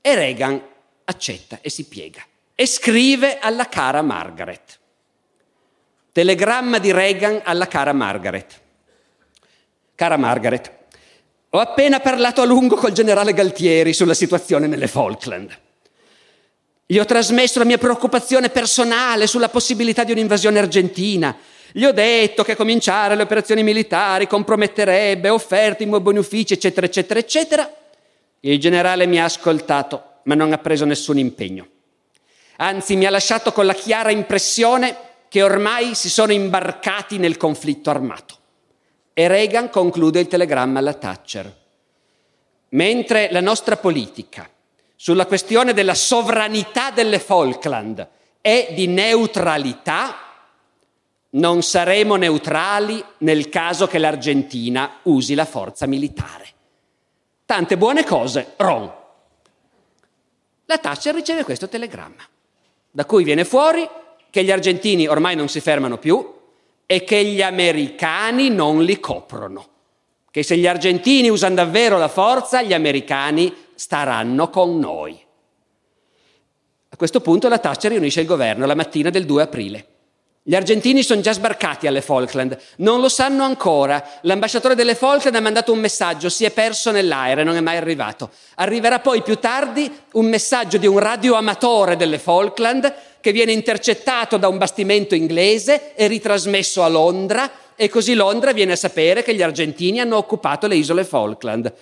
E 0.00 0.14
Reagan 0.14 0.60
accetta 1.04 1.58
e 1.60 1.70
si 1.70 1.84
piega 1.84 2.22
e 2.54 2.66
scrive 2.66 3.38
alla 3.38 3.68
cara 3.68 4.02
Margaret. 4.02 4.78
Telegramma 6.12 6.78
di 6.78 6.92
Reagan 6.92 7.40
alla 7.44 7.66
cara 7.66 7.92
Margaret. 7.92 8.60
Cara 9.94 10.16
Margaret, 10.16 10.70
ho 11.50 11.58
appena 11.58 12.00
parlato 12.00 12.42
a 12.42 12.44
lungo 12.44 12.76
col 12.76 12.92
generale 12.92 13.32
Galtieri 13.32 13.92
sulla 13.92 14.14
situazione 14.14 14.66
nelle 14.66 14.88
Falkland. 14.88 15.58
Gli 16.86 16.98
ho 16.98 17.04
trasmesso 17.04 17.58
la 17.58 17.64
mia 17.64 17.78
preoccupazione 17.78 18.50
personale 18.50 19.26
sulla 19.26 19.48
possibilità 19.48 20.04
di 20.04 20.12
un'invasione 20.12 20.58
argentina 20.58 21.34
gli 21.72 21.84
ho 21.84 21.92
detto 21.92 22.44
che 22.44 22.54
cominciare 22.54 23.14
le 23.14 23.22
operazioni 23.22 23.62
militari 23.62 24.26
comprometterebbe 24.26 25.30
offerte 25.30 25.86
buoni 25.86 26.18
uffici, 26.18 26.52
eccetera, 26.52 26.86
eccetera, 26.86 27.18
eccetera. 27.18 27.74
Il 28.40 28.60
generale 28.60 29.06
mi 29.06 29.18
ha 29.18 29.24
ascoltato, 29.24 30.20
ma 30.24 30.34
non 30.34 30.52
ha 30.52 30.58
preso 30.58 30.84
nessun 30.84 31.18
impegno. 31.18 31.66
Anzi, 32.56 32.96
mi 32.96 33.06
ha 33.06 33.10
lasciato 33.10 33.52
con 33.52 33.64
la 33.64 33.72
chiara 33.72 34.10
impressione 34.10 34.96
che 35.28 35.42
ormai 35.42 35.94
si 35.94 36.10
sono 36.10 36.32
imbarcati 36.32 37.16
nel 37.16 37.38
conflitto 37.38 37.88
armato. 37.88 38.36
E 39.14 39.28
Reagan 39.28 39.70
conclude 39.70 40.20
il 40.20 40.26
telegramma 40.26 40.78
alla 40.78 40.92
Thatcher. 40.92 41.60
Mentre 42.70 43.28
la 43.30 43.40
nostra 43.40 43.76
politica 43.76 44.48
sulla 44.94 45.26
questione 45.26 45.72
della 45.72 45.94
sovranità 45.94 46.90
delle 46.90 47.18
Falkland 47.18 48.06
e 48.40 48.68
di 48.74 48.86
neutralità, 48.86 50.31
non 51.34 51.62
saremo 51.62 52.16
neutrali 52.16 53.02
nel 53.18 53.48
caso 53.48 53.86
che 53.86 53.98
l'Argentina 53.98 54.98
usi 55.02 55.34
la 55.34 55.44
forza 55.44 55.86
militare. 55.86 56.46
Tante 57.46 57.76
buone 57.76 58.04
cose, 58.04 58.54
Ron. 58.56 58.90
La 60.66 60.78
Thatcher 60.78 61.14
riceve 61.14 61.44
questo 61.44 61.68
telegramma, 61.68 62.22
da 62.90 63.04
cui 63.04 63.24
viene 63.24 63.44
fuori 63.44 63.88
che 64.30 64.44
gli 64.44 64.50
argentini 64.50 65.06
ormai 65.06 65.36
non 65.36 65.48
si 65.48 65.60
fermano 65.60 65.98
più 65.98 66.40
e 66.86 67.04
che 67.04 67.24
gli 67.24 67.42
americani 67.42 68.48
non 68.48 68.82
li 68.82 68.98
coprono. 69.00 69.68
Che 70.30 70.42
se 70.42 70.56
gli 70.56 70.66
argentini 70.66 71.28
usano 71.28 71.56
davvero 71.56 71.98
la 71.98 72.08
forza, 72.08 72.62
gli 72.62 72.72
americani 72.72 73.54
staranno 73.74 74.48
con 74.48 74.78
noi. 74.78 75.18
A 76.88 76.96
questo 76.96 77.20
punto 77.20 77.48
la 77.48 77.58
Thatcher 77.58 77.90
riunisce 77.90 78.20
il 78.20 78.26
governo 78.26 78.64
la 78.64 78.74
mattina 78.74 79.10
del 79.10 79.26
2 79.26 79.42
aprile. 79.42 79.86
Gli 80.44 80.56
argentini 80.56 81.04
sono 81.04 81.20
già 81.20 81.32
sbarcati 81.32 81.86
alle 81.86 82.00
Falkland, 82.00 82.58
non 82.78 83.00
lo 83.00 83.08
sanno 83.08 83.44
ancora. 83.44 84.04
L'ambasciatore 84.22 84.74
delle 84.74 84.96
Falkland 84.96 85.36
ha 85.36 85.40
mandato 85.40 85.72
un 85.72 85.78
messaggio, 85.78 86.28
si 86.28 86.44
è 86.44 86.50
perso 86.50 86.90
nell'aereo, 86.90 87.44
non 87.44 87.54
è 87.54 87.60
mai 87.60 87.76
arrivato. 87.76 88.28
Arriverà 88.56 88.98
poi 88.98 89.22
più 89.22 89.36
tardi 89.36 89.88
un 90.14 90.26
messaggio 90.26 90.78
di 90.78 90.88
un 90.88 90.98
radioamatore 90.98 91.94
delle 91.94 92.18
Falkland 92.18 92.92
che 93.20 93.30
viene 93.30 93.52
intercettato 93.52 94.36
da 94.36 94.48
un 94.48 94.58
bastimento 94.58 95.14
inglese 95.14 95.94
e 95.94 96.08
ritrasmesso 96.08 96.82
a 96.82 96.88
Londra 96.88 97.48
e 97.76 97.88
così 97.88 98.14
Londra 98.14 98.52
viene 98.52 98.72
a 98.72 98.76
sapere 98.76 99.22
che 99.22 99.36
gli 99.36 99.42
argentini 99.42 100.00
hanno 100.00 100.16
occupato 100.16 100.66
le 100.66 100.74
isole 100.74 101.04
Falkland. 101.04 101.72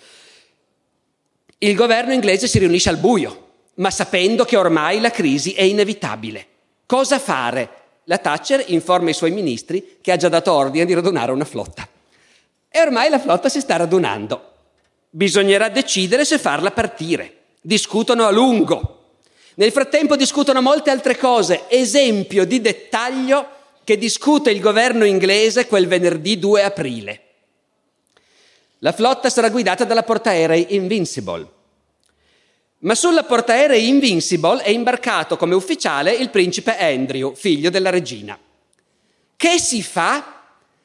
Il 1.56 1.74
governo 1.74 2.12
inglese 2.12 2.46
si 2.46 2.58
riunisce 2.58 2.90
al 2.90 2.98
buio, 2.98 3.48
ma 3.76 3.90
sapendo 3.90 4.44
che 4.44 4.58
ormai 4.58 5.00
la 5.00 5.10
crisi 5.10 5.52
è 5.54 5.62
inevitabile. 5.62 6.46
Cosa 6.84 7.18
fare? 7.18 7.79
La 8.10 8.18
Thatcher 8.18 8.64
informa 8.66 9.10
i 9.10 9.14
suoi 9.14 9.30
ministri 9.30 9.98
che 10.00 10.10
ha 10.10 10.16
già 10.16 10.28
dato 10.28 10.52
ordine 10.52 10.84
di 10.84 10.94
radunare 10.94 11.30
una 11.30 11.44
flotta. 11.44 11.86
E 12.68 12.80
ormai 12.80 13.08
la 13.08 13.20
flotta 13.20 13.48
si 13.48 13.60
sta 13.60 13.76
radunando. 13.76 14.54
Bisognerà 15.10 15.68
decidere 15.68 16.24
se 16.24 16.36
farla 16.36 16.72
partire. 16.72 17.34
Discutono 17.60 18.26
a 18.26 18.32
lungo. 18.32 19.12
Nel 19.54 19.70
frattempo 19.70 20.16
discutono 20.16 20.60
molte 20.60 20.90
altre 20.90 21.16
cose. 21.16 21.66
Esempio 21.68 22.44
di 22.44 22.60
dettaglio 22.60 23.48
che 23.84 23.96
discute 23.96 24.50
il 24.50 24.58
governo 24.58 25.04
inglese 25.04 25.68
quel 25.68 25.86
venerdì 25.86 26.36
2 26.36 26.64
aprile. 26.64 27.20
La 28.78 28.90
flotta 28.90 29.30
sarà 29.30 29.50
guidata 29.50 29.84
dalla 29.84 30.02
portaerei 30.02 30.74
Invincible 30.74 31.58
ma 32.80 32.94
sulla 32.94 33.24
portaerei 33.24 33.88
Invincible 33.88 34.62
è 34.62 34.70
imbarcato 34.70 35.36
come 35.36 35.54
ufficiale 35.54 36.12
il 36.12 36.30
principe 36.30 36.76
Andrew, 36.78 37.34
figlio 37.34 37.70
della 37.70 37.90
regina. 37.90 38.38
Che 39.36 39.58
si 39.58 39.82
fa? 39.82 40.38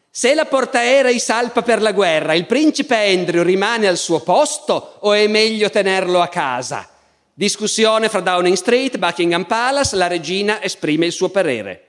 Se 0.09 0.33
la 0.33 0.45
portaerei 0.45 1.19
salpa 1.19 1.61
per 1.61 1.81
la 1.81 1.91
guerra, 1.91 2.33
il 2.33 2.45
principe 2.45 2.95
Andrew 2.95 3.43
rimane 3.43 3.87
al 3.87 3.97
suo 3.97 4.21
posto 4.21 4.97
o 4.99 5.13
è 5.13 5.27
meglio 5.27 5.69
tenerlo 5.69 6.21
a 6.21 6.27
casa? 6.27 6.89
Discussione 7.33 8.07
fra 8.07 8.21
Downing 8.21 8.55
Street, 8.55 8.97
Buckingham 8.97 9.43
Palace, 9.43 9.95
la 9.97 10.07
regina 10.07 10.63
esprime 10.63 11.05
il 11.05 11.11
suo 11.11 11.29
parere. 11.29 11.83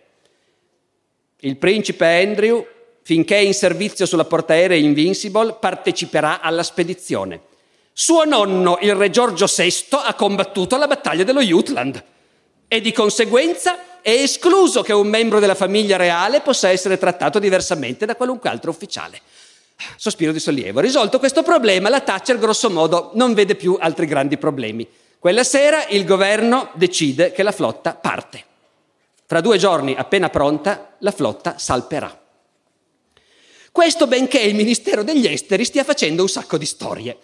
Il 1.41 1.57
principe 1.57 2.05
Andrew, 2.21 2.67
finché 3.03 3.37
è 3.37 3.41
in 3.41 3.55
servizio 3.55 4.07
sulla 4.07 4.25
portaerei 4.25 4.83
Invincible, 4.83 5.57
parteciperà 5.61 6.41
alla 6.41 6.65
spedizione. 6.65 7.41
Suo 7.99 8.25
nonno, 8.27 8.77
il 8.83 8.95
re 8.95 9.09
Giorgio 9.09 9.47
VI, 9.47 9.87
ha 10.05 10.13
combattuto 10.13 10.77
la 10.77 10.87
battaglia 10.87 11.25
dello 11.25 11.41
Jutland 11.41 12.05
e 12.69 12.83
di 12.83 12.93
conseguenza 12.93 14.03
è 14.03 14.11
escluso 14.11 14.83
che 14.83 14.93
un 14.93 15.07
membro 15.07 15.41
della 15.41 15.55
famiglia 15.55 15.97
reale 15.97 16.43
possa 16.43 16.69
essere 16.69 16.99
trattato 16.99 17.39
diversamente 17.39 18.05
da 18.05 18.15
qualunque 18.15 18.51
altro 18.51 18.71
ufficiale. 18.71 19.19
Sospiro 19.97 20.33
di 20.33 20.41
sollievo. 20.41 20.81
Risolto 20.81 21.19
questo 21.19 21.43
problema, 21.43 21.89
la 21.89 22.01
Thatcher 22.01 22.39
grosso 22.39 22.69
modo 22.69 23.13
non 23.15 23.33
vede 23.33 23.55
più 23.55 23.79
altri 23.81 24.05
grandi 24.05 24.37
problemi. 24.37 24.87
Quella 25.19 25.43
sera 25.43 25.87
il 25.87 26.05
governo 26.05 26.73
decide 26.75 27.33
che 27.33 27.43
la 27.43 27.51
flotta 27.51 27.95
parte. 27.95 28.45
Fra 29.25 29.41
due 29.41 29.57
giorni, 29.57 29.95
appena 29.97 30.29
pronta, 30.29 30.97
la 30.99 31.13
flotta 31.13 31.57
salperà. 31.57 32.15
Questo 33.73 34.07
benché 34.07 34.41
il 34.41 34.55
Ministero 34.55 35.03
degli 35.03 35.27
Esteri 35.27 35.65
stia 35.65 35.83
facendo 35.83 36.21
un 36.21 36.29
sacco 36.29 36.59
di 36.59 36.67
storie. 36.67 37.17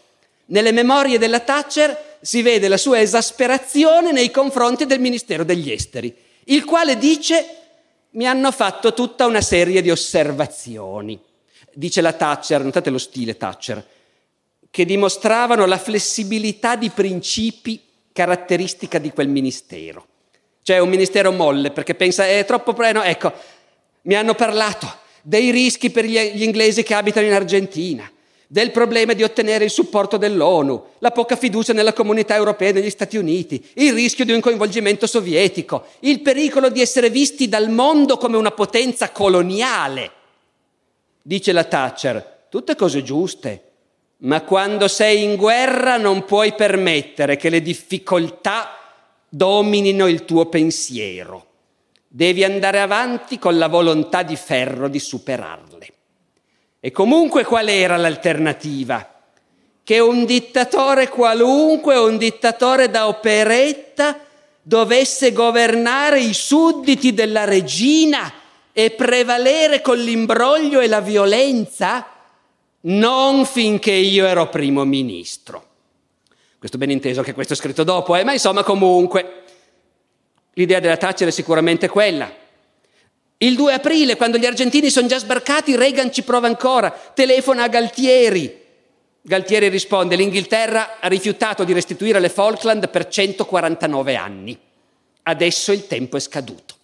Nelle 0.47 0.73
memorie 0.73 1.19
della 1.19 1.41
Thatcher 1.41 2.19
si 2.21 2.43
vede 2.43 2.69
la 2.69 2.77
sua 2.77 3.01
esasperazione 3.01 4.13
nei 4.13 4.31
confronti 4.31 4.87
del 4.87 5.01
Ministero 5.01 5.45
degli 5.45 5.71
Esteri, 5.71 6.15
il 6.45 6.65
quale 6.65 6.97
dice 6.99 7.57
mi 8.11 8.27
hanno 8.27 8.53
fatto 8.53 8.93
tutta 8.93 9.27
una 9.27 9.41
serie 9.41 9.81
di 9.81 9.91
osservazioni. 9.91 11.19
Dice 11.75 12.01
la 12.01 12.13
Thatcher, 12.13 12.63
notate 12.63 12.91
lo 12.91 12.99
stile 12.99 13.37
Thatcher, 13.37 13.85
che 14.71 14.85
dimostravano 14.85 15.65
la 15.65 15.79
flessibilità 15.79 16.77
di 16.77 16.91
principi 16.91 17.83
caratteristica 18.13 18.99
di 18.99 19.11
quel 19.11 19.29
ministero. 19.29 20.07
Cioè 20.63 20.79
un 20.79 20.91
ministero 20.91 21.33
molle 21.33 21.71
perché 21.71 21.95
pensa 21.95 22.27
è 22.27 22.45
troppo 22.45 22.73
preno. 22.73 23.03
Ecco, 23.03 23.33
mi 24.03 24.15
hanno 24.15 24.35
parlato 24.35 25.01
dei 25.23 25.51
rischi 25.51 25.91
per 25.91 26.05
gli 26.05 26.43
inglesi 26.43 26.83
che 26.83 26.95
abitano 26.95 27.27
in 27.27 27.33
Argentina, 27.33 28.11
del 28.53 28.71
problema 28.71 29.15
di 29.15 29.23
ottenere 29.23 29.65
il 29.65 29.71
supporto 29.71 30.19
dell'ONU, 30.19 30.85
la 30.99 31.11
poca 31.11 31.37
fiducia 31.37 31.73
nella 31.73 31.95
comunità 31.95 32.35
europea 32.35 32.69
e 32.69 32.73
negli 32.73 32.91
Stati 32.91 33.17
Uniti, 33.17 33.67
il 33.77 33.95
rischio 33.95 34.27
di 34.27 34.33
un 34.33 34.43
coinvolgimento 34.43 35.07
sovietico, 35.07 35.87
il 36.01 36.21
pericolo 36.21 36.69
di 36.69 36.83
essere 36.83 37.09
visti 37.09 37.49
dal 37.49 37.71
mondo 37.71 38.19
come 38.19 38.37
una 38.37 38.51
potenza 38.51 39.11
coloniale. 39.11 40.11
Dice 41.23 41.53
la 41.53 41.65
Thatcher, 41.65 42.45
tutte 42.51 42.77
cose 42.77 43.03
giuste, 43.03 43.63
ma 44.19 44.43
quando 44.43 44.87
sei 44.87 45.23
in 45.23 45.37
guerra 45.37 45.97
non 45.97 46.27
puoi 46.27 46.53
permettere 46.53 47.39
che 47.39 47.49
le 47.49 47.63
difficoltà 47.63 48.77
dominino 49.31 50.07
il 50.07 50.27
tuo 50.27 50.45
pensiero. 50.45 51.47
Devi 52.07 52.45
andare 52.45 52.81
avanti 52.81 53.39
con 53.39 53.57
la 53.57 53.69
volontà 53.69 54.23
di 54.23 54.37
ferro 54.37 54.89
di 54.89 54.99
superarle. 54.99 55.92
E 56.85 56.91
comunque 56.91 57.45
qual 57.45 57.69
era 57.69 57.97
l'alternativa? 57.97 59.09
Che 59.85 59.99
un 60.01 60.25
dittatore 60.25 61.09
qualunque, 61.09 61.97
un 61.97 62.17
dittatore 62.17 62.91
da 62.91 63.07
operetta, 63.07 64.19
dovesse 64.61 65.31
governare 65.31 66.19
i 66.19 66.35
sudditi 66.35 67.15
della 67.15 67.45
regina 67.45 68.33
e 68.73 68.91
prevalere 68.91 69.81
con 69.81 69.97
l'imbroglio 69.97 70.81
e 70.81 70.89
la 70.89 71.01
violenza? 71.01 72.05
Non 72.81 73.47
finché 73.47 73.93
io 73.93 74.27
ero 74.27 74.49
primo 74.49 74.85
ministro. 74.85 75.65
Questo 76.59 76.79
ben 76.79 76.91
inteso 76.91 77.23
che 77.23 77.33
questo 77.33 77.53
è 77.53 77.57
scritto 77.57 77.85
dopo, 77.85 78.17
eh? 78.17 78.25
ma 78.25 78.33
insomma 78.33 78.65
comunque 78.65 79.45
l'idea 80.55 80.81
della 80.81 80.97
Thatcher 80.97 81.29
è 81.29 81.31
sicuramente 81.31 81.89
quella. 81.89 82.42
Il 83.43 83.57
2 83.57 83.73
aprile, 83.73 84.17
quando 84.17 84.39
gli 84.39 84.47
argentini 84.47 84.89
sono 84.89 85.09
già 85.09 85.19
sbarcati, 85.19 85.75
Reagan 85.75 86.13
ci 86.13 86.23
prova 86.23 86.47
ancora, 86.47 86.93
telefona 86.93 87.65
a 87.65 87.69
Galtieri. 87.69 88.61
Galtieri 89.21 89.69
risponde, 89.69 90.15
l'Inghilterra 90.15 91.01
ha 91.01 91.09
rifiutato 91.09 91.65
di 91.65 91.73
restituire 91.73 92.21
le 92.21 92.29
Falkland 92.29 92.89
per 92.89 93.09
149 93.09 94.15
anni. 94.15 94.57
Adesso 95.25 95.73
il 95.73 95.89
tempo 95.89 96.17
è 96.17 96.21
scaduto. 96.21 96.75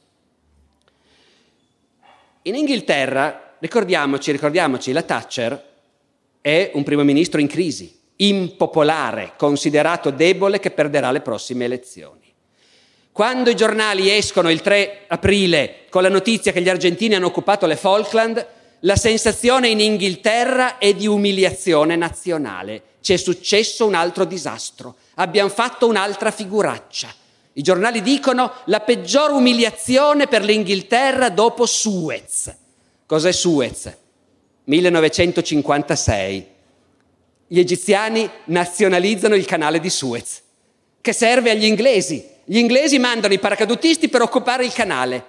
In 2.43 2.57
Inghilterra, 2.57 3.55
ricordiamoci, 3.61 4.33
ricordiamoci, 4.33 4.91
la 4.91 5.03
Thatcher 5.03 5.65
è 6.41 6.73
un 6.75 6.83
primo 6.83 7.05
ministro 7.05 7.41
in 7.41 7.47
crisi, 7.47 7.97
impopolare, 8.17 9.35
considerato 9.37 10.11
debole 10.11 10.59
che 10.59 10.73
perderà 10.73 11.13
le 11.13 11.21
prossime 11.21 11.67
elezioni. 11.67 12.18
Quando 13.19 13.51
i 13.51 13.57
giornali 13.57 14.13
escono 14.13 14.49
il 14.49 14.61
3 14.61 15.07
aprile 15.09 15.87
con 15.91 16.03
la 16.03 16.09
notizia 16.09 16.53
che 16.53 16.63
gli 16.63 16.69
argentini 16.69 17.17
hanno 17.17 17.27
occupato 17.27 17.67
le 17.67 17.75
Falkland, 17.75 18.47
la 18.83 18.95
sensazione 18.95 19.67
in 19.67 19.81
Inghilterra 19.81 20.79
è 20.79 20.95
di 20.95 21.09
umiliazione 21.09 21.97
nazionale. 21.97 22.81
Ci 23.01 23.15
è 23.15 23.17
successo 23.17 23.87
un 23.87 23.95
altro 23.95 24.25
disastro. 24.25 24.95
Abbiamo 25.17 25.49
fatto 25.49 25.89
un'altra 25.89 26.31
figuraccia. 26.31 27.13
I 27.55 27.63
giornali 27.63 28.03
dicono 28.03 28.53
la 28.67 28.79
peggior 28.79 29.33
umiliazione 29.33 30.29
per 30.29 30.45
l'Inghilterra 30.45 31.29
dopo 31.29 31.67
Suez. 31.67 32.55
Cos'è 33.05 33.33
Suez? 33.33 33.97
1956. 34.63 36.47
Gli 37.49 37.59
egiziani 37.59 38.31
nazionalizzano 38.45 39.35
il 39.35 39.45
canale 39.45 39.81
di 39.81 39.91
Suez, 39.91 40.41
che 41.01 41.13
serve 41.13 41.51
agli 41.51 41.65
inglesi 41.65 42.37
gli 42.51 42.57
inglesi 42.57 42.99
mandano 42.99 43.35
i 43.35 43.39
paracadutisti 43.39 44.09
per 44.09 44.23
occupare 44.23 44.65
il 44.65 44.73
canale. 44.73 45.23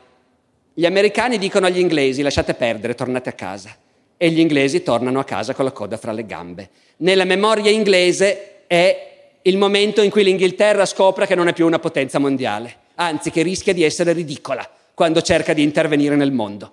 Gli 0.74 0.86
americani 0.86 1.38
dicono 1.38 1.66
agli 1.66 1.80
inglesi 1.80 2.22
lasciate 2.22 2.54
perdere, 2.54 2.96
tornate 2.96 3.28
a 3.28 3.34
casa. 3.34 3.76
E 4.16 4.30
gli 4.30 4.40
inglesi 4.40 4.84
tornano 4.84 5.20
a 5.20 5.26
casa 5.26 5.54
con 5.54 5.66
la 5.66 5.74
coda 5.74 5.98
fra 5.98 6.14
le 6.14 6.26
gambe. 6.26 6.70
Nella 6.98 7.26
memoria 7.26 7.72
inglese 7.72 8.64
è 8.68 9.38
il 9.42 9.58
momento 9.58 10.02
in 10.02 10.10
cui 10.10 10.24
l'Inghilterra 10.24 10.86
scopre 10.86 11.28
che 11.28 11.36
non 11.36 11.50
è 11.50 11.54
più 11.54 11.66
una 11.66 11.80
potenza 11.80 12.20
mondiale, 12.20 12.78
anzi 12.96 13.32
che 13.32 13.42
rischia 13.42 13.74
di 13.74 13.84
essere 13.84 14.14
ridicola 14.14 14.66
quando 14.94 15.22
cerca 15.22 15.52
di 15.52 15.62
intervenire 15.62 16.16
nel 16.16 16.32
mondo. 16.32 16.72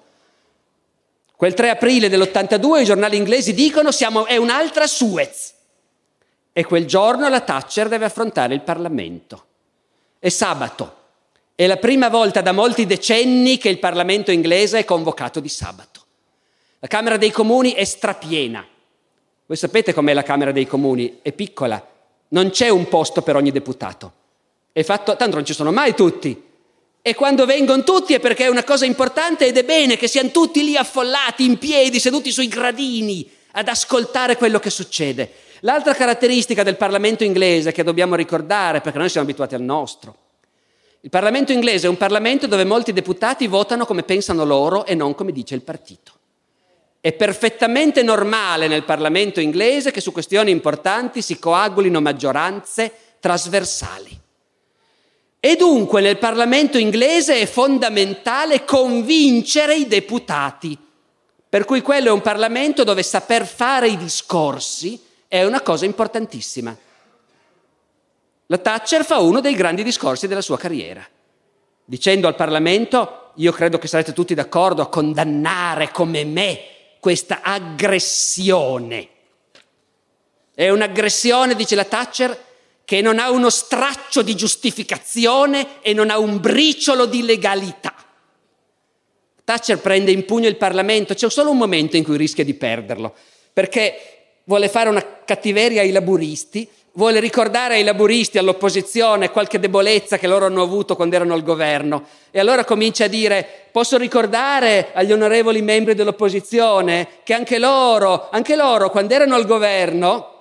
Quel 1.35 1.55
3 1.55 1.71
aprile 1.71 2.09
dell'82 2.09 2.83
i 2.83 2.85
giornali 2.85 3.17
inglesi 3.17 3.53
dicono 3.53 3.91
siamo, 3.91 4.27
è 4.27 4.37
un'altra 4.37 4.87
Suez. 4.87 5.55
E 6.53 6.65
quel 6.65 6.87
giorno 6.87 7.29
la 7.29 7.41
Thatcher 7.41 7.89
deve 7.89 8.05
affrontare 8.05 8.55
il 8.55 8.61
Parlamento. 8.61 9.46
È 10.19 10.29
sabato. 10.29 10.95
È 11.55 11.67
la 11.67 11.77
prima 11.77 12.09
volta 12.09 12.41
da 12.41 12.53
molti 12.53 12.87
decenni 12.87 13.59
che 13.59 13.69
il 13.69 13.79
Parlamento 13.79 14.31
inglese 14.31 14.81
è 14.81 14.85
convocato 14.85 15.41
di 15.41 15.49
sabato. 15.49 16.05
La 16.81 16.89
Camera 16.89 17.17
dei 17.17 17.31
Comuni 17.31 17.73
è 17.73 17.85
strapiena. 17.85 18.67
Voi 19.47 19.57
sapete 19.57 19.95
com'è 19.95 20.13
la 20.13 20.23
Camera 20.23 20.53
dei 20.53 20.67
Comuni? 20.67 21.21
È 21.23 21.33
piccola, 21.33 21.85
non 22.29 22.51
c'è 22.51 22.69
un 22.69 22.89
posto 22.89 23.23
per 23.23 23.37
ogni 23.37 23.53
deputato. 23.53 24.13
È 24.73 24.83
fatto, 24.83 25.17
tanto 25.17 25.37
non 25.37 25.45
ci 25.45 25.55
sono 25.55 25.73
mai 25.73 25.95
tutti. 25.95 26.43
E 27.01 27.15
quando 27.15 27.47
vengono 27.47 27.85
tutti 27.85 28.15
è 28.15 28.21
perché 28.21 28.45
è 28.45 28.49
una 28.49 28.65
cosa 28.65 28.85
importante 28.85 29.47
ed 29.47 29.57
è 29.57 29.65
bene 29.65 29.97
che 29.97 30.09
siano 30.09 30.31
tutti 30.31 30.65
lì 30.65 30.77
affollati, 30.77 31.45
in 31.45 31.57
piedi, 31.57 32.01
seduti 32.01 32.33
sui 32.33 32.49
gradini, 32.49 33.31
ad 33.53 33.69
ascoltare 33.69 34.37
quello 34.37 34.59
che 34.59 34.71
succede. 34.71 35.33
L'altra 35.67 35.95
caratteristica 35.95 36.63
del 36.63 36.77
Parlamento 36.77 37.25
inglese 37.25 37.73
che 37.73 37.83
dobbiamo 37.83 38.15
ricordare, 38.15 38.81
perché 38.81 38.99
noi 38.99 39.09
siamo 39.09 39.27
abituati 39.27 39.57
al 39.57 39.63
nostro, 39.63 40.15
il 41.01 41.11
Parlamento 41.11 41.51
inglese 41.51 41.89
è 41.89 41.91
un 41.91 41.97
Parlamento 41.97 42.47
dove 42.47 42.63
molti 42.63 42.93
deputati 42.93 43.49
votano 43.49 43.85
come 43.85 44.05
pensano 44.05 44.45
loro 44.45 44.87
e 44.87 44.95
non 44.95 45.17
come 45.17 45.33
dice 45.33 45.57
il 45.57 45.63
partito. 45.63 46.13
È 47.01 47.13
perfettamente 47.13 48.05
normale 48.05 48.69
nel 48.69 48.85
Parlamento 48.85 49.41
inglese 49.41 49.91
che 49.91 50.01
su 50.01 50.13
questioni 50.13 50.53
importanti 50.53 51.21
si 51.21 51.37
coagulino 51.37 52.01
maggioranze 52.01 52.93
trasversali. 53.19 54.17
E 55.41 55.57
dunque 55.57 56.01
nel 56.01 56.19
Parlamento 56.19 56.79
inglese 56.79 57.41
è 57.41 57.47
fondamentale 57.47 58.65
convincere 58.65 59.75
i 59.75 59.89
deputati. 59.89 60.79
Per 61.49 61.65
cui 61.65 61.83
quello 61.83 62.11
è 62.11 62.13
un 62.13 62.21
Parlamento 62.21 62.85
dove 62.85 63.03
saper 63.03 63.45
fare 63.45 63.89
i 63.89 63.97
discorsi 63.97 65.03
è 65.37 65.45
una 65.45 65.61
cosa 65.61 65.85
importantissima. 65.85 66.77
La 68.47 68.59
Thatcher 68.59 69.05
fa 69.05 69.19
uno 69.19 69.41
dei 69.41 69.55
grandi 69.55 69.83
discorsi 69.83 70.29
della 70.29 70.41
sua 70.41 70.57
carriera, 70.57 71.07
dicendo 71.85 72.29
al 72.29 72.37
Parlamento, 72.37 73.33
io 73.37 73.53
credo 73.53 73.79
che 73.79 73.89
sarete 73.89 74.13
tutti 74.13 74.35
d'accordo 74.35 74.83
a 74.83 74.89
condannare 74.89 75.91
come 75.91 76.25
me 76.25 76.61
questa 77.01 77.41
aggressione. 77.43 79.09
È 80.55 80.69
un'aggressione, 80.71 81.55
dice 81.55 81.75
la 81.75 81.85
Thatcher, 81.85 82.45
che 82.85 83.01
non 83.01 83.19
ha 83.19 83.31
uno 83.31 83.51
straccio 83.51 84.23
di 84.23 84.37
giustificazione 84.37 85.83
e 85.83 85.93
non 85.93 86.09
ha 86.09 86.19
un 86.19 86.41
briciolo 86.41 87.05
di 87.05 87.25
legalità. 87.25 87.95
Thatcher 89.43 89.81
prende 89.81 90.13
in 90.13 90.25
pugno 90.25 90.49
il 90.49 90.57
Parlamento, 90.57 91.15
c'è 91.15 91.29
solo 91.29 91.51
un 91.51 91.59
momento 91.59 91.97
in 91.97 92.05
cui 92.05 92.17
rischia 92.17 92.45
di 92.45 92.55
perderlo, 92.55 93.15
perché 93.53 94.16
vuole 94.47 94.69
fare 94.69 94.89
una 94.89 95.05
cattiveria 95.25 95.83
ai 95.83 95.91
laburisti, 95.91 96.69
vuole 96.93 97.21
ricordare 97.21 97.75
ai 97.75 97.85
laburisti, 97.85 98.39
all'opposizione, 98.39 99.31
qualche 99.31 99.59
debolezza 99.59 100.19
che 100.19 100.27
loro 100.27 100.47
hanno 100.47 100.63
avuto 100.63 100.97
quando 100.97 101.17
erano 101.17 101.35
al 101.35 101.43
governo. 101.43 102.07
E 102.31 102.39
allora 102.39 102.65
comincia 102.65 103.05
a 103.05 103.09
dire, 103.09 103.47
posso 103.71 103.99
ricordare 103.99 104.91
agli 104.93 105.13
onorevoli 105.13 105.63
membri 105.63 105.95
dell'opposizione 105.95 107.09
che 107.23 107.35
anche 107.35 107.59
loro, 107.59 108.29
anche 108.31 108.57
loro, 108.57 108.91
quando 108.91 109.15
erano 109.15 109.35
al 109.35 109.47
governo, 109.47 110.35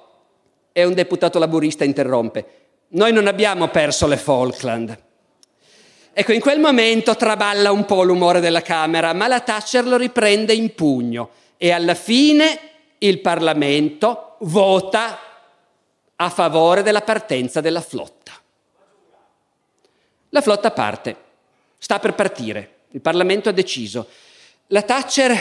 e 0.72 0.84
un 0.84 0.94
deputato 0.94 1.40
laburista 1.40 1.84
interrompe. 1.84 2.46
Noi 2.90 3.12
non 3.12 3.28
abbiamo 3.28 3.70
perso 3.70 4.08
le 4.08 4.18
Falkland. 4.18 4.98
Ecco, 6.14 6.32
in 6.32 6.42
quel 6.42 6.60
momento 6.60 7.16
traballa 7.16 7.72
un 7.72 7.86
po' 7.86 8.04
l'umore 8.04 8.40
della 8.40 8.62
Camera, 8.62 9.14
ma 9.14 9.28
la 9.28 9.40
Thatcher 9.40 9.86
lo 9.86 9.98
riprende 9.98 10.54
in 10.54 10.76
pugno 10.76 11.30
e 11.58 11.72
alla 11.72 11.96
fine 11.96 12.75
il 13.00 13.20
Parlamento 13.20 14.36
vota 14.40 15.20
a 16.16 16.30
favore 16.30 16.82
della 16.84 17.02
partenza 17.02 17.62
della 17.62 17.82
flotta. 17.82 18.32
La 20.30 20.42
flotta 20.42 20.72
parte, 20.72 21.16
sta 21.78 22.00
per 22.00 22.14
partire, 22.14 22.76
il 22.90 23.02
Parlamento 23.02 23.50
ha 23.50 23.54
deciso. 23.54 24.08
La 24.68 24.82
Thatcher 24.82 25.38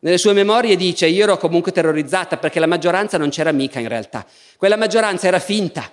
nelle 0.00 0.18
sue 0.18 0.32
memorie 0.32 0.76
dice 0.76 1.06
io 1.06 1.24
ero 1.24 1.36
comunque 1.38 1.72
terrorizzata 1.72 2.36
perché 2.36 2.60
la 2.60 2.66
maggioranza 2.66 3.18
non 3.18 3.30
c'era 3.30 3.52
mica 3.52 3.80
in 3.80 3.88
realtà. 3.88 4.24
Quella 4.56 4.76
maggioranza 4.76 5.26
era 5.26 5.40
finta. 5.40 5.90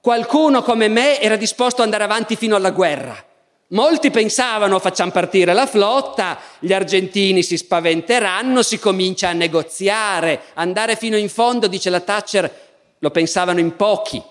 Qualcuno 0.00 0.62
come 0.62 0.88
me 0.88 1.20
era 1.20 1.36
disposto 1.36 1.80
ad 1.80 1.86
andare 1.86 2.04
avanti 2.04 2.36
fino 2.36 2.54
alla 2.54 2.70
guerra. 2.70 3.27
Molti 3.68 4.10
pensavano 4.10 4.78
facciamo 4.78 5.10
partire 5.10 5.52
la 5.52 5.66
flotta, 5.66 6.38
gli 6.58 6.72
argentini 6.72 7.42
si 7.42 7.58
spaventeranno, 7.58 8.62
si 8.62 8.78
comincia 8.78 9.28
a 9.28 9.34
negoziare, 9.34 10.40
andare 10.54 10.96
fino 10.96 11.16
in 11.16 11.28
fondo, 11.28 11.66
dice 11.66 11.90
la 11.90 12.00
Thatcher, 12.00 12.66
lo 12.98 13.10
pensavano 13.10 13.60
in 13.60 13.76
pochi. 13.76 14.22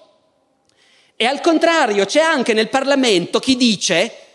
E 1.16 1.26
al 1.26 1.42
contrario 1.42 2.06
c'è 2.06 2.22
anche 2.22 2.54
nel 2.54 2.70
Parlamento 2.70 3.40
chi 3.40 3.56
dice 3.56 4.26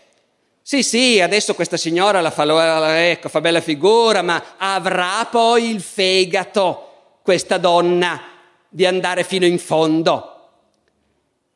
sì, 0.65 0.81
sì, 0.81 1.19
adesso 1.19 1.55
questa 1.55 1.75
signora 1.75 2.21
la 2.21 2.31
fa, 2.31 3.09
ecco, 3.09 3.27
fa 3.27 3.41
bella 3.41 3.59
figura, 3.59 4.21
ma 4.21 4.41
avrà 4.55 5.27
poi 5.29 5.69
il 5.69 5.81
fegato, 5.81 7.17
questa 7.21 7.57
donna, 7.57 8.21
di 8.69 8.85
andare 8.85 9.25
fino 9.25 9.45
in 9.45 9.59
fondo. 9.59 10.32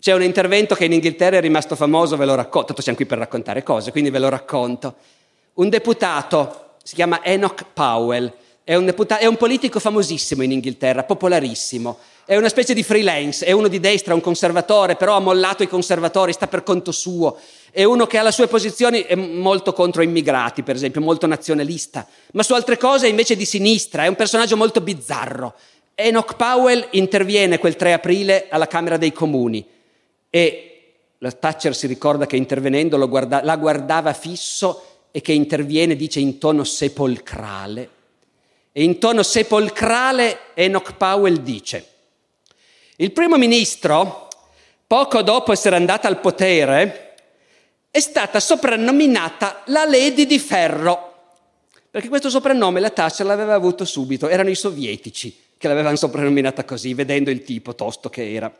C'è 0.08 0.14
un 0.14 0.24
intervento 0.24 0.74
che 0.74 0.86
in 0.86 0.94
Inghilterra 0.94 1.36
è 1.36 1.42
rimasto 1.42 1.76
famoso, 1.76 2.16
ve 2.16 2.24
lo 2.24 2.34
racconto, 2.34 2.68
tanto 2.68 2.82
siamo 2.82 2.96
qui 2.98 3.06
per 3.06 3.18
raccontare 3.18 3.62
cose, 3.62 3.92
quindi 3.92 4.10
ve 4.10 4.20
lo 4.20 4.30
racconto. 4.30 4.96
Un 5.56 5.68
deputato, 5.68 6.76
si 6.82 6.96
chiama 6.96 7.22
Enoch 7.26 7.66
Powell, 7.74 8.32
è 8.64 8.74
un, 8.76 8.86
deputato, 8.86 9.22
è 9.22 9.26
un 9.26 9.36
politico 9.36 9.82
famosissimo 9.82 10.44
in 10.44 10.54
Inghilterra, 10.54 11.04
popolarissimo, 11.04 11.98
è 12.24 12.38
una 12.38 12.48
specie 12.48 12.74
di 12.74 12.84
freelance, 12.84 13.44
è 13.44 13.52
uno 13.52 13.68
di 13.68 13.82
destra, 13.82 14.14
un 14.14 14.22
conservatore, 14.22 14.96
però 14.96 15.18
ha 15.18 15.20
mollato 15.20 15.64
i 15.64 15.68
conservatori, 15.68 16.32
sta 16.32 16.48
per 16.48 16.64
conto 16.64 16.94
suo, 16.94 17.38
è 17.70 17.84
uno 17.84 18.08
che 18.08 18.18
ha 18.18 18.24
le 18.24 18.32
sue 18.32 18.48
posizioni 18.48 19.02
è 19.02 19.16
molto 19.16 19.74
contro 19.74 20.04
immigrati, 20.04 20.64
per 20.64 20.76
esempio, 20.76 21.02
molto 21.02 21.28
nazionalista, 21.28 22.08
ma 22.32 22.44
su 22.44 22.54
altre 22.54 22.78
cose 22.78 23.08
è 23.08 23.10
invece 23.10 23.36
di 23.36 23.44
sinistra, 23.44 24.06
è 24.06 24.08
un 24.08 24.16
personaggio 24.16 24.56
molto 24.56 24.80
bizzarro. 24.80 25.54
Enoch 25.96 26.38
Powell 26.38 26.88
interviene 26.92 27.58
quel 27.58 27.76
3 27.76 27.92
aprile 27.92 28.46
alla 28.50 28.68
Camera 28.68 28.96
dei 28.96 29.12
Comuni 29.12 29.76
e 30.38 30.72
la 31.20 31.32
Thatcher 31.32 31.76
si 31.76 31.88
ricorda 31.88 32.28
che 32.28 32.36
intervenendo 32.36 32.98
guarda, 33.08 33.44
la 33.44 33.58
guardava 33.58 34.14
fisso 34.14 35.08
e 35.12 35.22
che 35.22 35.32
interviene, 35.32 35.96
dice, 35.96 36.20
in 36.20 36.38
tono 36.38 36.64
sepolcrale. 36.64 37.90
E 38.72 38.84
in 38.84 39.00
tono 39.00 39.24
sepolcrale 39.24 40.40
Enoch 40.54 40.96
Powell 40.96 41.38
dice 41.38 41.96
il 43.00 43.12
primo 43.12 43.38
ministro, 43.38 44.28
poco 44.88 45.22
dopo 45.22 45.52
essere 45.52 45.76
andata 45.76 46.08
al 46.08 46.20
potere, 46.20 47.14
è 47.92 48.00
stata 48.00 48.40
soprannominata 48.40 49.62
la 49.68 49.86
Lady 49.86 50.26
di 50.26 50.40
Ferro, 50.40 51.14
perché 51.92 52.08
questo 52.08 52.32
soprannome 52.32 52.80
la 52.80 52.90
Thatcher 52.90 53.26
l'aveva 53.26 53.54
avuto 53.54 53.86
subito, 53.86 54.28
erano 54.28 54.50
i 54.50 54.56
sovietici 54.56 55.46
che 55.58 55.68
l'avevano 55.68 55.96
soprannominata 55.96 56.64
così, 56.64 56.96
vedendo 56.96 57.30
il 57.30 57.44
tipo 57.44 57.76
tosto 57.76 58.10
che 58.10 58.34
era. 58.34 58.52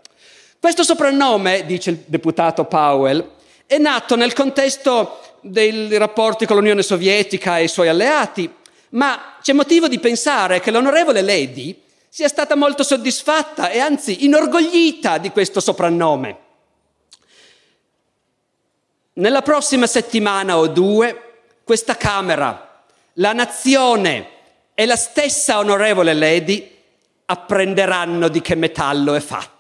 Questo 0.60 0.84
soprannome, 0.84 1.66
dice 1.66 1.92
il 1.92 2.04
deputato 2.08 2.66
Powell, 2.66 3.36
è 3.66 3.78
nato 3.78 4.16
nel 4.16 4.34
contesto 4.34 5.20
dei 5.42 5.96
rapporti 5.98 6.46
con 6.46 6.56
l'Unione 6.58 6.82
Sovietica 6.82 7.58
e 7.58 7.66
i 7.66 7.68
suoi 7.68 7.90
alleati, 7.90 8.52
ma 8.90 9.36
c'è 9.42 9.54
motivo 9.54 9.88
di 9.88 10.00
pensare 10.00 10.60
che 10.60 10.72
l'onorevole 10.72 11.22
Lady 11.22 11.80
sia 12.10 12.28
stata 12.28 12.56
molto 12.56 12.84
soddisfatta 12.84 13.70
e 13.70 13.80
anzi 13.80 14.26
inorgoglita 14.26 15.20
di 15.20 15.30
questo 15.30 15.60
soprannome. 15.60 16.38
Nella 19.14 19.42
prossima 19.42 19.86
settimana 19.86 20.58
o 20.58 20.68
due, 20.68 21.42
questa 21.64 21.96
Camera, 21.96 22.84
la 23.14 23.34
nazione 23.34 24.30
e 24.74 24.86
la 24.86 24.96
stessa 24.96 25.60
onorevole 25.60 26.14
Lady 26.14 26.76
apprenderanno 27.26 28.28
di 28.28 28.42
che 28.42 28.56
metallo 28.56 29.14
è 29.14 29.20
fatta. 29.20 29.57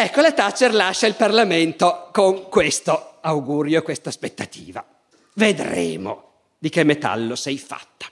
Ecco, 0.00 0.20
la 0.20 0.30
Thatcher 0.30 0.72
lascia 0.72 1.08
il 1.08 1.16
Parlamento 1.16 2.10
con 2.12 2.48
questo 2.48 3.14
augurio, 3.20 3.82
questa 3.82 4.10
aspettativa. 4.10 4.86
Vedremo 5.34 6.30
di 6.56 6.68
che 6.68 6.84
metallo 6.84 7.34
sei 7.34 7.58
fatta. 7.58 8.06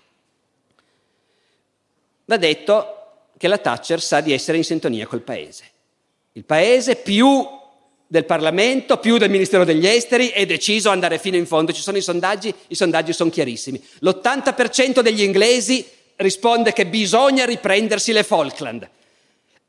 Va 2.25 2.37
detto 2.39 3.29
che 3.39 3.47
la 3.47 3.59
Thatcher 3.59 4.03
sa 4.03 4.21
di 4.21 4.33
essere 4.33 4.57
in 4.57 4.65
sintonia 4.65 5.07
col 5.07 5.21
Paese. 5.21 5.63
Il 6.33 6.45
Paese 6.45 6.97
più 6.97 7.47
del 8.05 8.25
Parlamento, 8.25 8.99
più 8.99 9.17
del 9.17 9.31
Ministero 9.31 9.65
degli 9.65 9.87
Esteri, 9.87 10.31
è 10.31 10.45
deciso 10.45 10.89
ad 10.89 10.95
andare 10.95 11.21
fino 11.21 11.37
in 11.37 11.47
fondo. 11.47 11.73
Ci 11.73 11.83
sono 11.83 11.99
i 11.99 12.03
sondaggi, 12.03 12.53
i 12.67 12.75
sondaggi 12.75 13.13
sono 13.13 13.31
chiarissimi. 13.31 13.81
L'80% 14.01 15.03
degli 15.03 15.23
inglesi 15.23 15.89
risponde 16.17 16.73
che 16.73 16.89
bisogna 16.89 17.45
riprendersi 17.45 18.11
le 18.11 18.25
Falkland. 18.25 18.91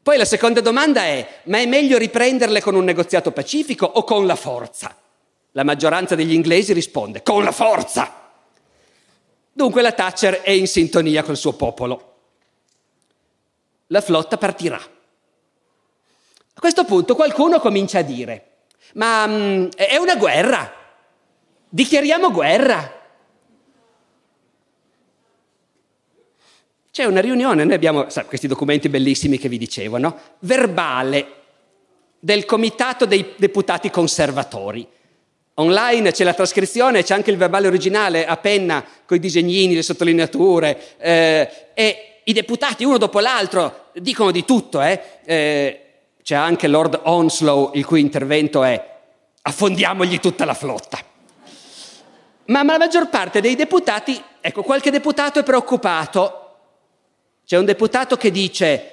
Poi 0.08 0.16
la 0.16 0.24
seconda 0.24 0.62
domanda 0.62 1.03
è, 1.03 1.41
ma 1.47 1.58
è 1.58 1.66
meglio 1.66 1.97
riprenderle 1.97 2.62
con 2.62 2.76
un 2.76 2.86
negoziato 2.86 3.34
pacifico 3.34 3.86
o 3.86 4.05
con 4.05 4.26
la 4.26 4.38
forza? 4.38 4.95
La 5.51 5.66
maggioranza 5.66 6.16
degli 6.16 6.32
inglesi 6.32 6.72
risponde, 6.72 7.22
con 7.24 7.43
la 7.43 7.51
forza! 7.51 8.30
Dunque 9.51 9.82
la 9.82 9.91
Thatcher 9.91 10.43
è 10.43 10.51
in 10.51 10.66
sintonia 10.66 11.24
col 11.24 11.36
suo 11.36 11.55
popolo. 11.55 12.14
La 13.88 13.99
flotta 13.99 14.38
partirà. 14.38 14.78
A 14.78 16.60
questo 16.62 16.86
punto 16.86 17.14
qualcuno 17.14 17.60
comincia 17.60 17.99
a 17.99 18.03
dire, 18.03 18.51
ma 18.93 19.26
um, 19.26 19.70
è 19.76 19.97
una 19.97 20.16
guerra, 20.16 20.72
dichiariamo 21.68 22.32
guerra. 22.32 22.97
C'è 26.98 27.06
una 27.06 27.22
riunione, 27.22 27.64
noi 27.64 27.76
abbiamo 27.76 28.10
sa, 28.10 28.26
questi 28.26 28.48
documenti 28.48 28.89
bellissimi 28.89 29.38
che 29.38 29.50
vi 29.50 29.60
dicevo, 29.60 30.00
no? 30.00 30.20
verbale 30.39 31.28
del 32.18 32.43
comitato 32.43 33.06
dei 33.06 33.36
deputati 33.38 33.91
conservatori. 33.91 34.88
Online 35.54 36.12
c'è 36.12 36.24
la 36.24 36.34
trascrizione, 36.34 37.04
c'è 37.04 37.14
anche 37.14 37.30
il 37.30 37.38
verbale 37.38 37.68
originale 37.68 38.26
a 38.26 38.36
penna 38.38 38.84
con 39.06 39.16
i 39.16 39.20
disegnini, 39.20 39.76
le 39.76 39.84
sottolineature 39.84 40.98
eh, 40.98 41.50
e 41.76 42.22
i 42.24 42.34
deputati 42.34 42.84
uno 42.84 42.98
dopo 42.98 43.20
l'altro 43.20 43.89
dicono 43.93 44.32
di 44.32 44.43
tutto. 44.43 44.82
Eh? 44.82 45.00
Eh, 45.24 45.82
c'è 46.24 46.34
anche 46.34 46.68
Lord 46.68 47.02
Onslow 47.04 47.74
il 47.76 47.86
cui 47.86 48.02
intervento 48.02 48.64
è 48.64 48.98
affondiamogli 49.43 50.20
tutta 50.20 50.45
la 50.45 50.56
flotta. 50.56 50.98
Ma, 52.45 52.64
ma 52.64 52.72
la 52.72 52.80
maggior 52.80 53.08
parte 53.10 53.39
dei 53.39 53.54
deputati, 53.56 54.20
ecco, 54.41 54.64
qualche 54.64 54.89
deputato 54.89 55.38
è 55.38 55.43
preoccupato 55.43 56.41
c'è 57.48 57.58
un 57.58 57.64
deputato 57.64 58.18
che 58.18 58.30
dice 58.30 58.91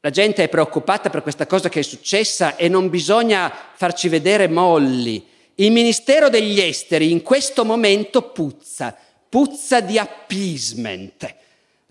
la 0.00 0.10
gente 0.10 0.42
è 0.42 0.48
preoccupata 0.50 1.08
per 1.08 1.22
questa 1.22 1.46
cosa 1.46 1.70
che 1.70 1.80
è 1.80 1.82
successa 1.82 2.56
e 2.56 2.68
non 2.68 2.90
bisogna 2.90 3.50
farci 3.74 4.10
vedere 4.10 4.48
molli. 4.48 5.26
Il 5.54 5.72
Ministero 5.72 6.28
degli 6.28 6.60
Esteri 6.60 7.10
in 7.10 7.22
questo 7.22 7.64
momento 7.64 8.20
puzza, 8.20 8.94
puzza 9.30 9.80
di 9.80 9.96
appeasement. 9.96 11.34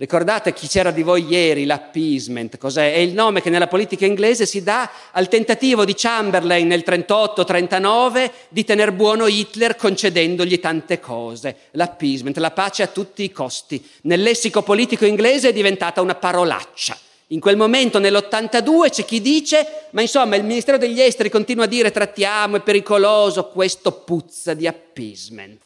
Ricordate 0.02 0.52
chi 0.54 0.68
c'era 0.68 0.90
di 0.90 1.04
voi 1.04 1.28
ieri, 1.28 1.66
l'appeasement, 1.66 2.58
cos'è? 2.58 2.92
È 2.92 2.98
il 2.98 3.14
nome 3.14 3.40
che 3.40 3.52
nella 3.52 3.68
politica 3.68 4.04
inglese 4.04 4.48
si 4.48 4.64
dà 4.64 4.90
al 5.12 5.28
tentativo 5.28 5.86
di 5.86 5.94
Chamberlain 5.96 6.66
nel 6.66 6.84
38-39 6.84 8.32
di 8.50 8.64
tener 8.64 8.94
buono 8.94 9.28
Hitler 9.28 9.76
concedendogli 9.76 10.60
tante 10.60 11.00
cose. 11.00 11.56
L'appeasement, 11.74 12.36
la 12.38 12.50
pace 12.50 12.82
a 12.82 12.88
tutti 12.88 13.22
i 13.22 13.32
costi. 13.32 13.88
Nel 14.02 14.24
lessico 14.24 14.64
politico 14.64 15.06
inglese 15.06 15.50
è 15.50 15.54
diventata 15.54 16.02
una 16.02 16.16
parolaccia. 16.16 16.98
In 17.28 17.40
quel 17.40 17.56
momento, 17.56 18.00
nell'82, 18.00 18.90
c'è 18.90 19.06
chi 19.06 19.22
dice, 19.22 19.86
ma 19.92 20.02
insomma 20.02 20.36
il 20.36 20.44
Ministero 20.44 20.80
degli 20.80 21.00
Esteri 21.00 21.30
continua 21.30 21.66
a 21.66 21.68
dire 21.68 21.92
trattiamo, 21.92 22.56
è 22.56 22.62
pericoloso, 22.62 23.50
questo 23.50 23.92
puzza 23.92 24.56
di 24.56 24.66
appeasement 24.66 25.60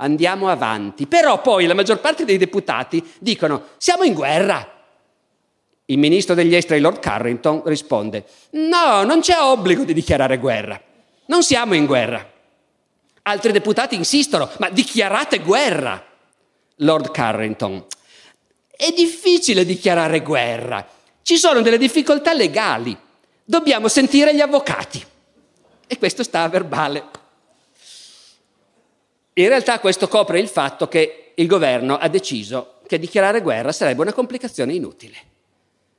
andiamo 0.00 0.48
avanti. 0.48 1.06
Però 1.06 1.40
poi 1.40 1.66
la 1.66 1.74
maggior 1.74 2.00
parte 2.00 2.24
dei 2.24 2.38
deputati 2.38 3.02
dicono 3.18 3.68
siamo 3.76 4.02
in 4.02 4.14
guerra. 4.14 4.78
Il 5.86 5.98
ministro 5.98 6.34
degli 6.34 6.54
esteri, 6.54 6.80
Lord 6.80 7.00
Carrington, 7.00 7.62
risponde 7.64 8.24
no, 8.50 9.02
non 9.04 9.20
c'è 9.20 9.38
obbligo 9.38 9.84
di 9.84 9.92
dichiarare 9.92 10.38
guerra. 10.38 10.80
Non 11.26 11.42
siamo 11.42 11.74
in 11.74 11.86
guerra. 11.86 12.28
Altri 13.22 13.52
deputati 13.52 13.94
insistono, 13.94 14.50
ma 14.58 14.70
dichiarate 14.70 15.40
guerra. 15.40 16.04
Lord 16.76 17.10
Carrington, 17.10 17.84
è 18.74 18.92
difficile 18.92 19.64
dichiarare 19.64 20.20
guerra. 20.20 20.86
Ci 21.22 21.36
sono 21.36 21.60
delle 21.60 21.76
difficoltà 21.76 22.32
legali. 22.32 22.96
Dobbiamo 23.44 23.88
sentire 23.88 24.34
gli 24.34 24.40
avvocati. 24.40 25.04
E 25.86 25.98
questo 25.98 26.22
sta 26.22 26.42
a 26.42 26.48
verbale. 26.48 27.04
In 29.40 29.48
realtà 29.48 29.80
questo 29.80 30.06
copre 30.06 30.38
il 30.38 30.48
fatto 30.48 30.86
che 30.86 31.32
il 31.34 31.46
governo 31.46 31.96
ha 31.96 32.08
deciso 32.08 32.74
che 32.86 32.98
dichiarare 32.98 33.40
guerra 33.40 33.72
sarebbe 33.72 34.02
una 34.02 34.12
complicazione 34.12 34.74
inutile. 34.74 35.16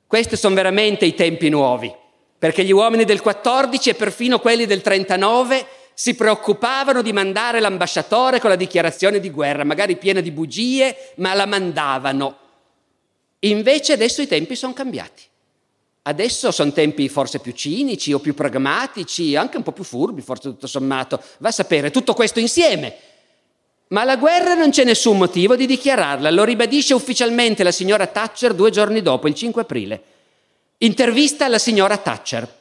Questi 0.05 0.37
sono 0.37 0.53
veramente 0.53 1.05
i 1.05 1.15
tempi 1.15 1.49
nuovi, 1.49 1.91
perché 2.37 2.63
gli 2.63 2.71
uomini 2.71 3.03
del 3.03 3.19
14 3.19 3.89
e 3.89 3.93
perfino 3.95 4.37
quelli 4.37 4.67
del 4.67 4.81
39 4.81 5.65
si 5.95 6.13
preoccupavano 6.13 7.01
di 7.01 7.11
mandare 7.13 7.59
l'ambasciatore 7.59 8.39
con 8.39 8.51
la 8.51 8.55
dichiarazione 8.55 9.19
di 9.19 9.31
guerra, 9.31 9.63
magari 9.63 9.95
piena 9.95 10.21
di 10.21 10.29
bugie, 10.29 10.95
ma 11.15 11.33
la 11.33 11.47
mandavano. 11.47 12.37
Invece 13.39 13.93
adesso 13.93 14.21
i 14.21 14.27
tempi 14.27 14.55
sono 14.55 14.73
cambiati. 14.73 15.23
Adesso 16.03 16.51
sono 16.51 16.71
tempi 16.71 17.09
forse 17.09 17.39
più 17.39 17.53
cinici 17.53 18.13
o 18.13 18.19
più 18.19 18.35
pragmatici, 18.35 19.35
anche 19.35 19.57
un 19.57 19.63
po' 19.63 19.71
più 19.71 19.83
furbi, 19.83 20.21
forse 20.21 20.49
tutto 20.49 20.67
sommato. 20.67 21.19
Va 21.39 21.47
a 21.47 21.51
sapere, 21.51 21.89
tutto 21.89 22.13
questo 22.13 22.39
insieme 22.39 23.09
ma 23.91 24.03
la 24.05 24.15
guerra 24.15 24.53
non 24.53 24.69
c'è 24.69 24.83
nessun 24.83 25.17
motivo 25.17 25.55
di 25.55 25.65
dichiararla, 25.65 26.31
lo 26.31 26.45
ribadisce 26.45 26.93
ufficialmente 26.93 27.63
la 27.63 27.71
signora 27.71 28.07
Thatcher 28.07 28.53
due 28.53 28.69
giorni 28.71 29.01
dopo, 29.01 29.27
il 29.27 29.35
5 29.35 29.61
aprile. 29.61 30.03
Intervista 30.77 31.45
alla 31.45 31.59
signora 31.59 31.97
Thatcher. 31.97 32.59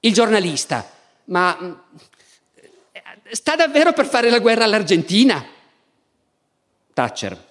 Il 0.00 0.12
giornalista, 0.12 0.88
ma 1.24 1.56
mm, 1.60 1.72
sta 3.30 3.56
davvero 3.56 3.92
per 3.94 4.06
fare 4.06 4.28
la 4.28 4.38
guerra 4.38 4.64
all'Argentina? 4.64 5.44
Thatcher. 6.92 7.44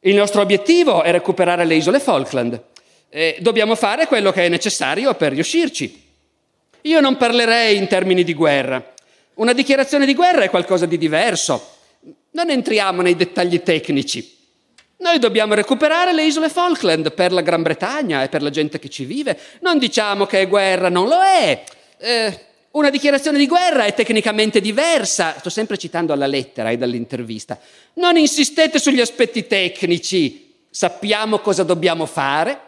Il 0.00 0.14
nostro 0.14 0.40
obiettivo 0.40 1.02
è 1.02 1.10
recuperare 1.10 1.66
le 1.66 1.74
isole 1.74 2.00
Falkland. 2.00 2.62
E 3.10 3.36
dobbiamo 3.40 3.74
fare 3.74 4.06
quello 4.06 4.32
che 4.32 4.46
è 4.46 4.48
necessario 4.48 5.14
per 5.14 5.32
riuscirci. 5.32 6.04
Io 6.82 7.00
non 7.00 7.16
parlerei 7.16 7.76
in 7.76 7.88
termini 7.88 8.24
di 8.24 8.32
guerra. 8.32 8.94
Una 9.34 9.52
dichiarazione 9.52 10.06
di 10.06 10.14
guerra 10.14 10.44
è 10.44 10.50
qualcosa 10.50 10.86
di 10.86 10.96
diverso. 10.96 11.74
Non 12.36 12.50
entriamo 12.50 13.00
nei 13.00 13.16
dettagli 13.16 13.62
tecnici. 13.62 14.36
Noi 14.98 15.18
dobbiamo 15.18 15.54
recuperare 15.54 16.12
le 16.12 16.26
isole 16.26 16.50
Falkland 16.50 17.14
per 17.14 17.32
la 17.32 17.40
Gran 17.40 17.62
Bretagna 17.62 18.22
e 18.22 18.28
per 18.28 18.42
la 18.42 18.50
gente 18.50 18.78
che 18.78 18.90
ci 18.90 19.06
vive. 19.06 19.38
Non 19.62 19.78
diciamo 19.78 20.26
che 20.26 20.42
è 20.42 20.46
guerra, 20.46 20.90
non 20.90 21.08
lo 21.08 21.22
è. 21.22 21.64
Eh, 21.96 22.40
una 22.72 22.90
dichiarazione 22.90 23.38
di 23.38 23.46
guerra 23.46 23.86
è 23.86 23.94
tecnicamente 23.94 24.60
diversa. 24.60 25.36
Sto 25.38 25.48
sempre 25.48 25.78
citando 25.78 26.12
alla 26.12 26.26
lettera 26.26 26.68
e 26.68 26.76
dall'intervista. 26.76 27.58
Non 27.94 28.18
insistete 28.18 28.78
sugli 28.78 29.00
aspetti 29.00 29.46
tecnici. 29.46 30.52
Sappiamo 30.68 31.38
cosa 31.38 31.62
dobbiamo 31.62 32.04
fare. 32.04 32.60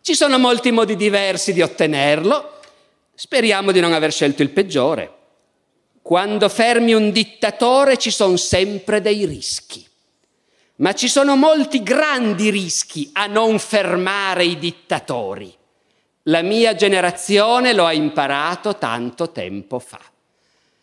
Ci 0.00 0.14
sono 0.14 0.38
molti 0.38 0.70
modi 0.70 0.94
diversi 0.94 1.52
di 1.52 1.60
ottenerlo. 1.60 2.60
Speriamo 3.16 3.72
di 3.72 3.80
non 3.80 3.94
aver 3.94 4.12
scelto 4.12 4.42
il 4.42 4.50
peggiore. 4.50 5.21
Quando 6.02 6.48
fermi 6.48 6.92
un 6.94 7.12
dittatore 7.12 7.96
ci 7.96 8.10
sono 8.10 8.36
sempre 8.36 9.00
dei 9.00 9.24
rischi, 9.24 9.86
ma 10.76 10.92
ci 10.94 11.08
sono 11.08 11.36
molti 11.36 11.82
grandi 11.84 12.50
rischi 12.50 13.08
a 13.12 13.26
non 13.26 13.60
fermare 13.60 14.44
i 14.44 14.58
dittatori. 14.58 15.54
La 16.24 16.42
mia 16.42 16.74
generazione 16.74 17.72
lo 17.72 17.86
ha 17.86 17.92
imparato 17.92 18.76
tanto 18.78 19.30
tempo 19.30 19.78
fa. 19.78 20.00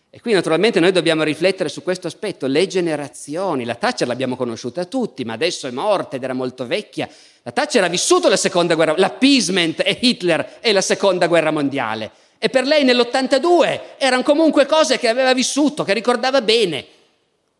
E 0.09 0.21
qui 0.21 0.33
naturalmente 0.33 0.79
noi 0.79 0.91
dobbiamo 0.91 1.23
riflettere 1.23 1.69
su 1.69 1.83
questo 1.83 2.07
aspetto, 2.07 2.47
le 2.47 2.65
generazioni, 2.65 3.63
la 3.63 3.75
Thatcher 3.75 4.07
l'abbiamo 4.07 4.35
conosciuta 4.35 4.85
tutti, 4.85 5.23
ma 5.23 5.33
adesso 5.33 5.67
è 5.67 5.71
morta 5.71 6.15
ed 6.15 6.23
era 6.23 6.33
molto 6.33 6.65
vecchia. 6.65 7.07
La 7.43 7.51
Thatcher 7.51 7.83
ha 7.83 7.89
vissuto 7.89 8.27
la 8.27 8.37
seconda 8.37 8.73
guerra, 8.73 8.95
l'appeasement 8.97 9.81
e 9.81 9.97
Hitler 10.01 10.57
e 10.61 10.71
la 10.71 10.81
seconda 10.81 11.27
guerra 11.27 11.51
mondiale. 11.51 12.09
E 12.41 12.47
per 12.47 12.65
lei 12.65 12.85
nell'82 12.85 13.97
erano 13.97 14.23
comunque 14.23 14.65
cose 14.65 14.97
che 14.97 15.09
aveva 15.09 15.33
vissuto, 15.33 15.83
che 15.83 15.93
ricordava 15.93 16.41
bene. 16.41 16.85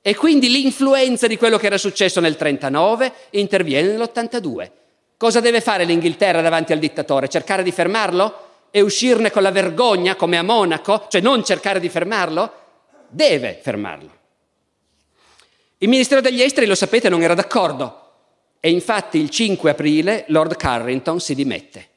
E 0.02 0.16
quindi 0.16 0.50
l'influenza 0.50 1.28
di 1.28 1.38
quello 1.38 1.58
che 1.58 1.66
era 1.66 1.78
successo 1.78 2.22
nel 2.22 2.38
39 2.38 3.12
interviene 3.32 3.92
nell'82. 3.92 4.72
Cosa 5.18 5.42
deve 5.42 5.60
fare 5.60 5.84
l'Inghilterra 5.84 6.40
davanti 6.40 6.72
al 6.72 6.80
dittatore? 6.80 7.28
Cercare 7.28 7.62
di 7.62 7.74
fermarlo? 7.74 8.48
E 8.72 8.80
uscirne 8.80 9.32
con 9.32 9.42
la 9.42 9.52
vergogna 9.52 10.16
come 10.16 10.38
a 10.38 10.44
Monaco? 10.44 11.08
Cioè 11.10 11.20
non 11.20 11.44
cercare 11.44 11.82
di 11.82 11.90
fermarlo? 11.90 12.54
Deve 13.10 13.60
fermarlo. 13.62 14.18
Il 15.80 15.90
Ministero 15.90 16.22
degli 16.22 16.42
Esteri, 16.42 16.68
lo 16.68 16.76
sapete, 16.76 17.10
non 17.10 17.22
era 17.22 17.34
d'accordo. 17.34 18.12
E 18.62 18.70
infatti 18.70 19.18
il 19.18 19.30
5 19.30 19.72
aprile 19.72 20.24
Lord 20.28 20.56
Carrington 20.56 21.20
si 21.20 21.36
dimette, 21.36 21.88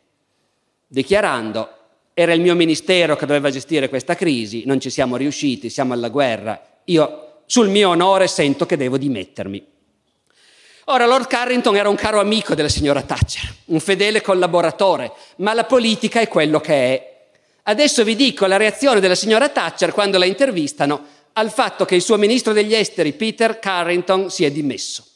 dichiarando 0.88 1.81
era 2.14 2.32
il 2.32 2.40
mio 2.40 2.54
ministero 2.54 3.16
che 3.16 3.26
doveva 3.26 3.50
gestire 3.50 3.88
questa 3.88 4.14
crisi, 4.14 4.64
non 4.66 4.80
ci 4.80 4.90
siamo 4.90 5.16
riusciti, 5.16 5.70
siamo 5.70 5.92
alla 5.92 6.08
guerra. 6.08 6.60
Io 6.84 7.42
sul 7.46 7.68
mio 7.68 7.90
onore 7.90 8.28
sento 8.28 8.66
che 8.66 8.76
devo 8.76 8.98
dimettermi. 8.98 9.70
Ora, 10.86 11.06
Lord 11.06 11.26
Carrington 11.26 11.76
era 11.76 11.88
un 11.88 11.94
caro 11.94 12.18
amico 12.18 12.54
della 12.54 12.68
signora 12.68 13.02
Thatcher, 13.02 13.54
un 13.66 13.78
fedele 13.78 14.20
collaboratore, 14.20 15.12
ma 15.36 15.54
la 15.54 15.64
politica 15.64 16.20
è 16.20 16.28
quello 16.28 16.60
che 16.60 16.74
è. 16.74 17.10
Adesso 17.64 18.02
vi 18.02 18.16
dico 18.16 18.46
la 18.46 18.56
reazione 18.56 18.98
della 18.98 19.14
signora 19.14 19.48
Thatcher 19.48 19.92
quando 19.92 20.18
la 20.18 20.24
intervistano 20.24 21.06
al 21.34 21.50
fatto 21.50 21.84
che 21.84 21.94
il 21.94 22.02
suo 22.02 22.16
ministro 22.18 22.52
degli 22.52 22.74
esteri, 22.74 23.12
Peter 23.12 23.58
Carrington, 23.58 24.30
si 24.30 24.44
è 24.44 24.50
dimesso. 24.50 25.06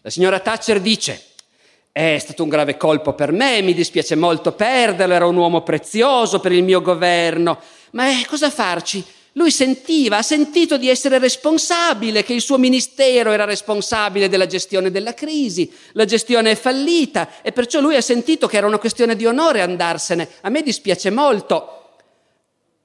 La 0.00 0.10
signora 0.10 0.38
Thatcher 0.38 0.80
dice, 0.80 1.20
è 1.96 2.18
stato 2.18 2.42
un 2.42 2.50
grave 2.50 2.76
colpo 2.76 3.14
per 3.14 3.32
me, 3.32 3.62
mi 3.62 3.72
dispiace 3.72 4.16
molto 4.16 4.52
perderlo, 4.52 5.14
era 5.14 5.24
un 5.24 5.36
uomo 5.36 5.62
prezioso 5.62 6.40
per 6.40 6.52
il 6.52 6.62
mio 6.62 6.82
governo, 6.82 7.58
ma 7.92 8.10
eh, 8.10 8.26
cosa 8.26 8.50
farci? 8.50 9.02
Lui 9.32 9.50
sentiva, 9.50 10.18
ha 10.18 10.22
sentito 10.22 10.76
di 10.76 10.90
essere 10.90 11.18
responsabile, 11.18 12.22
che 12.22 12.34
il 12.34 12.42
suo 12.42 12.58
ministero 12.58 13.32
era 13.32 13.46
responsabile 13.46 14.28
della 14.28 14.44
gestione 14.44 14.90
della 14.90 15.14
crisi, 15.14 15.72
la 15.92 16.04
gestione 16.04 16.50
è 16.50 16.54
fallita 16.54 17.40
e 17.40 17.52
perciò 17.52 17.80
lui 17.80 17.96
ha 17.96 18.02
sentito 18.02 18.46
che 18.46 18.58
era 18.58 18.66
una 18.66 18.78
questione 18.78 19.16
di 19.16 19.24
onore 19.24 19.62
andarsene. 19.62 20.28
A 20.42 20.50
me 20.50 20.60
dispiace 20.60 21.08
molto. 21.08 21.94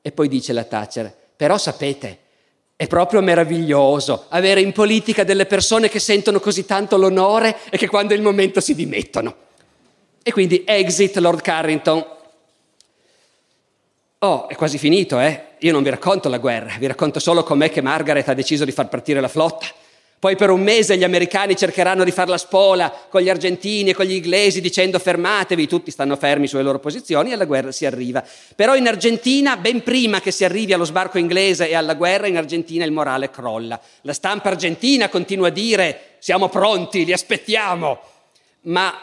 E 0.01 0.13
poi 0.13 0.29
dice 0.29 0.53
la 0.53 0.63
Thatcher, 0.63 1.13
però 1.35 1.57
sapete, 1.57 2.19
è 2.81 2.87
proprio 2.87 3.21
meraviglioso 3.21 4.25
avere 4.29 4.59
in 4.59 4.71
politica 4.71 5.23
delle 5.23 5.45
persone 5.45 5.87
che 5.87 5.99
sentono 5.99 6.39
così 6.39 6.65
tanto 6.65 6.97
l'onore 6.97 7.55
e 7.69 7.77
che 7.77 7.87
quando 7.87 8.15
è 8.15 8.17
il 8.17 8.23
momento 8.23 8.59
si 8.59 8.73
dimettono. 8.73 9.35
E 10.23 10.31
quindi 10.31 10.63
exit 10.65 11.15
Lord 11.17 11.41
Carrington, 11.41 12.03
Oh, 14.23 14.47
è 14.47 14.55
quasi 14.55 14.79
finito, 14.79 15.19
eh? 15.19 15.49
Io 15.59 15.71
non 15.71 15.83
vi 15.83 15.91
racconto 15.91 16.27
la 16.27 16.39
guerra, 16.39 16.75
vi 16.79 16.87
racconto 16.87 17.19
solo 17.19 17.43
com'è 17.43 17.69
che 17.69 17.81
Margaret 17.81 18.27
ha 18.27 18.33
deciso 18.33 18.65
di 18.65 18.71
far 18.71 18.89
partire 18.89 19.19
la 19.19 19.27
flotta. 19.27 19.67
Poi 20.21 20.35
per 20.35 20.51
un 20.51 20.61
mese 20.61 20.97
gli 20.97 21.03
americani 21.03 21.55
cercheranno 21.55 22.03
di 22.03 22.11
far 22.11 22.29
la 22.29 22.37
spola 22.37 22.93
con 23.09 23.21
gli 23.21 23.29
argentini 23.29 23.89
e 23.89 23.95
con 23.95 24.05
gli 24.05 24.13
inglesi 24.13 24.61
dicendo 24.61 24.99
fermatevi, 24.99 25.65
tutti 25.65 25.89
stanno 25.89 26.15
fermi 26.15 26.45
sulle 26.45 26.61
loro 26.61 26.77
posizioni 26.77 27.31
e 27.31 27.33
alla 27.33 27.45
guerra 27.45 27.71
si 27.71 27.87
arriva. 27.87 28.23
Però 28.55 28.75
in 28.75 28.87
Argentina, 28.87 29.57
ben 29.57 29.81
prima 29.81 30.21
che 30.21 30.29
si 30.29 30.45
arrivi 30.45 30.73
allo 30.73 30.85
sbarco 30.85 31.17
inglese 31.17 31.67
e 31.67 31.73
alla 31.73 31.95
guerra, 31.95 32.27
in 32.27 32.37
Argentina 32.37 32.85
il 32.85 32.91
morale 32.91 33.31
crolla. 33.31 33.81
La 34.01 34.13
stampa 34.13 34.49
argentina 34.49 35.09
continua 35.09 35.47
a 35.47 35.49
dire 35.49 36.17
siamo 36.19 36.49
pronti, 36.49 37.03
li 37.03 37.13
aspettiamo, 37.13 37.99
ma 38.65 38.93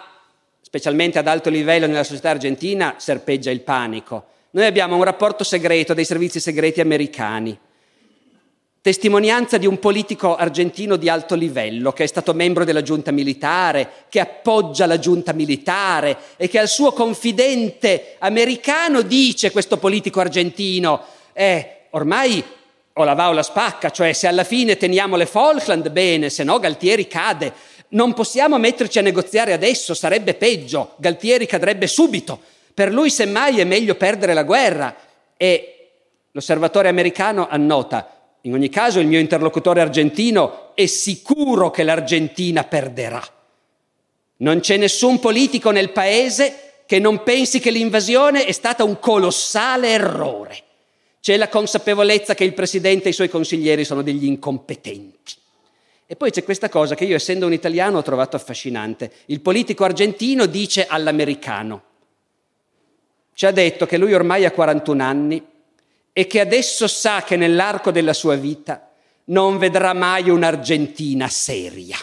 specialmente 0.61 1.19
ad 1.19 1.27
alto 1.27 1.51
livello 1.51 1.89
nella 1.89 2.05
società 2.05 2.31
argentina 2.31 2.95
serpeggia 2.99 3.51
il 3.51 3.63
panico 3.63 4.37
noi 4.51 4.65
abbiamo 4.65 4.97
un 4.97 5.05
rapporto 5.05 5.45
segreto 5.45 5.93
dei 5.93 6.07
servizi 6.07 6.41
segreti 6.41 6.81
americani, 6.81 7.59
testimonianza 8.89 9.59
di 9.59 9.67
un 9.67 9.79
politico 9.79 10.35
argentino 10.35 10.97
di 10.97 11.11
alto 11.11 11.35
livello 11.35 11.93
che 11.93 12.05
è 12.05 12.07
stato 12.07 12.33
membro 12.33 12.65
della 12.65 12.81
giunta 12.81 13.11
militare, 13.11 13.87
che 14.09 14.19
appoggia 14.19 14.87
la 14.87 14.99
giunta 14.99 15.35
militare 15.35 16.17
e 16.39 16.49
che 16.49 16.59
al 16.59 16.69
suo 16.69 16.93
confidente 16.93 18.15
americano 18.21 19.03
dice 19.03 19.51
questo 19.51 19.77
politico 19.77 20.21
argentino, 20.21 21.05
eh, 21.35 21.81
ormai 21.91 22.43
o 22.95 23.05
la 23.05 23.13
va 23.13 23.29
o 23.29 23.33
la 23.33 23.43
spacca, 23.43 23.91
cioè 23.91 24.15
se 24.15 24.27
alla 24.27 24.43
fine 24.43 24.79
teniamo 24.79 25.17
le 25.17 25.27
Falkland 25.27 25.91
bene, 25.91 26.31
se 26.31 26.43
no 26.43 26.59
Galtieri 26.59 27.07
cade. 27.07 27.53
Non 27.89 28.15
possiamo 28.15 28.57
metterci 28.57 28.99
a 28.99 29.03
negoziare 29.03 29.53
adesso, 29.53 29.93
sarebbe 29.93 30.33
peggio, 30.33 30.95
Galtieri 30.97 31.45
cadrebbe 31.45 31.87
subito. 31.87 32.41
Per 32.73 32.91
lui 32.91 33.11
semmai 33.11 33.61
è 33.61 33.65
meglio 33.65 33.97
perdere 33.97 34.33
la 34.33 34.45
guerra 34.45 34.97
e 35.37 35.75
l'osservatore 36.31 36.89
americano 36.89 37.49
annota, 37.51 38.18
in 38.49 38.55
ogni 38.55 38.71
caso 38.71 38.99
il 38.99 39.07
mio 39.07 39.19
interlocutore 39.19 39.83
argentino 39.83 40.75
è 40.75 40.87
sicuro 40.87 41.71
che 41.71 41.83
l'Argentina 41.83 42.65
perderà. 42.65 43.23
Non 44.39 44.61
c'è 44.61 44.79
nessun 44.79 45.19
politico 45.21 45.71
nel 45.71 45.91
paese 45.91 46.83
che 46.87 46.99
non 46.99 47.23
pensi 47.23 47.61
che 47.61 47.71
l'invasione 47.71 48.47
è 48.47 48.53
stata 48.53 48.85
un 48.85 48.99
colossale 48.99 49.91
errore. 49.91 50.63
C'è 51.21 51.37
la 51.37 51.49
consapevolezza 51.49 52.35
che 52.35 52.45
il 52.45 52.55
presidente 52.55 53.09
e 53.09 53.11
i 53.11 53.15
suoi 53.15 53.29
consiglieri 53.29 53.85
sono 53.85 54.01
degli 54.01 54.25
incompetenti. 54.25 55.35
E 56.07 56.17
poi 56.17 56.31
c'è 56.31 56.43
questa 56.43 56.71
cosa 56.71 56.95
che 56.95 57.05
io, 57.05 57.17
essendo 57.17 57.45
un 57.45 57.53
italiano, 57.53 57.99
ho 57.99 58.03
trovato 58.03 58.37
affascinante. 58.37 59.13
Il 59.27 59.43
politico 59.43 59.85
argentino 59.85 60.47
dice 60.47 60.87
all'americano, 60.87 61.83
ci 63.35 63.45
ha 63.45 63.51
detto 63.51 63.85
che 63.85 63.99
lui 63.99 64.15
ormai 64.15 64.47
ha 64.47 64.53
41 64.53 65.03
anni 65.03 65.45
e 66.19 66.27
che 66.27 66.41
adesso 66.41 66.89
sa 66.89 67.23
che 67.23 67.37
nell'arco 67.37 67.93
della 67.93 68.13
sua 68.13 68.35
vita 68.35 68.91
non 69.27 69.57
vedrà 69.57 69.93
mai 69.93 70.29
un'Argentina 70.29 71.29
seria. 71.29 71.97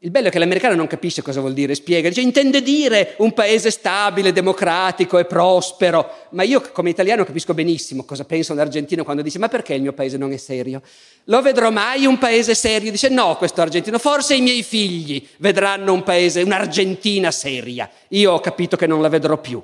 Il 0.00 0.10
bello 0.10 0.26
è 0.26 0.30
che 0.32 0.40
l'americano 0.40 0.74
non 0.74 0.88
capisce 0.88 1.22
cosa 1.22 1.38
vuol 1.38 1.52
dire, 1.52 1.76
spiega, 1.76 2.08
dice 2.08 2.20
intende 2.20 2.60
dire 2.60 3.14
un 3.18 3.32
paese 3.32 3.70
stabile, 3.70 4.32
democratico 4.32 5.18
e 5.18 5.24
prospero, 5.24 6.26
ma 6.30 6.42
io 6.42 6.60
come 6.72 6.90
italiano 6.90 7.22
capisco 7.22 7.54
benissimo 7.54 8.04
cosa 8.04 8.24
pensa 8.24 8.54
un 8.54 8.58
argentino 8.58 9.04
quando 9.04 9.22
dice 9.22 9.38
ma 9.38 9.46
perché 9.46 9.74
il 9.74 9.82
mio 9.82 9.92
paese 9.92 10.16
non 10.16 10.32
è 10.32 10.36
serio? 10.36 10.82
Lo 11.26 11.40
vedrò 11.40 11.70
mai 11.70 12.06
un 12.06 12.18
paese 12.18 12.56
serio? 12.56 12.90
Dice 12.90 13.08
no, 13.08 13.36
questo 13.36 13.60
argentino, 13.60 14.00
forse 14.00 14.34
i 14.34 14.40
miei 14.40 14.64
figli 14.64 15.24
vedranno 15.36 15.92
un 15.92 16.02
paese, 16.02 16.42
un'Argentina 16.42 17.30
seria. 17.30 17.88
Io 18.08 18.32
ho 18.32 18.40
capito 18.40 18.76
che 18.76 18.88
non 18.88 19.00
la 19.00 19.08
vedrò 19.08 19.38
più. 19.38 19.62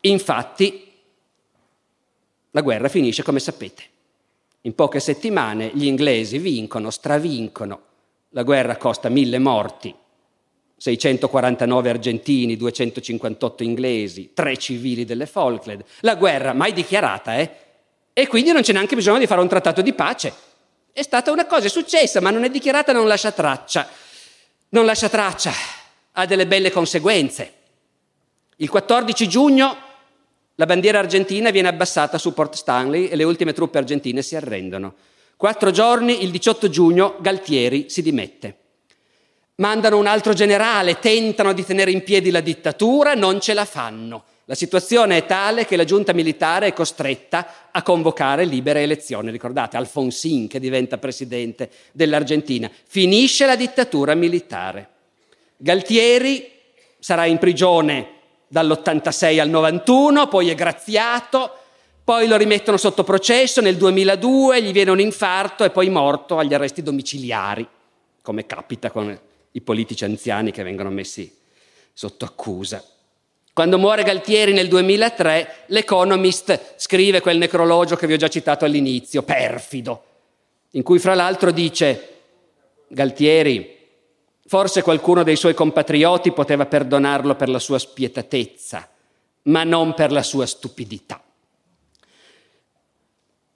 Infatti, 0.00 0.85
la 2.56 2.62
guerra 2.62 2.88
finisce 2.88 3.22
come 3.22 3.38
sapete. 3.38 3.82
In 4.62 4.74
poche 4.74 4.98
settimane 4.98 5.70
gli 5.74 5.84
inglesi 5.84 6.38
vincono, 6.38 6.88
stravincono. 6.88 7.80
La 8.30 8.44
guerra 8.44 8.78
costa 8.78 9.10
mille 9.10 9.38
morti, 9.38 9.94
649 10.74 11.90
argentini, 11.90 12.56
258 12.56 13.62
inglesi, 13.62 14.30
tre 14.32 14.56
civili 14.56 15.04
delle 15.04 15.26
Falkland. 15.26 15.84
La 16.00 16.14
guerra 16.14 16.54
mai 16.54 16.72
dichiarata, 16.72 17.36
eh? 17.36 17.56
E 18.14 18.26
quindi 18.26 18.52
non 18.52 18.62
c'è 18.62 18.72
neanche 18.72 18.96
bisogno 18.96 19.18
di 19.18 19.26
fare 19.26 19.42
un 19.42 19.48
trattato 19.48 19.82
di 19.82 19.92
pace. 19.92 20.32
È 20.92 21.02
stata 21.02 21.30
una 21.30 21.44
cosa, 21.44 21.66
è 21.66 21.68
successa, 21.68 22.22
ma 22.22 22.30
non 22.30 22.44
è 22.44 22.48
dichiarata, 22.48 22.92
non 22.92 23.06
lascia 23.06 23.32
traccia. 23.32 23.86
Non 24.70 24.86
lascia 24.86 25.10
traccia, 25.10 25.52
ha 26.12 26.24
delle 26.24 26.46
belle 26.46 26.70
conseguenze. 26.70 27.52
Il 28.56 28.70
14 28.70 29.28
giugno 29.28 29.85
la 30.58 30.64
bandiera 30.64 30.98
argentina 30.98 31.50
viene 31.50 31.68
abbassata 31.68 32.16
su 32.16 32.32
Port 32.32 32.54
Stanley 32.54 33.08
e 33.08 33.16
le 33.16 33.24
ultime 33.24 33.52
truppe 33.52 33.76
argentine 33.76 34.22
si 34.22 34.36
arrendono. 34.36 34.94
Quattro 35.36 35.70
giorni, 35.70 36.22
il 36.24 36.30
18 36.30 36.70
giugno, 36.70 37.16
Galtieri 37.20 37.90
si 37.90 38.00
dimette. 38.00 38.56
Mandano 39.56 39.98
un 39.98 40.06
altro 40.06 40.32
generale, 40.32 40.98
tentano 40.98 41.52
di 41.52 41.62
tenere 41.62 41.90
in 41.90 42.02
piedi 42.02 42.30
la 42.30 42.40
dittatura, 42.40 43.12
non 43.12 43.38
ce 43.38 43.52
la 43.52 43.66
fanno. 43.66 44.24
La 44.46 44.54
situazione 44.54 45.18
è 45.18 45.26
tale 45.26 45.66
che 45.66 45.76
la 45.76 45.84
giunta 45.84 46.14
militare 46.14 46.68
è 46.68 46.72
costretta 46.72 47.68
a 47.70 47.82
convocare 47.82 48.46
libere 48.46 48.80
elezioni. 48.80 49.30
Ricordate, 49.30 49.76
Alfonsin 49.76 50.48
che 50.48 50.60
diventa 50.60 50.96
presidente 50.96 51.68
dell'Argentina. 51.92 52.70
Finisce 52.86 53.44
la 53.44 53.56
dittatura 53.56 54.14
militare. 54.14 54.88
Galtieri 55.58 56.50
sarà 56.98 57.26
in 57.26 57.36
prigione 57.36 58.15
dall'86 58.48 59.40
al 59.40 59.48
91, 59.48 60.28
poi 60.28 60.48
è 60.50 60.54
graziato, 60.54 61.50
poi 62.04 62.28
lo 62.28 62.36
rimettono 62.36 62.76
sotto 62.76 63.04
processo 63.04 63.60
nel 63.60 63.76
2002, 63.76 64.62
gli 64.62 64.72
viene 64.72 64.90
un 64.90 65.00
infarto 65.00 65.64
e 65.64 65.70
poi 65.70 65.88
morto 65.88 66.38
agli 66.38 66.54
arresti 66.54 66.82
domiciliari, 66.82 67.66
come 68.22 68.46
capita 68.46 68.90
con 68.90 69.18
i 69.52 69.60
politici 69.60 70.04
anziani 70.04 70.52
che 70.52 70.62
vengono 70.62 70.90
messi 70.90 71.34
sotto 71.92 72.24
accusa. 72.24 72.84
Quando 73.52 73.78
muore 73.78 74.02
Galtieri 74.02 74.52
nel 74.52 74.68
2003, 74.68 75.64
l'Economist 75.68 76.74
scrive 76.76 77.22
quel 77.22 77.38
necrologio 77.38 77.96
che 77.96 78.06
vi 78.06 78.12
ho 78.12 78.18
già 78.18 78.28
citato 78.28 78.66
all'inizio, 78.66 79.22
perfido, 79.22 80.04
in 80.72 80.82
cui 80.82 80.98
fra 80.98 81.14
l'altro 81.14 81.50
dice 81.50 82.08
Galtieri, 82.88 83.75
forse 84.46 84.82
qualcuno 84.82 85.22
dei 85.22 85.36
suoi 85.36 85.54
compatrioti 85.54 86.32
poteva 86.32 86.66
perdonarlo 86.66 87.34
per 87.34 87.48
la 87.48 87.58
sua 87.58 87.78
spietatezza, 87.78 88.88
ma 89.42 89.64
non 89.64 89.94
per 89.94 90.12
la 90.12 90.22
sua 90.22 90.46
stupidità. 90.46 91.22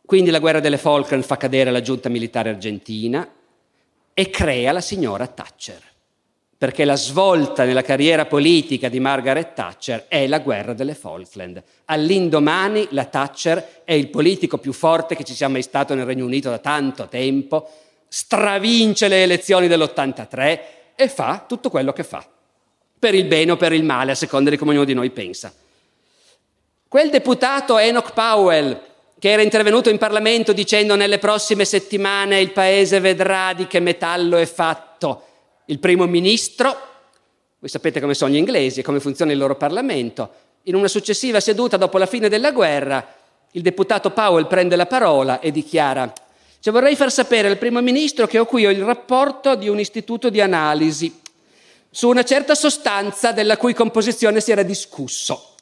Quindi 0.04 0.30
la 0.30 0.40
guerra 0.40 0.60
delle 0.60 0.78
Falkland 0.78 1.22
fa 1.22 1.36
cadere 1.36 1.70
la 1.70 1.80
giunta 1.80 2.08
militare 2.08 2.50
argentina 2.50 3.28
e 4.12 4.30
crea 4.30 4.72
la 4.72 4.80
signora 4.80 5.26
Thatcher 5.26 5.88
perché 6.60 6.84
la 6.84 6.94
svolta 6.94 7.64
nella 7.64 7.80
carriera 7.80 8.26
politica 8.26 8.90
di 8.90 9.00
Margaret 9.00 9.54
Thatcher 9.54 10.04
è 10.08 10.26
la 10.26 10.40
guerra 10.40 10.74
delle 10.74 10.92
Falkland. 10.92 11.62
All'indomani 11.86 12.86
la 12.90 13.06
Thatcher 13.06 13.80
è 13.82 13.94
il 13.94 14.10
politico 14.10 14.58
più 14.58 14.74
forte 14.74 15.16
che 15.16 15.24
ci 15.24 15.32
sia 15.32 15.48
mai 15.48 15.62
stato 15.62 15.94
nel 15.94 16.04
Regno 16.04 16.26
Unito 16.26 16.50
da 16.50 16.58
tanto 16.58 17.08
tempo, 17.08 17.66
stravince 18.08 19.08
le 19.08 19.22
elezioni 19.22 19.68
dell'83 19.68 20.60
e 21.00 21.08
fa 21.08 21.44
tutto 21.48 21.70
quello 21.70 21.94
che 21.94 22.04
fa, 22.04 22.22
per 22.98 23.14
il 23.14 23.24
bene 23.24 23.52
o 23.52 23.56
per 23.56 23.72
il 23.72 23.84
male, 23.84 24.12
a 24.12 24.14
seconda 24.14 24.50
di 24.50 24.58
come 24.58 24.72
ognuno 24.72 24.84
di 24.84 24.92
noi 24.92 25.08
pensa. 25.08 25.50
Quel 26.86 27.08
deputato 27.08 27.78
Enoch 27.78 28.12
Powell, 28.12 28.78
che 29.18 29.30
era 29.30 29.40
intervenuto 29.40 29.88
in 29.88 29.96
Parlamento 29.96 30.52
dicendo 30.52 30.96
nelle 30.96 31.18
prossime 31.18 31.64
settimane 31.64 32.40
il 32.40 32.52
paese 32.52 33.00
vedrà 33.00 33.54
di 33.54 33.66
che 33.66 33.80
metallo 33.80 34.36
è 34.36 34.44
fatto, 34.44 35.24
il 35.66 35.78
primo 35.78 36.06
ministro, 36.06 36.88
voi 37.58 37.70
sapete 37.70 38.00
come 38.00 38.12
sono 38.12 38.32
gli 38.32 38.36
inglesi 38.36 38.80
e 38.80 38.82
come 38.82 39.00
funziona 39.00 39.32
il 39.32 39.38
loro 39.38 39.56
Parlamento, 39.56 40.30
in 40.64 40.74
una 40.74 40.88
successiva 40.88 41.40
seduta 41.40 41.78
dopo 41.78 41.96
la 41.96 42.06
fine 42.06 42.28
della 42.28 42.52
guerra, 42.52 43.14
il 43.52 43.62
deputato 43.62 44.10
Powell 44.10 44.46
prende 44.46 44.76
la 44.76 44.86
parola 44.86 45.40
e 45.40 45.50
dichiara, 45.50 46.12
cioè 46.60 46.72
vorrei 46.72 46.94
far 46.94 47.10
sapere 47.10 47.48
al 47.48 47.58
primo 47.58 47.80
ministro 47.80 48.26
che 48.26 48.38
ho 48.38 48.44
qui 48.44 48.62
il 48.62 48.82
rapporto 48.84 49.54
di 49.54 49.68
un 49.68 49.80
istituto 49.80 50.30
di 50.30 50.40
analisi. 50.40 51.18
su 51.90 52.08
una 52.08 52.22
certa 52.22 52.54
sostanza 52.54 53.32
della 53.32 53.56
cui 53.56 53.74
composizione 53.74 54.40
si 54.40 54.52
era 54.52 54.62
discusso. 54.62 55.54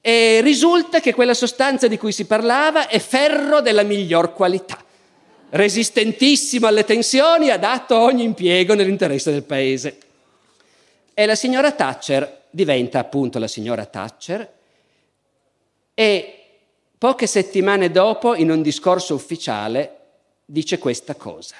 E 0.00 0.40
risulta 0.40 1.00
che 1.00 1.12
quella 1.12 1.34
sostanza 1.34 1.86
di 1.86 1.98
cui 1.98 2.12
si 2.12 2.24
parlava 2.24 2.88
è 2.88 2.98
ferro 2.98 3.60
della 3.60 3.82
miglior 3.82 4.32
qualità, 4.32 4.82
resistentissimo 5.50 6.66
alle 6.66 6.84
tensioni, 6.84 7.50
adatto 7.50 7.96
a 7.96 8.02
ogni 8.02 8.22
impiego 8.22 8.74
nell'interesse 8.74 9.32
del 9.32 9.42
paese. 9.42 9.98
E 11.12 11.26
la 11.26 11.34
signora 11.34 11.72
Thatcher 11.72 12.44
diventa 12.50 12.98
appunto 13.00 13.38
la 13.38 13.48
signora 13.48 13.84
Thatcher 13.84 14.54
e 15.92 16.40
poche 16.96 17.26
settimane 17.26 17.90
dopo, 17.90 18.34
in 18.34 18.50
un 18.50 18.62
discorso 18.62 19.14
ufficiale, 19.14 19.95
dice 20.46 20.78
questa 20.78 21.16
cosa. 21.16 21.56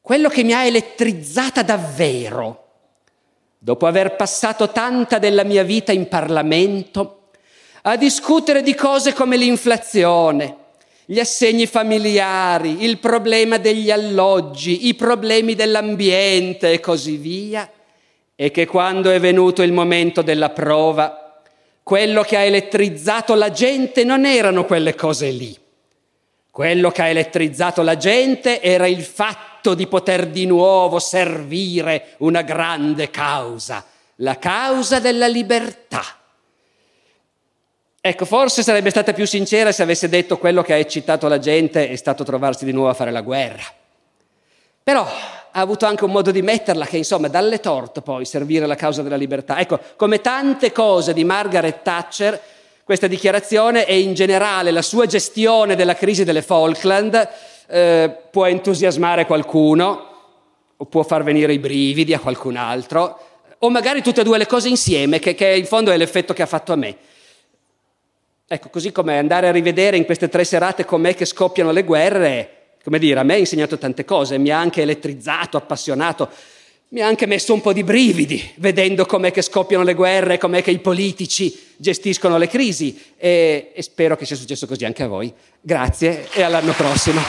Quello 0.00 0.28
che 0.28 0.44
mi 0.44 0.52
ha 0.52 0.64
elettrizzata 0.64 1.62
davvero, 1.62 2.68
dopo 3.58 3.86
aver 3.86 4.14
passato 4.14 4.70
tanta 4.70 5.18
della 5.18 5.44
mia 5.44 5.62
vita 5.62 5.92
in 5.92 6.08
Parlamento, 6.08 7.30
a 7.82 7.96
discutere 7.96 8.62
di 8.62 8.74
cose 8.74 9.12
come 9.12 9.36
l'inflazione, 9.36 10.56
gli 11.04 11.18
assegni 11.18 11.66
familiari, 11.66 12.84
il 12.84 12.98
problema 12.98 13.58
degli 13.58 13.90
alloggi, 13.90 14.86
i 14.86 14.94
problemi 14.94 15.54
dell'ambiente 15.54 16.72
e 16.72 16.80
così 16.80 17.16
via, 17.16 17.70
e 18.34 18.50
che 18.50 18.66
quando 18.66 19.10
è 19.10 19.18
venuto 19.18 19.62
il 19.62 19.72
momento 19.72 20.22
della 20.22 20.50
prova, 20.50 21.40
quello 21.82 22.22
che 22.22 22.36
ha 22.36 22.40
elettrizzato 22.40 23.34
la 23.34 23.50
gente 23.50 24.04
non 24.04 24.24
erano 24.24 24.64
quelle 24.64 24.94
cose 24.94 25.30
lì. 25.30 25.58
Quello 26.52 26.90
che 26.90 27.00
ha 27.00 27.06
elettrizzato 27.06 27.80
la 27.80 27.96
gente 27.96 28.60
era 28.60 28.86
il 28.86 29.02
fatto 29.02 29.72
di 29.72 29.86
poter 29.86 30.26
di 30.26 30.44
nuovo 30.44 30.98
servire 30.98 32.08
una 32.18 32.42
grande 32.42 33.08
causa, 33.08 33.82
la 34.16 34.36
causa 34.36 35.00
della 35.00 35.28
libertà. 35.28 36.04
Ecco, 37.98 38.26
forse 38.26 38.62
sarebbe 38.62 38.90
stata 38.90 39.14
più 39.14 39.24
sincera 39.26 39.72
se 39.72 39.82
avesse 39.82 40.10
detto 40.10 40.36
quello 40.36 40.60
che 40.60 40.74
ha 40.74 40.76
eccitato 40.76 41.26
la 41.26 41.38
gente 41.38 41.88
è 41.88 41.96
stato 41.96 42.22
trovarsi 42.22 42.66
di 42.66 42.72
nuovo 42.72 42.90
a 42.90 42.94
fare 42.94 43.12
la 43.12 43.22
guerra. 43.22 43.64
Però 44.82 45.06
ha 45.06 45.58
avuto 45.58 45.86
anche 45.86 46.04
un 46.04 46.10
modo 46.10 46.30
di 46.30 46.42
metterla 46.42 46.84
che 46.84 46.98
insomma 46.98 47.28
dalle 47.28 47.60
torte 47.60 48.02
poi 48.02 48.26
servire 48.26 48.66
la 48.66 48.74
causa 48.74 49.00
della 49.00 49.16
libertà. 49.16 49.58
Ecco, 49.58 49.80
come 49.96 50.20
tante 50.20 50.70
cose 50.70 51.14
di 51.14 51.24
Margaret 51.24 51.80
Thatcher, 51.80 52.38
questa 52.84 53.06
dichiarazione 53.06 53.86
e 53.86 54.00
in 54.00 54.14
generale 54.14 54.70
la 54.70 54.82
sua 54.82 55.06
gestione 55.06 55.76
della 55.76 55.94
crisi 55.94 56.24
delle 56.24 56.42
Falkland 56.42 57.28
eh, 57.68 58.16
può 58.30 58.46
entusiasmare 58.46 59.26
qualcuno 59.26 60.06
o 60.76 60.84
può 60.86 61.02
far 61.02 61.22
venire 61.22 61.52
i 61.52 61.58
brividi 61.58 62.12
a 62.12 62.20
qualcun 62.20 62.56
altro 62.56 63.18
o 63.58 63.70
magari 63.70 64.02
tutte 64.02 64.22
e 64.22 64.24
due 64.24 64.38
le 64.38 64.46
cose 64.46 64.68
insieme 64.68 65.18
che, 65.18 65.34
che 65.34 65.54
in 65.54 65.66
fondo 65.66 65.92
è 65.92 65.96
l'effetto 65.96 66.32
che 66.32 66.42
ha 66.42 66.46
fatto 66.46 66.72
a 66.72 66.76
me. 66.76 66.96
Ecco, 68.48 68.68
così 68.68 68.90
come 68.92 69.16
andare 69.16 69.48
a 69.48 69.52
rivedere 69.52 69.96
in 69.96 70.04
queste 70.04 70.28
tre 70.28 70.44
serate 70.44 70.84
com'è 70.84 71.14
che 71.14 71.24
scoppiano 71.24 71.70
le 71.70 71.84
guerre 71.84 72.56
come 72.82 72.98
dire, 72.98 73.20
a 73.20 73.22
me 73.22 73.34
ha 73.34 73.38
insegnato 73.38 73.78
tante 73.78 74.04
cose, 74.04 74.38
mi 74.38 74.50
ha 74.50 74.58
anche 74.58 74.82
elettrizzato, 74.82 75.56
appassionato, 75.56 76.28
mi 76.92 77.00
ha 77.00 77.06
anche 77.06 77.26
messo 77.26 77.54
un 77.54 77.62
po' 77.62 77.72
di 77.72 77.84
brividi 77.84 78.52
vedendo 78.56 79.06
com'è 79.06 79.30
che 79.30 79.40
scoppiano 79.40 79.82
le 79.82 79.94
guerre, 79.94 80.36
com'è 80.36 80.62
che 80.62 80.70
i 80.70 80.78
politici 80.78 81.58
gestiscono 81.76 82.36
le 82.36 82.48
crisi 82.48 82.98
e, 83.16 83.72
e 83.74 83.82
spero 83.82 84.14
che 84.14 84.26
sia 84.26 84.36
successo 84.36 84.66
così 84.66 84.84
anche 84.84 85.02
a 85.02 85.08
voi. 85.08 85.32
Grazie 85.60 86.28
e 86.32 86.42
all'anno 86.42 86.72
prossimo. 86.72 87.20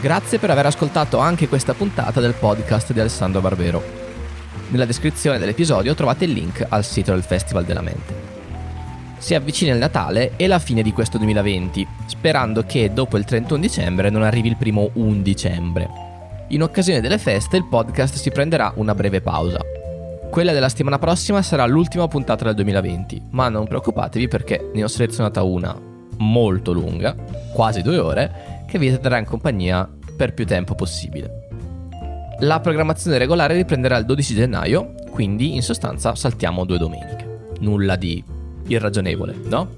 Grazie 0.00 0.38
per 0.38 0.48
aver 0.48 0.64
ascoltato 0.64 1.18
anche 1.18 1.48
questa 1.48 1.74
puntata 1.74 2.20
del 2.20 2.34
podcast 2.34 2.92
di 2.92 3.00
Alessandro 3.00 3.42
Barbero. 3.42 4.07
Nella 4.70 4.84
descrizione 4.84 5.38
dell'episodio 5.38 5.94
trovate 5.94 6.26
il 6.26 6.32
link 6.32 6.66
al 6.68 6.84
sito 6.84 7.12
del 7.12 7.22
Festival 7.22 7.64
della 7.64 7.80
Mente. 7.80 8.36
Si 9.16 9.34
avvicina 9.34 9.72
il 9.72 9.78
Natale 9.78 10.32
e 10.36 10.46
la 10.46 10.58
fine 10.58 10.82
di 10.82 10.92
questo 10.92 11.16
2020, 11.16 11.86
sperando 12.04 12.64
che 12.64 12.92
dopo 12.92 13.16
il 13.16 13.24
31 13.24 13.60
dicembre 13.60 14.10
non 14.10 14.22
arrivi 14.22 14.48
il 14.48 14.56
primo 14.56 14.90
1 14.92 15.22
dicembre. 15.22 15.88
In 16.48 16.62
occasione 16.62 17.00
delle 17.00 17.16
feste 17.16 17.56
il 17.56 17.64
podcast 17.64 18.16
si 18.16 18.30
prenderà 18.30 18.70
una 18.76 18.94
breve 18.94 19.22
pausa. 19.22 19.60
Quella 20.30 20.52
della 20.52 20.68
settimana 20.68 20.98
prossima 20.98 21.40
sarà 21.40 21.64
l'ultima 21.64 22.06
puntata 22.06 22.44
del 22.44 22.54
2020, 22.54 23.28
ma 23.30 23.48
non 23.48 23.66
preoccupatevi 23.66 24.28
perché 24.28 24.70
ne 24.74 24.84
ho 24.84 24.88
selezionata 24.88 25.42
una 25.42 25.74
molto 26.18 26.72
lunga, 26.72 27.16
quasi 27.54 27.80
due 27.80 27.96
ore, 27.96 28.64
che 28.66 28.78
vi 28.78 28.90
terrà 29.00 29.16
in 29.16 29.24
compagnia 29.24 29.88
per 30.14 30.34
più 30.34 30.44
tempo 30.44 30.74
possibile. 30.74 31.37
La 32.40 32.60
programmazione 32.60 33.18
regolare 33.18 33.54
riprenderà 33.54 33.96
il 33.96 34.04
12 34.04 34.34
gennaio, 34.34 34.94
quindi 35.10 35.56
in 35.56 35.62
sostanza 35.62 36.14
saltiamo 36.14 36.64
due 36.64 36.78
domeniche. 36.78 37.54
Nulla 37.60 37.96
di 37.96 38.22
irragionevole, 38.68 39.34
no? 39.44 39.76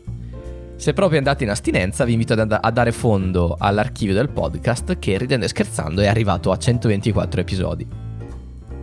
Se 0.76 0.92
proprio 0.92 1.18
andate 1.18 1.44
in 1.44 1.50
astinenza, 1.50 2.04
vi 2.04 2.12
invito 2.12 2.34
ad, 2.34 2.58
a 2.60 2.70
dare 2.70 2.92
fondo 2.92 3.56
all'archivio 3.58 4.14
del 4.14 4.28
podcast 4.28 4.98
che, 4.98 5.16
ridendo 5.16 5.46
e 5.46 5.48
scherzando, 5.48 6.02
è 6.02 6.06
arrivato 6.06 6.50
a 6.50 6.58
124 6.58 7.40
episodi. 7.40 7.86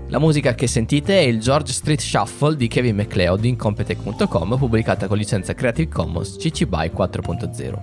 La 0.08 0.20
musica 0.20 0.56
che 0.56 0.68
sentite 0.68 1.20
è 1.20 1.24
il 1.24 1.40
George 1.40 1.72
Street 1.72 2.00
Shuffle 2.00 2.56
di 2.56 2.68
Kevin 2.68 2.96
MacLeod 2.96 3.46
in 3.46 3.58
Competech.com, 3.58 4.58
pubblicata 4.58 5.08
con 5.08 5.18
licenza 5.18 5.54
Creative 5.54 5.90
Commons 5.90 6.38
CC 6.38 6.66
BY 6.66 6.92
4.0. 6.96 7.78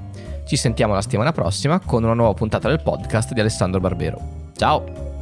Ci 0.47 0.57
sentiamo 0.57 0.95
la 0.95 1.03
settimana 1.03 1.33
prossima 1.33 1.79
con 1.79 2.03
una 2.03 2.15
nuova 2.15 2.35
puntata 2.35 2.69
del 2.69 2.83
podcast 2.83 3.33
di 3.33 3.41
Alessandro 3.41 3.79
Barbero. 3.79 4.21
Ciao! 4.57 5.14